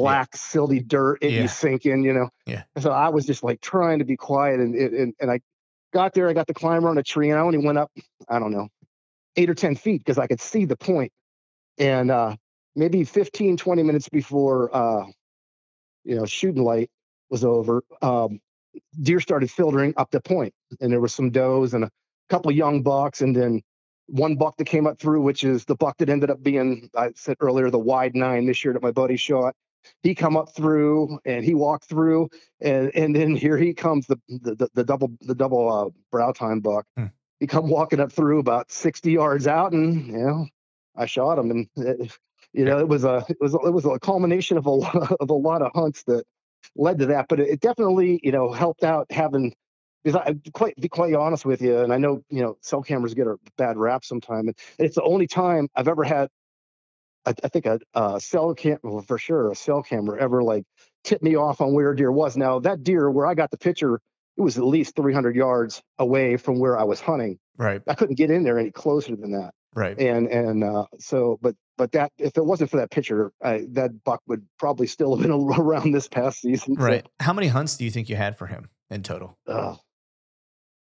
[0.00, 0.38] black, yeah.
[0.38, 1.42] silty dirt and yeah.
[1.42, 2.28] you sink in, you know.
[2.46, 2.62] Yeah.
[2.78, 5.40] so I was just like trying to be quiet, and and and I
[5.92, 6.28] got there.
[6.28, 7.90] I got the climber on a tree, and I only went up,
[8.28, 8.68] I don't know,
[9.36, 11.12] eight or ten feet because I could see the point.
[11.78, 12.36] And uh,
[12.76, 15.06] maybe 15, 20 minutes before, uh,
[16.04, 16.90] you know, shooting light
[17.30, 18.40] was over, um,
[19.00, 21.90] deer started filtering up the point, and there was some does and a
[22.28, 23.62] couple young bucks, and then
[24.06, 27.12] one buck that came up through, which is the buck that ended up being, I
[27.14, 29.54] said earlier, the wide nine this year that my buddy shot.
[30.02, 32.30] He come up through and he walked through,
[32.60, 36.60] and and then here he comes the the, the double the double uh, brow tine
[36.60, 36.86] buck.
[36.96, 37.06] Hmm.
[37.38, 40.46] He come walking up through about sixty yards out, and you know,
[40.96, 42.12] I shot him, and it,
[42.52, 45.30] you know it was a it was it was a culmination of a lot of
[45.30, 46.24] a lot of hunts that
[46.76, 47.26] led to that.
[47.28, 49.54] But it definitely you know helped out having
[50.04, 53.14] because I quite be quite honest with you, and I know you know cell cameras
[53.14, 54.48] get a bad rap sometimes,
[54.78, 56.28] and it's the only time I've ever had,
[57.26, 60.64] I, I think a, a cell cam well, for sure a cell camera ever like
[61.04, 62.36] tipped me off on where a deer was.
[62.36, 64.00] Now that deer where I got the picture,
[64.36, 67.38] it was at least 300 yards away from where I was hunting.
[67.56, 67.82] Right.
[67.86, 69.52] I couldn't get in there any closer than that.
[69.74, 69.98] Right.
[70.00, 74.02] And and uh, so, but but that if it wasn't for that picture, I, that
[74.02, 76.74] buck would probably still have been around this past season.
[76.74, 77.04] Right.
[77.04, 77.24] So.
[77.24, 79.38] How many hunts do you think you had for him in total?
[79.46, 79.76] Uh,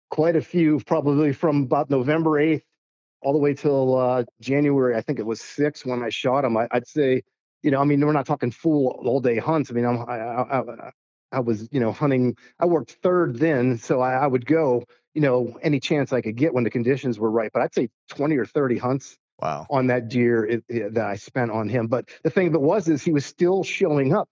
[0.09, 2.63] quite a few, probably from about November 8th
[3.23, 4.95] all the way till uh, January.
[4.95, 6.57] I think it was six when I shot him.
[6.57, 7.23] I, would say,
[7.61, 9.71] you know, I mean, we're not talking full all day hunts.
[9.71, 10.91] I mean, I'm, I, I,
[11.31, 12.35] I was, you know, hunting.
[12.59, 14.83] I worked third then, so I, I, would go,
[15.13, 17.49] you know, any chance I could get when the conditions were right.
[17.53, 19.17] But I'd say 20 or 30 hunts.
[19.41, 19.65] Wow.
[19.71, 21.87] On that deer it, it, that I spent on him.
[21.87, 24.29] But the thing that was is he was still showing up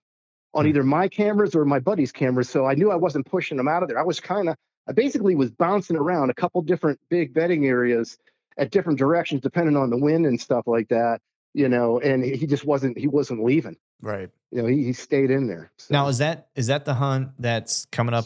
[0.54, 0.70] on hmm.
[0.70, 2.48] either my cameras or my buddy's cameras.
[2.48, 3.98] So I knew I wasn't pushing him out of there.
[3.98, 4.56] I was kind of
[4.88, 8.18] I basically was bouncing around a couple different big bedding areas
[8.58, 11.20] at different directions, depending on the wind and stuff like that.
[11.54, 13.76] You know, and he just wasn't he wasn't leaving.
[14.00, 14.30] Right.
[14.50, 15.70] You know, he, he stayed in there.
[15.78, 15.92] So.
[15.92, 18.24] Now is that is that the hunt that's coming up,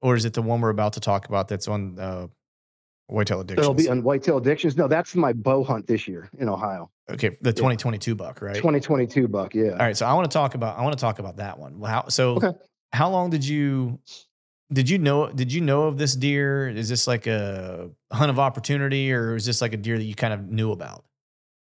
[0.00, 2.26] or is it the one we're about to talk about that's on uh,
[3.06, 3.64] Whitetail Addictions?
[3.64, 4.76] It'll be on Whitetail Addictions.
[4.76, 6.90] No, that's my bow hunt this year in Ohio.
[7.10, 8.14] Okay, the 2022 yeah.
[8.14, 8.54] buck, right?
[8.54, 9.72] 2022 buck, yeah.
[9.72, 11.80] All right, so I want to talk about I want to talk about that one.
[11.82, 12.36] How so?
[12.36, 12.52] Okay.
[12.92, 14.00] How long did you
[14.72, 15.30] did you know?
[15.30, 16.68] Did you know of this deer?
[16.68, 20.14] Is this like a hunt of opportunity, or is this like a deer that you
[20.14, 21.04] kind of knew about?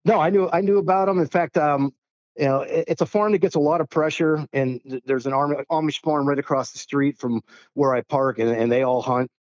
[0.05, 1.93] No, I knew I knew about them In fact, um,
[2.37, 5.27] you know, it, it's a farm that gets a lot of pressure, and th- there's
[5.27, 7.43] an Amish farm right across the street from
[7.75, 9.31] where I park, and, and they all hunt.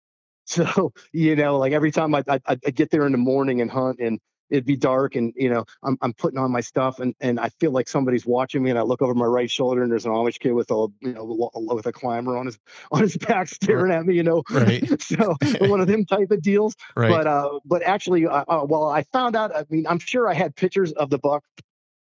[0.48, 3.68] So you know, like every time I, I I get there in the morning and
[3.68, 4.20] hunt, and
[4.50, 7.48] it'd be dark and you know I'm, I'm putting on my stuff and, and I
[7.60, 10.12] feel like somebody's watching me and I look over my right shoulder and there's an
[10.12, 12.58] Amish kid with a you know with a climber on his
[12.90, 15.00] on his back staring at me you know right.
[15.02, 17.10] so one of them type of deals right.
[17.10, 20.34] but uh but actually uh, uh, well I found out I mean I'm sure I
[20.34, 21.44] had pictures of the buck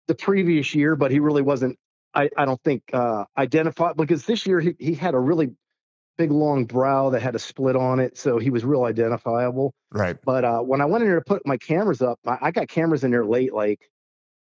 [0.09, 1.79] the previous year but he really wasn't
[2.15, 5.51] I, I don't think uh identified because this year he, he had a really
[6.19, 9.73] big long brow that had a split on it, so he was real identifiable.
[9.91, 10.17] Right.
[10.25, 12.69] But uh, when I went in there to put my cameras up, I, I, got
[12.69, 13.81] cameras in there late, like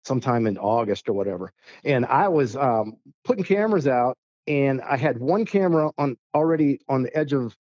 [0.05, 1.53] sometime in August or whatever,
[1.85, 4.17] and I was um, putting cameras out,
[4.47, 7.55] and I had one camera on already on the edge of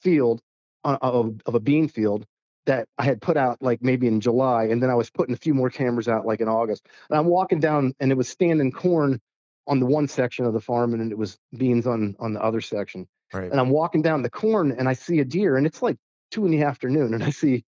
[0.00, 0.40] field
[0.84, 2.26] uh, of, of a bean field
[2.66, 5.38] that I had put out like maybe in July, and then I was putting a
[5.38, 6.86] few more cameras out like in August.
[7.10, 9.20] And I'm walking down, and it was standing corn
[9.66, 12.60] on the one section of the farm, and it was beans on on the other
[12.60, 13.06] section.
[13.34, 13.50] Right.
[13.50, 15.96] And I'm walking down the corn and I see a deer and it's like
[16.30, 17.64] two in the afternoon and I see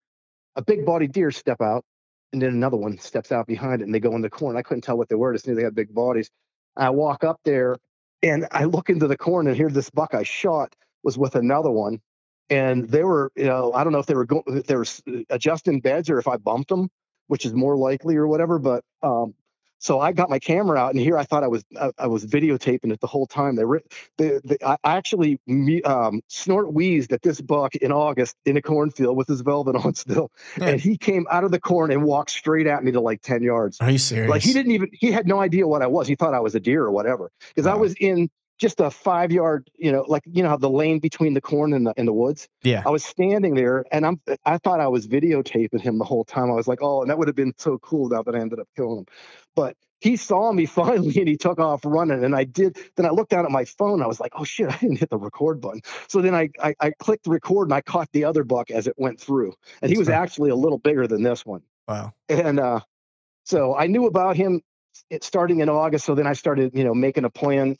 [0.56, 1.84] a big bodied deer step out
[2.32, 4.56] and then another one steps out behind it and they go in the corn.
[4.56, 5.32] I couldn't tell what they were.
[5.32, 6.30] Just knew they had big bodies.
[6.76, 7.76] I walk up there
[8.22, 11.70] and I look into the corn and here this buck I shot was with another
[11.70, 12.00] one.
[12.50, 14.86] And they were, you know, I don't know if they were going, if they were
[15.30, 16.90] adjusting beds or if I bumped them,
[17.28, 18.58] which is more likely or whatever.
[18.58, 19.34] But um,
[19.84, 22.24] so I got my camera out, and here I thought I was I, I was
[22.24, 23.54] videotaping it the whole time.
[23.54, 23.64] They,
[24.16, 25.38] they, they I actually
[25.84, 29.94] um, snort wheezed at this buck in August in a cornfield with his velvet on
[30.04, 30.68] still, yeah.
[30.68, 33.42] and he came out of the corn and walked straight at me to like ten
[33.42, 33.78] yards.
[33.82, 34.30] Are you serious?
[34.30, 36.08] Like he didn't even he had no idea what I was.
[36.08, 37.74] He thought I was a deer or whatever because wow.
[37.74, 41.00] I was in just a five yard, you know, like you know how the lane
[41.00, 42.48] between the corn and the in the woods.
[42.62, 42.82] Yeah.
[42.86, 46.50] I was standing there and I'm I thought I was videotaping him the whole time.
[46.50, 48.60] I was like, oh, and that would have been so cool now that I ended
[48.60, 49.06] up killing him.
[49.56, 52.24] But he saw me finally and he took off running.
[52.24, 52.78] And I did.
[52.96, 54.02] Then I looked down at my phone.
[54.02, 55.80] I was like, oh shit, I didn't hit the record button.
[56.08, 58.94] So then I I, I clicked record and I caught the other buck as it
[58.96, 59.54] went through.
[59.82, 61.62] And he was actually a little bigger than this one.
[61.88, 62.12] Wow.
[62.28, 62.80] And uh,
[63.44, 64.62] so I knew about him
[65.20, 66.04] starting in August.
[66.04, 67.76] So then I started, you know, making a plan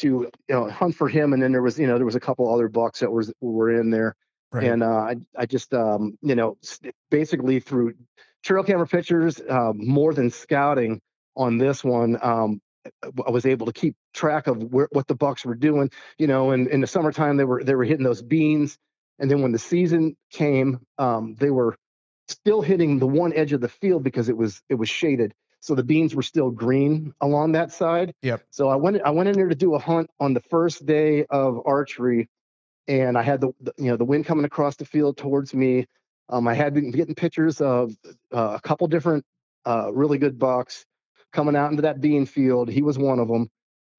[0.00, 2.20] to you know hunt for him, and then there was you know there was a
[2.20, 4.16] couple other bucks that was were in there,
[4.52, 4.64] right.
[4.64, 6.58] and uh, I I just um, you know
[7.10, 7.94] basically through
[8.42, 11.00] trail camera pictures uh, more than scouting
[11.36, 12.18] on this one.
[12.22, 12.60] Um,
[13.26, 16.52] I was able to keep track of where, what the bucks were doing, you know,
[16.52, 18.78] and in the summertime they were they were hitting those beans,
[19.18, 21.76] and then when the season came, um, they were
[22.28, 25.34] still hitting the one edge of the field because it was it was shaded.
[25.60, 28.14] So the beans were still green along that side.
[28.22, 28.42] Yep.
[28.50, 31.26] So I went I went in there to do a hunt on the first day
[31.26, 32.28] of archery,
[32.88, 35.86] and I had the, the you know the wind coming across the field towards me.
[36.30, 37.92] Um, I had been getting pictures of
[38.32, 39.24] uh, a couple different
[39.66, 40.86] uh, really good bucks
[41.32, 42.68] coming out into that bean field.
[42.68, 43.48] He was one of them.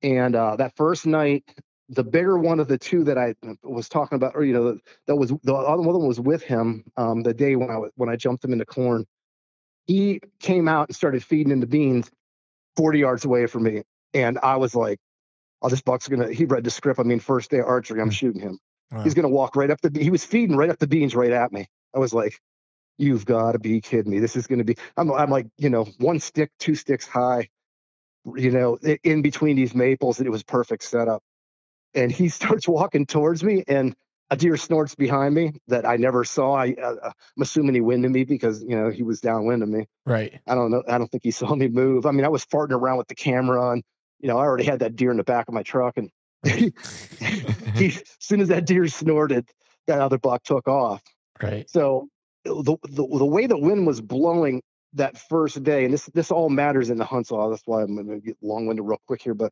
[0.03, 1.43] And uh, that first night,
[1.89, 4.77] the bigger one of the two that I was talking about, or you know,
[5.07, 8.15] that was the other one was with him um, the day when I when I
[8.15, 9.05] jumped him into corn
[9.91, 12.09] he came out and started feeding into beans
[12.77, 13.83] 40 yards away from me.
[14.13, 14.99] And I was like,
[15.61, 16.97] oh, this buck's going to, he read the script.
[16.99, 18.13] I mean, first day archery, I'm mm.
[18.13, 18.57] shooting him.
[18.91, 19.03] Wow.
[19.03, 21.31] He's going to walk right up the, he was feeding right up the beans right
[21.31, 21.67] at me.
[21.93, 22.39] I was like,
[22.97, 24.19] you've got to be kidding me.
[24.19, 27.49] This is going to be, I'm, I'm like, you know, one stick, two sticks high,
[28.35, 30.19] you know, in between these maples.
[30.19, 31.21] And it was perfect setup.
[31.93, 33.93] And he starts walking towards me and
[34.31, 36.55] a deer snorts behind me that I never saw.
[36.55, 39.87] I, I'm assuming he winded me because you know he was downwind of me.
[40.05, 40.39] Right.
[40.47, 40.83] I don't know.
[40.87, 42.05] I don't think he saw me move.
[42.05, 43.83] I mean, I was farting around with the camera, and
[44.19, 46.09] you know, I already had that deer in the back of my truck, and
[46.45, 49.49] he, as soon as that deer snorted,
[49.87, 51.03] that other buck took off.
[51.43, 51.69] Right.
[51.69, 52.07] So
[52.45, 54.63] the the, the way the wind was blowing
[54.93, 57.95] that first day, and this this all matters in the hunt, so that's why I'm
[57.95, 59.51] going to get long winded real quick here, but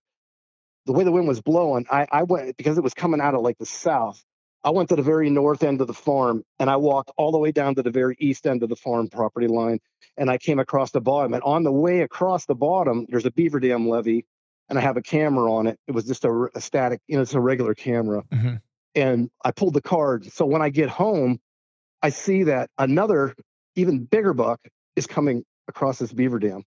[0.86, 3.42] the way the wind was blowing, I, I went because it was coming out of
[3.42, 4.24] like the south.
[4.64, 7.38] I went to the very north end of the farm and I walked all the
[7.38, 9.80] way down to the very east end of the farm property line
[10.18, 11.34] and I came across the bottom.
[11.34, 14.26] And on the way across the bottom, there's a beaver dam levee
[14.70, 15.80] and I have a camera on it.
[15.88, 18.24] It was just a, a static, you know, it's a regular camera.
[18.32, 18.56] Mm-hmm.
[18.96, 20.32] And I pulled the card.
[20.32, 21.40] So when I get home,
[22.02, 23.36] I see that another
[23.76, 24.60] even bigger buck
[24.96, 26.64] is coming across this beaver dam.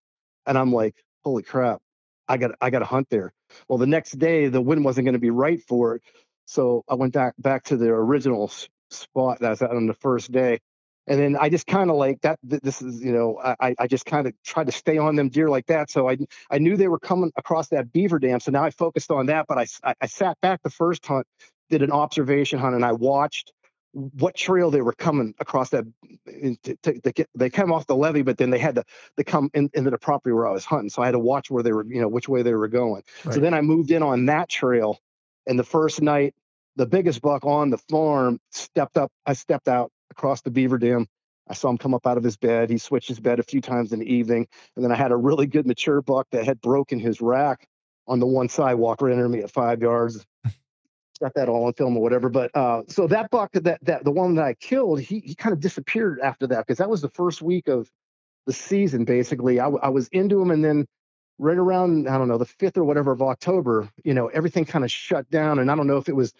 [0.47, 1.79] And I'm like, holy crap,
[2.27, 3.33] I got I got to hunt there.
[3.67, 6.01] Well, the next day the wind wasn't going to be right for it.
[6.45, 8.51] So I went back back to the original
[8.89, 10.59] spot that I was at on the first day.
[11.05, 12.39] And then I just kind of like that.
[12.43, 15.49] This is, you know, I, I just kind of tried to stay on them deer
[15.49, 15.91] like that.
[15.91, 16.17] So I,
[16.49, 18.39] I knew they were coming across that beaver dam.
[18.39, 19.45] So now I focused on that.
[19.47, 21.27] But I, I sat back the first hunt,
[21.69, 23.51] did an observation hunt, and I watched
[23.91, 25.83] what trail they were coming across that.
[26.25, 28.85] To, to, to get, they came off the levee, but then they had to,
[29.17, 30.89] to come in, into the property where I was hunting.
[30.89, 33.03] So I had to watch where they were, you know, which way they were going.
[33.25, 33.33] Right.
[33.33, 34.99] So then I moved in on that trail
[35.47, 36.33] and the first night,
[36.75, 39.11] the biggest buck on the farm stepped up.
[39.25, 41.07] I stepped out across the beaver dam.
[41.47, 42.69] I saw him come up out of his bed.
[42.69, 44.47] He switched his bed a few times in the evening.
[44.75, 47.67] And then I had a really good mature buck that had broken his rack
[48.07, 50.25] on the one side, walk right under me at five yards.
[51.21, 52.29] Got that all on film or whatever.
[52.29, 55.53] But uh, so that buck, that that the one that I killed, he he kind
[55.53, 57.89] of disappeared after that because that was the first week of
[58.45, 59.05] the season.
[59.05, 60.85] Basically, I, I was into him, and then
[61.43, 64.85] right around I don't know the fifth or whatever of October, you know, everything kind
[64.85, 66.33] of shut down, and I don't know if it was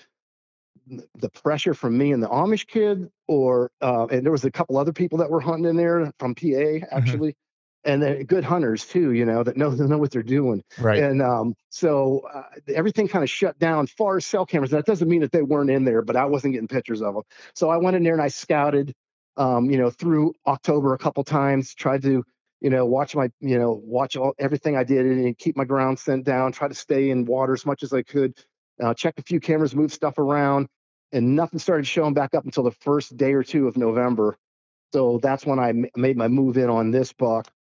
[1.16, 4.78] the pressure from me and the Amish kid, or uh, and there was a couple
[4.78, 6.86] other people that were hunting in there from PA mm-hmm.
[6.92, 7.92] actually, mm-hmm.
[7.92, 10.64] and they're good hunters too, you know, that know know what they're doing.
[10.80, 11.04] Right.
[11.04, 12.44] And um, so uh,
[12.74, 13.88] everything kind of shut down.
[13.88, 16.54] Far as cell cameras, that doesn't mean that they weren't in there, but I wasn't
[16.54, 17.24] getting pictures of them.
[17.56, 18.94] So I went in there and I scouted,
[19.36, 22.24] um, you know, through October a couple times, tried to
[22.64, 26.00] you know, watch my, you know, watch all everything I did and keep my ground
[26.00, 28.36] scent down, try to stay in water as much as I could,
[28.82, 30.70] uh, check a few cameras, move stuff around,
[31.12, 34.38] and nothing started showing back up until the first day or two of November.
[34.94, 37.52] So that's when I m- made my move in on this buck.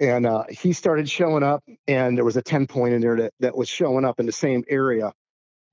[0.00, 3.34] And uh, he started showing up, and there was a 10 point in there that,
[3.40, 5.12] that was showing up in the same area.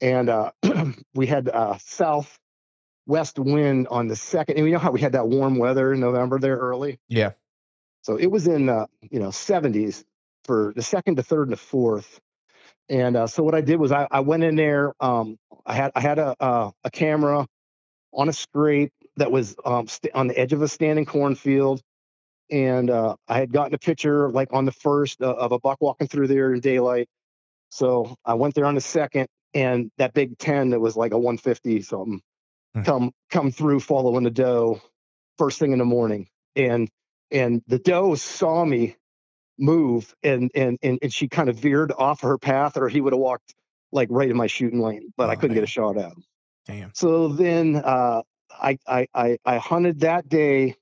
[0.01, 0.51] And uh,
[1.15, 4.57] we had a uh, southwest wind on the second.
[4.57, 6.99] And you know how we had that warm weather in November there early?
[7.07, 7.31] Yeah.
[8.03, 10.03] So it was in uh, you know 70s
[10.43, 12.19] for the second, the third, and the fourth.
[12.89, 14.93] And uh, so what I did was I, I went in there.
[14.99, 17.47] Um, I had I had a uh, a camera
[18.13, 21.81] on a scrape that was um, st- on the edge of a standing cornfield,
[22.51, 25.77] and uh, I had gotten a picture like on the first uh, of a buck
[25.81, 27.07] walking through there in daylight.
[27.69, 31.17] So I went there on the second, and that big 10 that was like a
[31.17, 32.21] 150 something
[32.75, 32.81] hmm.
[32.81, 34.81] come come through following the doe
[35.37, 36.89] first thing in the morning and
[37.33, 38.95] and the doe saw me
[39.59, 43.13] move and and and, and she kind of veered off her path or he would
[43.13, 43.53] have walked
[43.91, 45.61] like right in my shooting lane but oh, i couldn't man.
[45.61, 46.23] get a shot at him
[46.65, 50.75] damn so then uh I, I i i hunted that day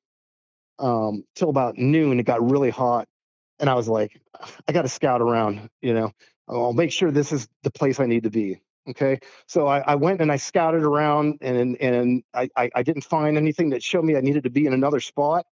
[0.79, 3.07] um till about noon it got really hot
[3.59, 4.21] and i was like
[4.67, 6.13] i got to scout around you know
[6.51, 8.61] I'll make sure this is the place I need to be.
[8.89, 9.19] Okay.
[9.47, 13.37] So I, I went and I scouted around and and I, I, I didn't find
[13.37, 15.45] anything that showed me I needed to be in another spot.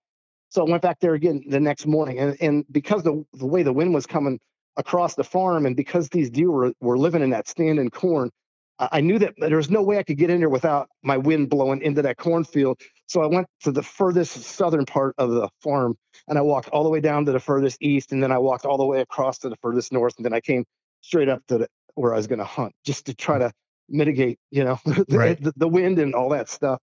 [0.49, 2.19] So I went back there again the next morning.
[2.19, 4.39] And and because the the way the wind was coming
[4.77, 8.31] across the farm and because these deer were, were living in that stand in corn,
[8.79, 11.49] I knew that there was no way I could get in there without my wind
[11.49, 12.79] blowing into that cornfield.
[13.07, 15.97] So I went to the furthest southern part of the farm
[16.29, 18.65] and I walked all the way down to the furthest east and then I walked
[18.65, 20.63] all the way across to the furthest north and then I came
[21.01, 23.51] straight up to the, where I was going to hunt just to try to
[23.89, 25.41] mitigate, you know, the, right.
[25.41, 26.79] the, the, wind and all that stuff.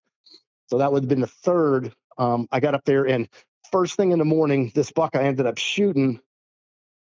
[0.66, 1.94] So that would have been the third.
[2.18, 3.26] Um, I got up there and
[3.70, 6.20] first thing in the morning, this buck I ended up shooting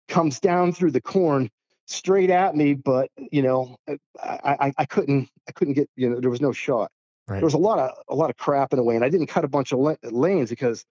[0.07, 1.49] comes down through the corn
[1.87, 3.97] straight at me, but you know, I,
[4.43, 6.91] I, I couldn't, I couldn't get, you know, there was no shot.
[7.27, 7.37] Right.
[7.37, 9.27] There was a lot of, a lot of crap in the way and I didn't
[9.27, 10.85] cut a bunch of lanes because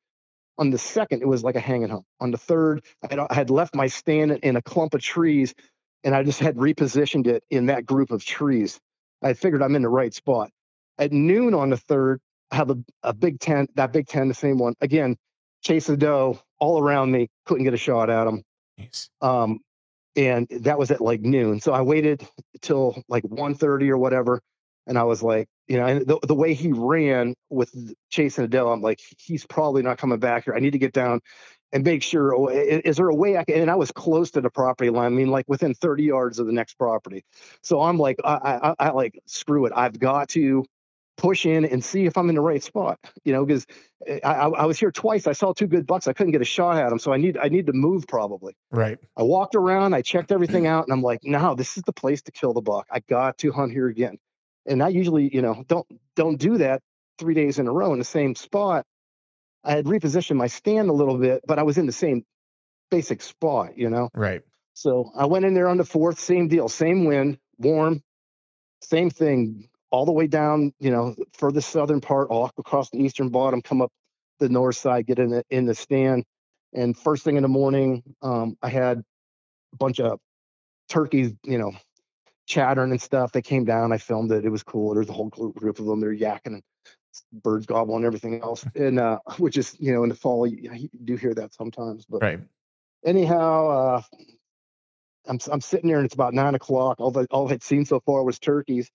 [0.58, 2.04] on the second, it was like a hanging hump.
[2.20, 5.54] On the third, I had, I had left my stand in a clump of trees
[6.02, 8.78] and I just had repositioned it in that group of trees.
[9.22, 10.50] I figured I'm in the right spot.
[10.98, 12.20] At noon on the third,
[12.50, 14.74] I have a, a big tent, that big tent, the same one.
[14.80, 15.16] Again,
[15.64, 18.42] chase the doe all around me, couldn't get a shot at him.
[18.78, 19.08] Nice.
[19.20, 19.60] Um,
[20.16, 21.60] and that was at like noon.
[21.60, 22.26] So I waited
[22.60, 24.40] till like 1.30 or whatever.
[24.86, 27.72] And I was like, you know, and the, the way he ran with
[28.10, 30.54] chasing a doe, I'm like, he's probably not coming back here.
[30.54, 31.20] I need to get down
[31.72, 34.40] and make sure oh, is there a way I can and I was close to
[34.40, 35.06] the property line.
[35.06, 37.24] I mean, like within 30 yards of the next property.
[37.62, 39.72] So I'm like, I, I, I like screw it.
[39.74, 40.64] I've got to
[41.16, 42.98] push in and see if I'm in the right spot.
[43.24, 43.66] You know, because
[44.06, 45.26] eh, I, I was here twice.
[45.26, 46.08] I saw two good bucks.
[46.08, 48.56] I couldn't get a shot at them, so I need I need to move probably.
[48.70, 48.98] Right.
[49.16, 49.94] I walked around.
[49.94, 52.62] I checked everything out, and I'm like, no, this is the place to kill the
[52.62, 52.86] buck.
[52.90, 54.18] I got to hunt here again.
[54.66, 55.86] And I usually, you know, don't
[56.16, 56.82] don't do that
[57.18, 58.86] three days in a row in the same spot.
[59.64, 62.24] I had repositioned my stand a little bit, but I was in the same
[62.90, 64.10] basic spot, you know?
[64.14, 64.42] Right.
[64.74, 68.02] So I went in there on the fourth, same deal, same wind, warm,
[68.82, 72.98] same thing, all the way down, you know, for the southern part, all across the
[72.98, 73.92] eastern bottom, come up
[74.40, 76.24] the north side, get in the in the stand.
[76.72, 79.04] And first thing in the morning, um, I had
[79.72, 80.18] a bunch of
[80.88, 81.70] turkeys, you know,
[82.46, 83.30] chattering and stuff.
[83.30, 84.44] They came down, I filmed it.
[84.44, 84.94] It was cool.
[84.94, 86.00] There's a whole group of them.
[86.00, 86.60] They're yakking
[87.32, 90.72] birds gobble and everything else, and uh, which is you know in the fall you,
[90.72, 92.04] you do hear that sometimes.
[92.04, 92.40] But right.
[93.06, 94.02] anyhow, uh,
[95.28, 96.96] I'm I'm sitting there and it's about nine o'clock.
[96.98, 98.90] All that all I'd seen so far was turkeys,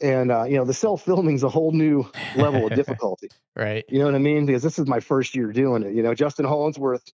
[0.00, 3.28] and uh, you know the self filming is a whole new level of difficulty.
[3.56, 3.84] right.
[3.88, 4.46] You know what I mean?
[4.46, 5.94] Because this is my first year doing it.
[5.94, 7.04] You know, Justin Hollingsworth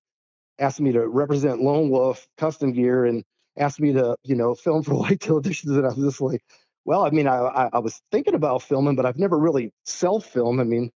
[0.59, 3.24] asked me to represent Lone Wolf Custom Gear and
[3.56, 6.43] asked me to you know film for Whitetail Addictions, and I was just like
[6.85, 10.61] well, I mean, I, I, I was thinking about filming, but I've never really self-filmed.
[10.61, 10.90] I mean,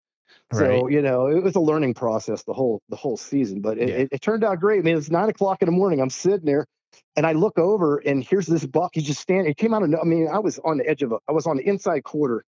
[0.53, 0.93] so right.
[0.93, 3.61] you know, it was a learning process the whole the whole season.
[3.61, 3.95] But it, yeah.
[3.97, 4.81] it, it, turned out great.
[4.81, 6.01] I mean, it's nine o'clock in the morning.
[6.01, 6.67] I'm sitting there,
[7.17, 8.91] and I look over, and here's this buck.
[8.95, 9.51] He's just standing.
[9.51, 9.95] It came out of.
[9.95, 11.19] I mean, I was on the edge of a.
[11.29, 12.45] I was on the inside quarter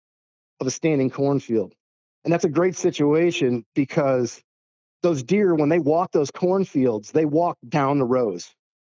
[0.60, 1.74] of a standing cornfield,
[2.24, 4.42] and that's a great situation because
[5.02, 8.52] those deer, when they walk those cornfields, they walk down the rows.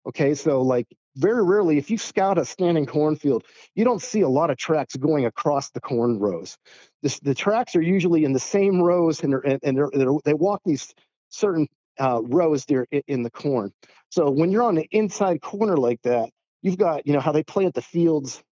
[0.06, 3.44] Okay, so like very rarely, if you scout a standing cornfield,
[3.74, 6.56] you don't see a lot of tracks going across the corn rows.
[7.02, 10.34] This, the tracks are usually in the same rows, and, they're, and they're, they're, they
[10.34, 10.94] walk these
[11.28, 11.66] certain
[11.98, 13.72] uh, rows there in, in the corn.
[14.10, 16.30] So when you're on the inside corner like that,
[16.62, 18.42] you've got you know how they plant the fields.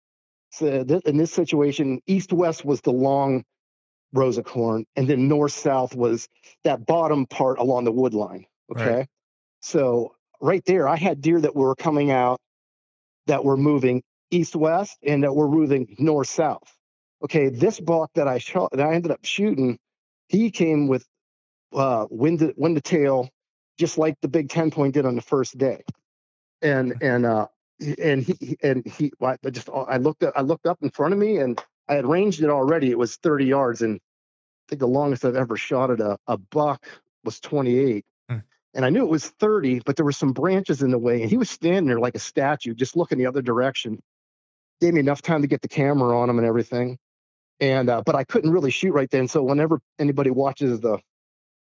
[0.51, 3.45] So th- in this situation, east west was the long
[4.12, 6.28] rows of corn, and then north south was
[6.65, 8.47] that bottom part along the wood line.
[8.70, 9.09] Okay, right.
[9.61, 12.41] so right there, I had deer that were coming out
[13.27, 16.73] that were moving east west and that were moving north south.
[17.23, 19.78] Okay, this buck that I shot that I ended up shooting,
[20.28, 21.05] he came with
[21.73, 23.28] uh, wind to, wind to tail,
[23.78, 25.82] just like the big ten point did on the first day,
[26.62, 27.47] and and uh,
[28.03, 31.19] and he and he I just I looked up, I looked up in front of
[31.19, 32.90] me and I had ranged it already.
[32.90, 36.36] It was 30 yards, and I think the longest I've ever shot at a, a
[36.36, 36.86] buck
[37.24, 38.05] was 28
[38.77, 41.31] and I knew it was 30, but there were some branches in the way, and
[41.31, 44.03] he was standing there like a statue, just looking the other direction.
[44.82, 46.98] Gave me enough time to get the camera on him and everything,
[47.59, 49.28] and uh, but I couldn't really shoot right then.
[49.28, 50.98] So whenever anybody watches the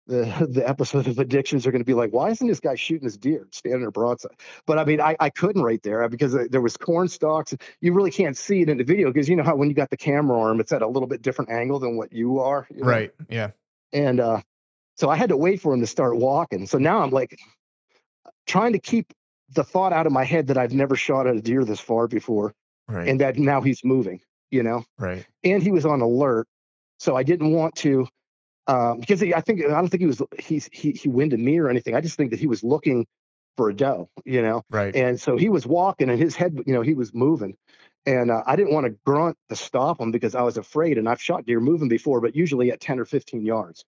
[0.06, 3.04] the the episode of addictions are going to be like, why isn't this guy shooting
[3.04, 4.32] his deer standing there broadside?
[4.66, 7.54] But I mean, I, I couldn't right there because there was corn stalks.
[7.80, 9.90] You really can't see it in the video because you know how when you got
[9.90, 12.66] the camera arm, it's at a little bit different angle than what you are.
[12.70, 12.88] You know?
[12.88, 13.10] Right.
[13.28, 13.50] Yeah.
[13.92, 14.40] And uh,
[14.96, 16.66] so I had to wait for him to start walking.
[16.66, 17.38] So now I'm like
[18.46, 19.12] trying to keep
[19.50, 22.08] the thought out of my head that I've never shot at a deer this far
[22.08, 22.54] before,
[22.88, 23.08] right.
[23.08, 24.20] and that now he's moving.
[24.50, 24.84] You know.
[24.98, 25.26] Right.
[25.42, 26.46] And he was on alert,
[26.98, 28.06] so I didn't want to
[28.66, 31.58] um, because he, I think I don't think he was he's he he winded me
[31.58, 31.94] or anything.
[31.94, 33.06] I just think that he was looking
[33.56, 34.62] for a doe, you know.
[34.70, 34.94] Right.
[34.94, 37.56] And so he was walking, and his head, you know, he was moving,
[38.06, 40.98] and uh, I didn't want to grunt to stop him because I was afraid.
[40.98, 43.84] And I've shot deer moving before, but usually at ten or fifteen yards.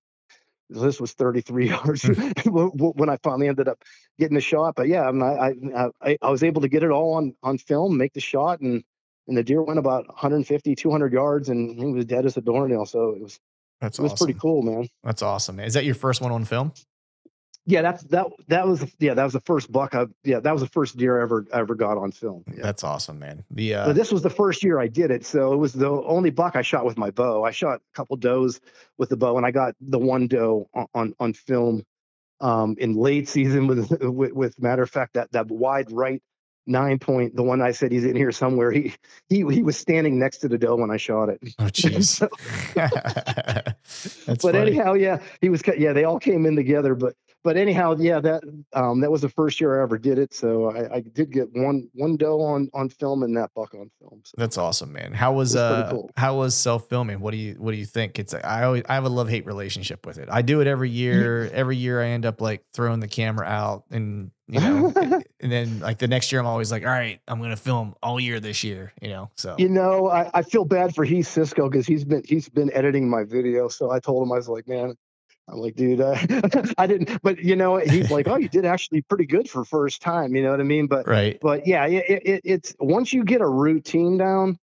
[0.69, 2.13] This was 33 yards hmm.
[2.51, 3.85] when I finally ended up
[4.19, 4.75] getting the shot.
[4.75, 7.97] But yeah, I, I, I I was able to get it all on on film,
[7.97, 8.83] make the shot, and
[9.29, 12.85] and the deer went about 150, 200 yards, and he was dead as a doornail.
[12.87, 13.41] So it was
[13.81, 14.27] that's it was awesome.
[14.27, 14.89] pretty cool, man.
[15.05, 15.61] That's awesome.
[15.61, 16.73] Is that your first one on film?
[17.69, 20.63] Yeah, that's that that was yeah, that was the first buck I yeah, that was
[20.63, 22.45] the first deer I ever ever got on film.
[22.47, 22.63] Yeah.
[22.63, 23.45] That's awesome, man.
[23.51, 26.31] The uh this was the first year I did it, so it was the only
[26.31, 27.45] buck I shot with my bow.
[27.45, 28.61] I shot a couple does
[28.99, 31.83] with the bow and I got the one doe on on, on film
[32.41, 36.23] um in late season with, with with matter of fact that that wide right
[36.67, 38.71] nine point, the one I said he's in here somewhere.
[38.71, 38.95] He
[39.29, 41.41] he he was standing next to the doe when I shot it.
[41.59, 42.21] Oh jeez.
[44.27, 44.59] but funny.
[44.59, 45.63] anyhow, yeah, he was.
[45.77, 46.95] Yeah, they all came in together.
[46.95, 47.15] But
[47.47, 48.43] but anyhow, yeah, that
[48.73, 50.35] um, that was the first year I ever did it.
[50.35, 53.89] So I, I did get one one doe on on film and that buck on
[54.01, 54.21] film.
[54.25, 55.13] So That's awesome, man.
[55.13, 56.11] How was, was uh cool.
[56.17, 57.21] how was self filming?
[57.21, 58.19] What do you what do you think?
[58.19, 60.29] It's I always I have a love hate relationship with it.
[60.29, 61.49] I do it every year.
[61.55, 64.93] every year I end up like throwing the camera out and you know
[65.41, 68.21] and then like the next year i'm always like all right i'm gonna film all
[68.21, 71.69] year this year you know so you know i, I feel bad for heath cisco
[71.69, 74.69] because he's been he's been editing my video so i told him i was like
[74.69, 74.95] man
[75.49, 76.17] i'm like dude uh,
[76.79, 80.03] i didn't but you know he's like oh you did actually pretty good for first
[80.03, 83.25] time you know what i mean but right but yeah it, it, it's once you
[83.25, 84.59] get a routine down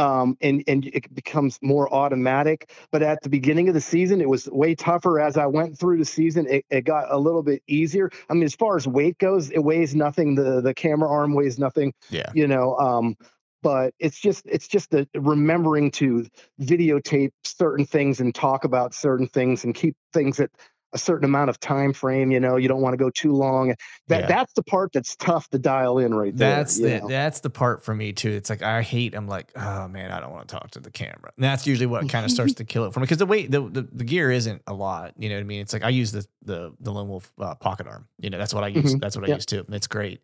[0.00, 2.72] um, and and it becomes more automatic.
[2.90, 5.20] But at the beginning of the season, it was way tougher.
[5.20, 8.10] As I went through the season, it, it got a little bit easier.
[8.28, 10.34] I mean, as far as weight goes, it weighs nothing.
[10.34, 11.92] The the camera arm weighs nothing.
[12.08, 12.30] Yeah.
[12.34, 12.76] You know.
[12.78, 13.16] Um,
[13.62, 16.26] but it's just it's just the remembering to
[16.60, 20.50] videotape certain things and talk about certain things and keep things at
[20.92, 23.74] a certain amount of time frame you know you don't want to go too long.
[24.08, 24.26] That yeah.
[24.26, 27.84] that's the part that's tough to dial in right that's there the, that's the part
[27.84, 30.54] for me too it's like i hate i'm like oh man i don't want to
[30.54, 31.32] talk to the camera.
[31.36, 33.50] And that's usually what kind of starts to kill it for me because the weight
[33.50, 35.60] the, the, the gear isn't a lot you know what i mean?
[35.60, 38.54] It's like i use the the the lone wolf uh, pocket arm you know that's
[38.54, 38.98] what i use mm-hmm.
[38.98, 40.20] that's what i use too it's great.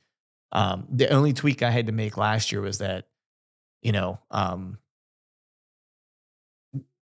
[0.53, 3.07] Um the only tweak i had to make last year was that
[3.83, 4.79] you know um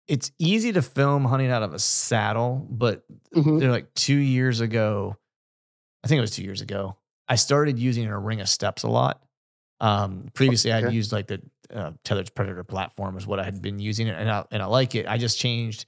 [0.08, 3.02] it's easy to film hunting out of a saddle, but
[3.34, 3.58] mm-hmm.
[3.58, 5.16] they're like two years ago.
[6.04, 6.96] I think it was two years ago.
[7.28, 9.22] I started using a ring of steps a lot.
[9.80, 10.86] Um, previously, okay.
[10.86, 11.40] I'd used like the
[11.72, 14.94] uh, tethered predator platform is what I had been using, and I, and I like
[14.94, 15.06] it.
[15.08, 15.86] I just changed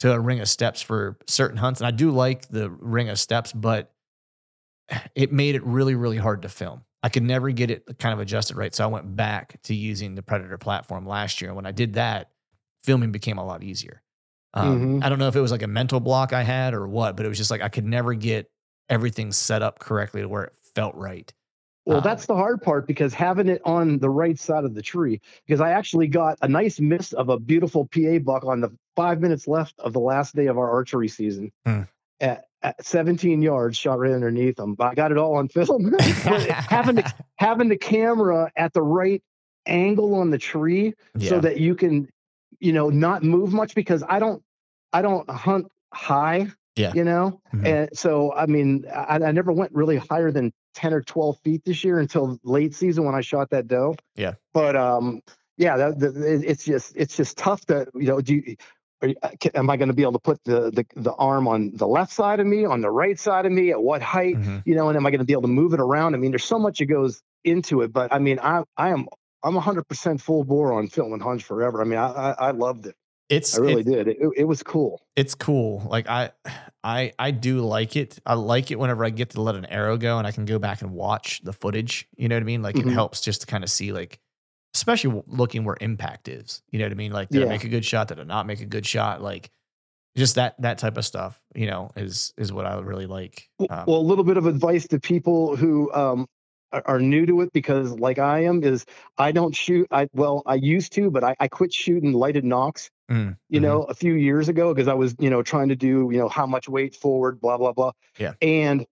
[0.00, 3.18] to a ring of steps for certain hunts, and I do like the ring of
[3.18, 3.92] steps, but
[5.14, 6.82] it made it really, really hard to film.
[7.02, 10.14] I could never get it kind of adjusted right, so I went back to using
[10.14, 11.50] the predator platform last year.
[11.50, 12.30] And when I did that,
[12.82, 14.02] filming became a lot easier.
[14.54, 15.04] Um, mm-hmm.
[15.04, 17.26] I don't know if it was like a mental block I had or what, but
[17.26, 18.50] it was just like I could never get
[18.88, 21.32] everything set up correctly to where it felt right.
[21.84, 24.82] Well, um, that's the hard part because having it on the right side of the
[24.82, 28.70] tree, because I actually got a nice miss of a beautiful PA buck on the
[28.94, 31.82] five minutes left of the last day of our archery season hmm.
[32.22, 34.74] At, at 17 yards, shot right underneath them.
[34.74, 35.92] But I got it all on film.
[36.00, 39.22] having the having the camera at the right
[39.66, 41.28] angle on the tree yeah.
[41.28, 42.08] so that you can
[42.62, 44.42] you know, not move much because I don't,
[44.92, 46.46] I don't hunt high.
[46.74, 46.92] Yeah.
[46.94, 47.66] You know, mm-hmm.
[47.66, 51.66] and so I mean, I, I never went really higher than ten or twelve feet
[51.66, 53.94] this year until late season when I shot that doe.
[54.16, 54.34] Yeah.
[54.54, 55.20] But um,
[55.58, 58.36] yeah, that, that, it's just it's just tough to you know do.
[58.36, 58.56] You,
[59.08, 59.16] you,
[59.54, 62.12] am I going to be able to put the, the the arm on the left
[62.12, 64.36] side of me, on the right side of me, at what height?
[64.36, 64.58] Mm-hmm.
[64.64, 66.14] You know, and am I going to be able to move it around?
[66.14, 69.06] I mean, there's so much that goes into it, but I mean, I I am
[69.42, 71.80] I'm 100% full bore on film and hunch forever.
[71.80, 72.96] I mean, I I, I loved it.
[73.28, 74.08] It's I really it, did.
[74.08, 75.00] It, it was cool.
[75.16, 75.82] It's cool.
[75.88, 76.30] Like I
[76.84, 78.18] I I do like it.
[78.26, 80.58] I like it whenever I get to let an arrow go and I can go
[80.58, 82.08] back and watch the footage.
[82.16, 82.62] You know what I mean?
[82.62, 82.90] Like mm-hmm.
[82.90, 84.20] it helps just to kind of see like
[84.74, 86.62] especially looking where impact is.
[86.70, 87.12] You know what I mean?
[87.12, 87.46] Like did yeah.
[87.46, 88.08] I make a good shot?
[88.08, 89.22] Did I not make a good shot?
[89.22, 89.50] Like
[90.16, 93.48] just that that type of stuff, you know, is is what I really like.
[93.60, 96.26] Um, well, a little bit of advice to people who um,
[96.72, 98.84] are new to it because like I am is
[99.18, 102.90] I don't shoot I well I used to but I, I quit shooting lighted nocks.
[103.10, 103.64] mm, you mm-hmm.
[103.64, 106.28] know a few years ago because I was you know trying to do you know
[106.28, 108.86] how much weight forward blah blah blah yeah and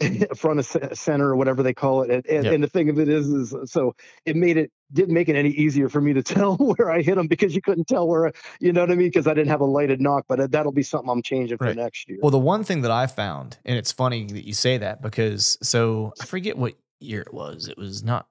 [0.36, 3.08] front of center or whatever they call it and, and, and, the thing of it
[3.08, 3.94] is is so
[4.24, 7.16] it made it didn't make it any easier for me to tell where I hit
[7.16, 9.60] them because you couldn't tell where you know what I mean because I didn't have
[9.60, 11.70] a lighted nock, but uh, that'll be something I'm changing right.
[11.70, 12.18] for next year.
[12.22, 15.58] Well the one thing that I found and it's funny that you say that because
[15.62, 17.68] so I forget what year it was.
[17.68, 18.26] It was not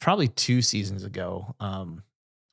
[0.00, 1.54] probably two seasons ago.
[1.60, 2.02] Um,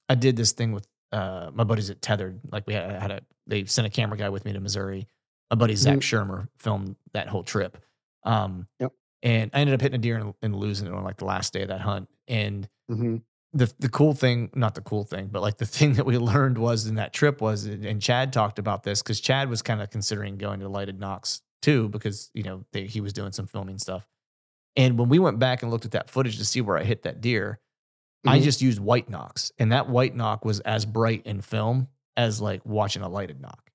[0.09, 2.39] I did this thing with uh, my buddies at Tethered.
[2.51, 5.07] Like we had, had, a, they sent a camera guy with me to Missouri.
[5.49, 6.31] My buddy Zach mm-hmm.
[6.31, 7.77] Shermer filmed that whole trip.
[8.23, 8.91] Um, yep.
[9.23, 11.53] And I ended up hitting a deer and, and, losing it on like the last
[11.53, 12.09] day of that hunt.
[12.27, 13.17] And mm-hmm.
[13.53, 16.57] The the cool thing, not the cool thing, but like the thing that we learned
[16.57, 19.89] was in that trip was, and Chad talked about this because Chad was kind of
[19.89, 23.77] considering going to lighted nocks too because you know they, he was doing some filming
[23.77, 24.07] stuff.
[24.77, 27.03] And when we went back and looked at that footage to see where I hit
[27.03, 27.59] that deer,
[28.25, 28.29] mm-hmm.
[28.29, 32.41] I just used white nocks, and that white nock was as bright in film as
[32.41, 33.69] like watching a lighted nock.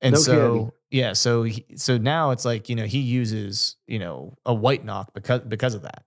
[0.00, 0.72] And no so kidding.
[0.90, 4.84] yeah, so he, so now it's like you know he uses you know a white
[4.84, 6.04] nock because because of that.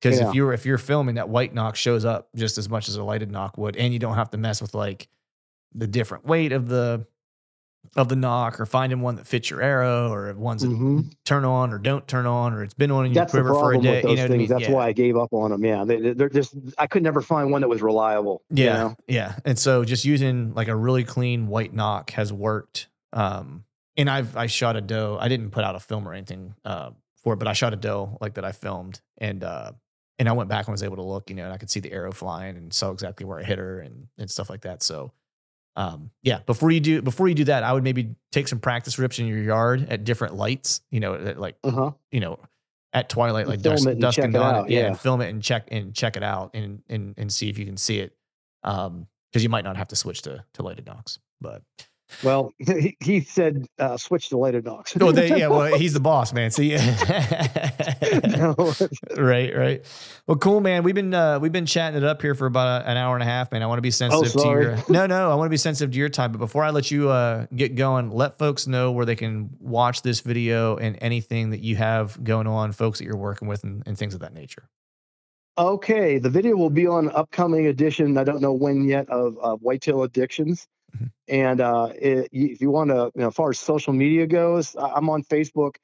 [0.00, 0.28] Because yeah.
[0.28, 3.02] if you're if you're filming that white nock shows up just as much as a
[3.02, 5.08] lighted nock would, and you don't have to mess with like
[5.74, 7.06] the different weight of the
[7.96, 11.00] of the nock or finding one that fits your arrow or ones that mm-hmm.
[11.24, 13.72] turn on or don't turn on or it's been on in your That's quiver for
[13.72, 14.02] a day.
[14.02, 14.30] you know things.
[14.30, 14.46] I mean?
[14.46, 14.72] That's yeah.
[14.72, 15.64] why I gave up on them.
[15.64, 15.84] Yeah.
[15.84, 18.42] They, are just, I could never find one that was reliable.
[18.50, 18.64] Yeah.
[18.64, 18.96] You know?
[19.06, 19.36] Yeah.
[19.44, 22.88] And so just using like a really clean white nock has worked.
[23.12, 23.64] Um,
[23.96, 25.16] and I've, I shot a doe.
[25.18, 26.90] I didn't put out a film or anything, uh,
[27.22, 29.72] for it, but I shot a doe like that I filmed and, uh,
[30.18, 31.80] and I went back and was able to look, you know, and I could see
[31.80, 34.82] the arrow flying and saw exactly where I hit her and, and stuff like that.
[34.82, 35.12] So,
[35.76, 38.98] um, yeah, before you do before you do that, I would maybe take some practice
[38.98, 40.80] rips in your yard at different lights.
[40.90, 41.92] You know, like uh-huh.
[42.10, 42.40] you know,
[42.92, 44.54] at twilight, like dusk, dusk and dawn.
[44.54, 47.32] Out, yeah, yeah, and film it and check and check it out and and and
[47.32, 48.16] see if you can see it.
[48.64, 51.62] Um, because you might not have to switch to to lighted nocks, but
[52.22, 54.96] well, he, he said uh, switch to lighted nocks.
[55.00, 55.48] oh, they, yeah.
[55.48, 56.50] Well, he's the boss, man.
[56.50, 58.54] See, yeah,
[59.16, 59.84] right, right.
[60.26, 60.82] Well, cool, man.
[60.82, 63.26] We've been uh, we've been chatting it up here for about an hour and a
[63.26, 63.62] half, man.
[63.62, 65.30] I want to be sensitive oh, to your no, no.
[65.30, 66.32] I want to be sensitive to your time.
[66.32, 70.02] But before I let you uh, get going, let folks know where they can watch
[70.02, 73.82] this video and anything that you have going on, folks that you're working with, and,
[73.86, 74.68] and things of that nature.
[75.58, 78.16] Okay, the video will be on upcoming edition.
[78.16, 80.68] I don't know when yet of, of Whitetail Addictions.
[80.94, 81.06] Mm-hmm.
[81.28, 84.74] And uh, it, if you want to, you know, as far as social media goes,
[84.76, 85.76] I'm on Facebook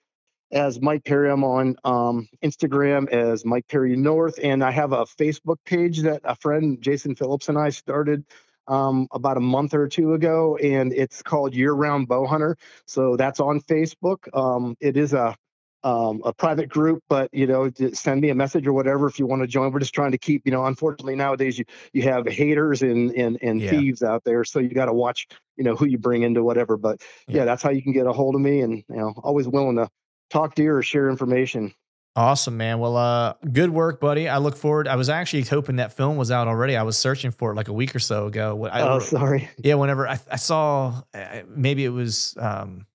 [0.51, 1.31] as Mike Perry.
[1.31, 6.23] I'm on um, Instagram as Mike Perry North, and I have a Facebook page that
[6.25, 8.25] a friend Jason Phillips and I started
[8.67, 12.57] um, about a month or two ago, and it's called Year Round Bow Hunter.
[12.87, 14.29] So that's on Facebook.
[14.33, 15.37] Um, it is a
[15.85, 19.27] um, a private group, but you know, send me a message or whatever if you
[19.27, 19.71] want to join.
[19.71, 23.39] We're just trying to keep, you know, unfortunately nowadays you you have haters and and,
[23.43, 23.71] and yeah.
[23.71, 26.77] thieves out there, so you got to watch, you know, who you bring into whatever.
[26.77, 27.39] But yeah.
[27.39, 27.45] yeah.
[27.45, 29.89] that's how you can get a hold of me, and you know, always willing to
[30.31, 31.75] talk to you or share information.
[32.17, 32.79] Awesome, man.
[32.79, 34.29] Well, uh, good work, buddy.
[34.29, 34.87] I look forward.
[34.87, 36.77] I was actually hoping that film was out already.
[36.77, 38.67] I was searching for it like a week or so ago.
[38.67, 39.51] I, oh, sorry.
[39.59, 42.37] Yeah, whenever I, I saw, uh, maybe it was.
[42.39, 42.87] Um,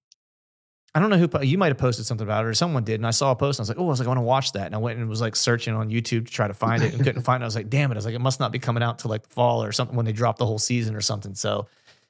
[0.96, 3.06] I don't know who you might have posted something about it or someone did, and
[3.06, 4.24] I saw a post and I was like, oh, I was like, I want to
[4.24, 6.82] watch that, and I went and was like searching on YouTube to try to find
[6.82, 7.46] it and couldn't find it.
[7.46, 7.96] I was like, damn it!
[7.96, 9.96] I was like, it must not be coming out till like the fall or something
[9.96, 11.36] when they drop the whole season or something.
[11.36, 11.68] So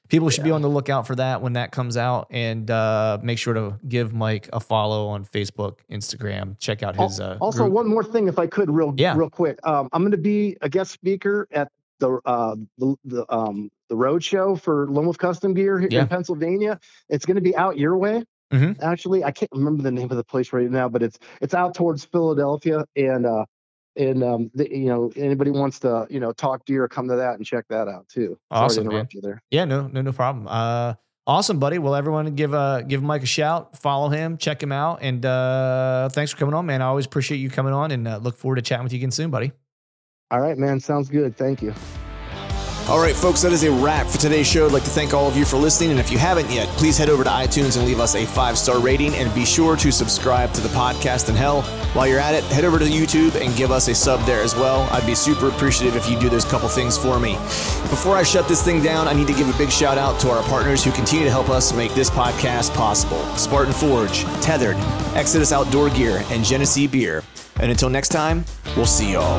[0.08, 0.44] people should yeah.
[0.44, 3.78] be on the lookout for that when that comes out, and uh, make sure to
[3.88, 6.58] give Mike a follow on Facebook, Instagram.
[6.58, 7.20] Check out his.
[7.20, 7.72] Uh, also, group.
[7.72, 9.14] one more thing, if I could, real yeah.
[9.16, 13.32] real quick, um, I'm going to be a guest speaker at the uh, the, the
[13.32, 16.02] um the road show for Lone Wolf Custom Gear here yeah.
[16.02, 16.80] in Pennsylvania.
[17.08, 18.24] It's going to be out your way.
[18.52, 18.82] Mm-hmm.
[18.82, 21.74] Actually, I can't remember the name of the place right now, but it's it's out
[21.74, 23.44] towards Philadelphia, and uh,
[23.96, 27.36] and um, the, you know, anybody wants to you know talk deer, come to that
[27.36, 28.38] and check that out too.
[28.50, 29.08] Awesome, man.
[29.12, 29.42] You there.
[29.50, 30.48] Yeah, no, no, no problem.
[30.48, 30.94] Uh,
[31.26, 31.78] awesome, buddy.
[31.78, 36.08] Well, everyone, give uh give Mike a shout, follow him, check him out, and uh,
[36.10, 36.82] thanks for coming on, man.
[36.82, 39.12] I always appreciate you coming on, and uh, look forward to chatting with you again
[39.12, 39.52] soon, buddy.
[40.32, 40.80] All right, man.
[40.80, 41.36] Sounds good.
[41.36, 41.74] Thank you.
[42.88, 44.66] All right, folks, that is a wrap for today's show.
[44.66, 45.92] I'd like to thank all of you for listening.
[45.92, 48.58] And if you haven't yet, please head over to iTunes and leave us a five
[48.58, 49.14] star rating.
[49.14, 51.28] And be sure to subscribe to the podcast.
[51.28, 51.62] And hell,
[51.92, 54.56] while you're at it, head over to YouTube and give us a sub there as
[54.56, 54.88] well.
[54.90, 57.34] I'd be super appreciative if you do those couple things for me.
[57.90, 60.30] Before I shut this thing down, I need to give a big shout out to
[60.30, 64.76] our partners who continue to help us make this podcast possible Spartan Forge, Tethered,
[65.14, 67.22] Exodus Outdoor Gear, and Genesee Beer.
[67.60, 68.44] And until next time,
[68.76, 69.38] we'll see y'all.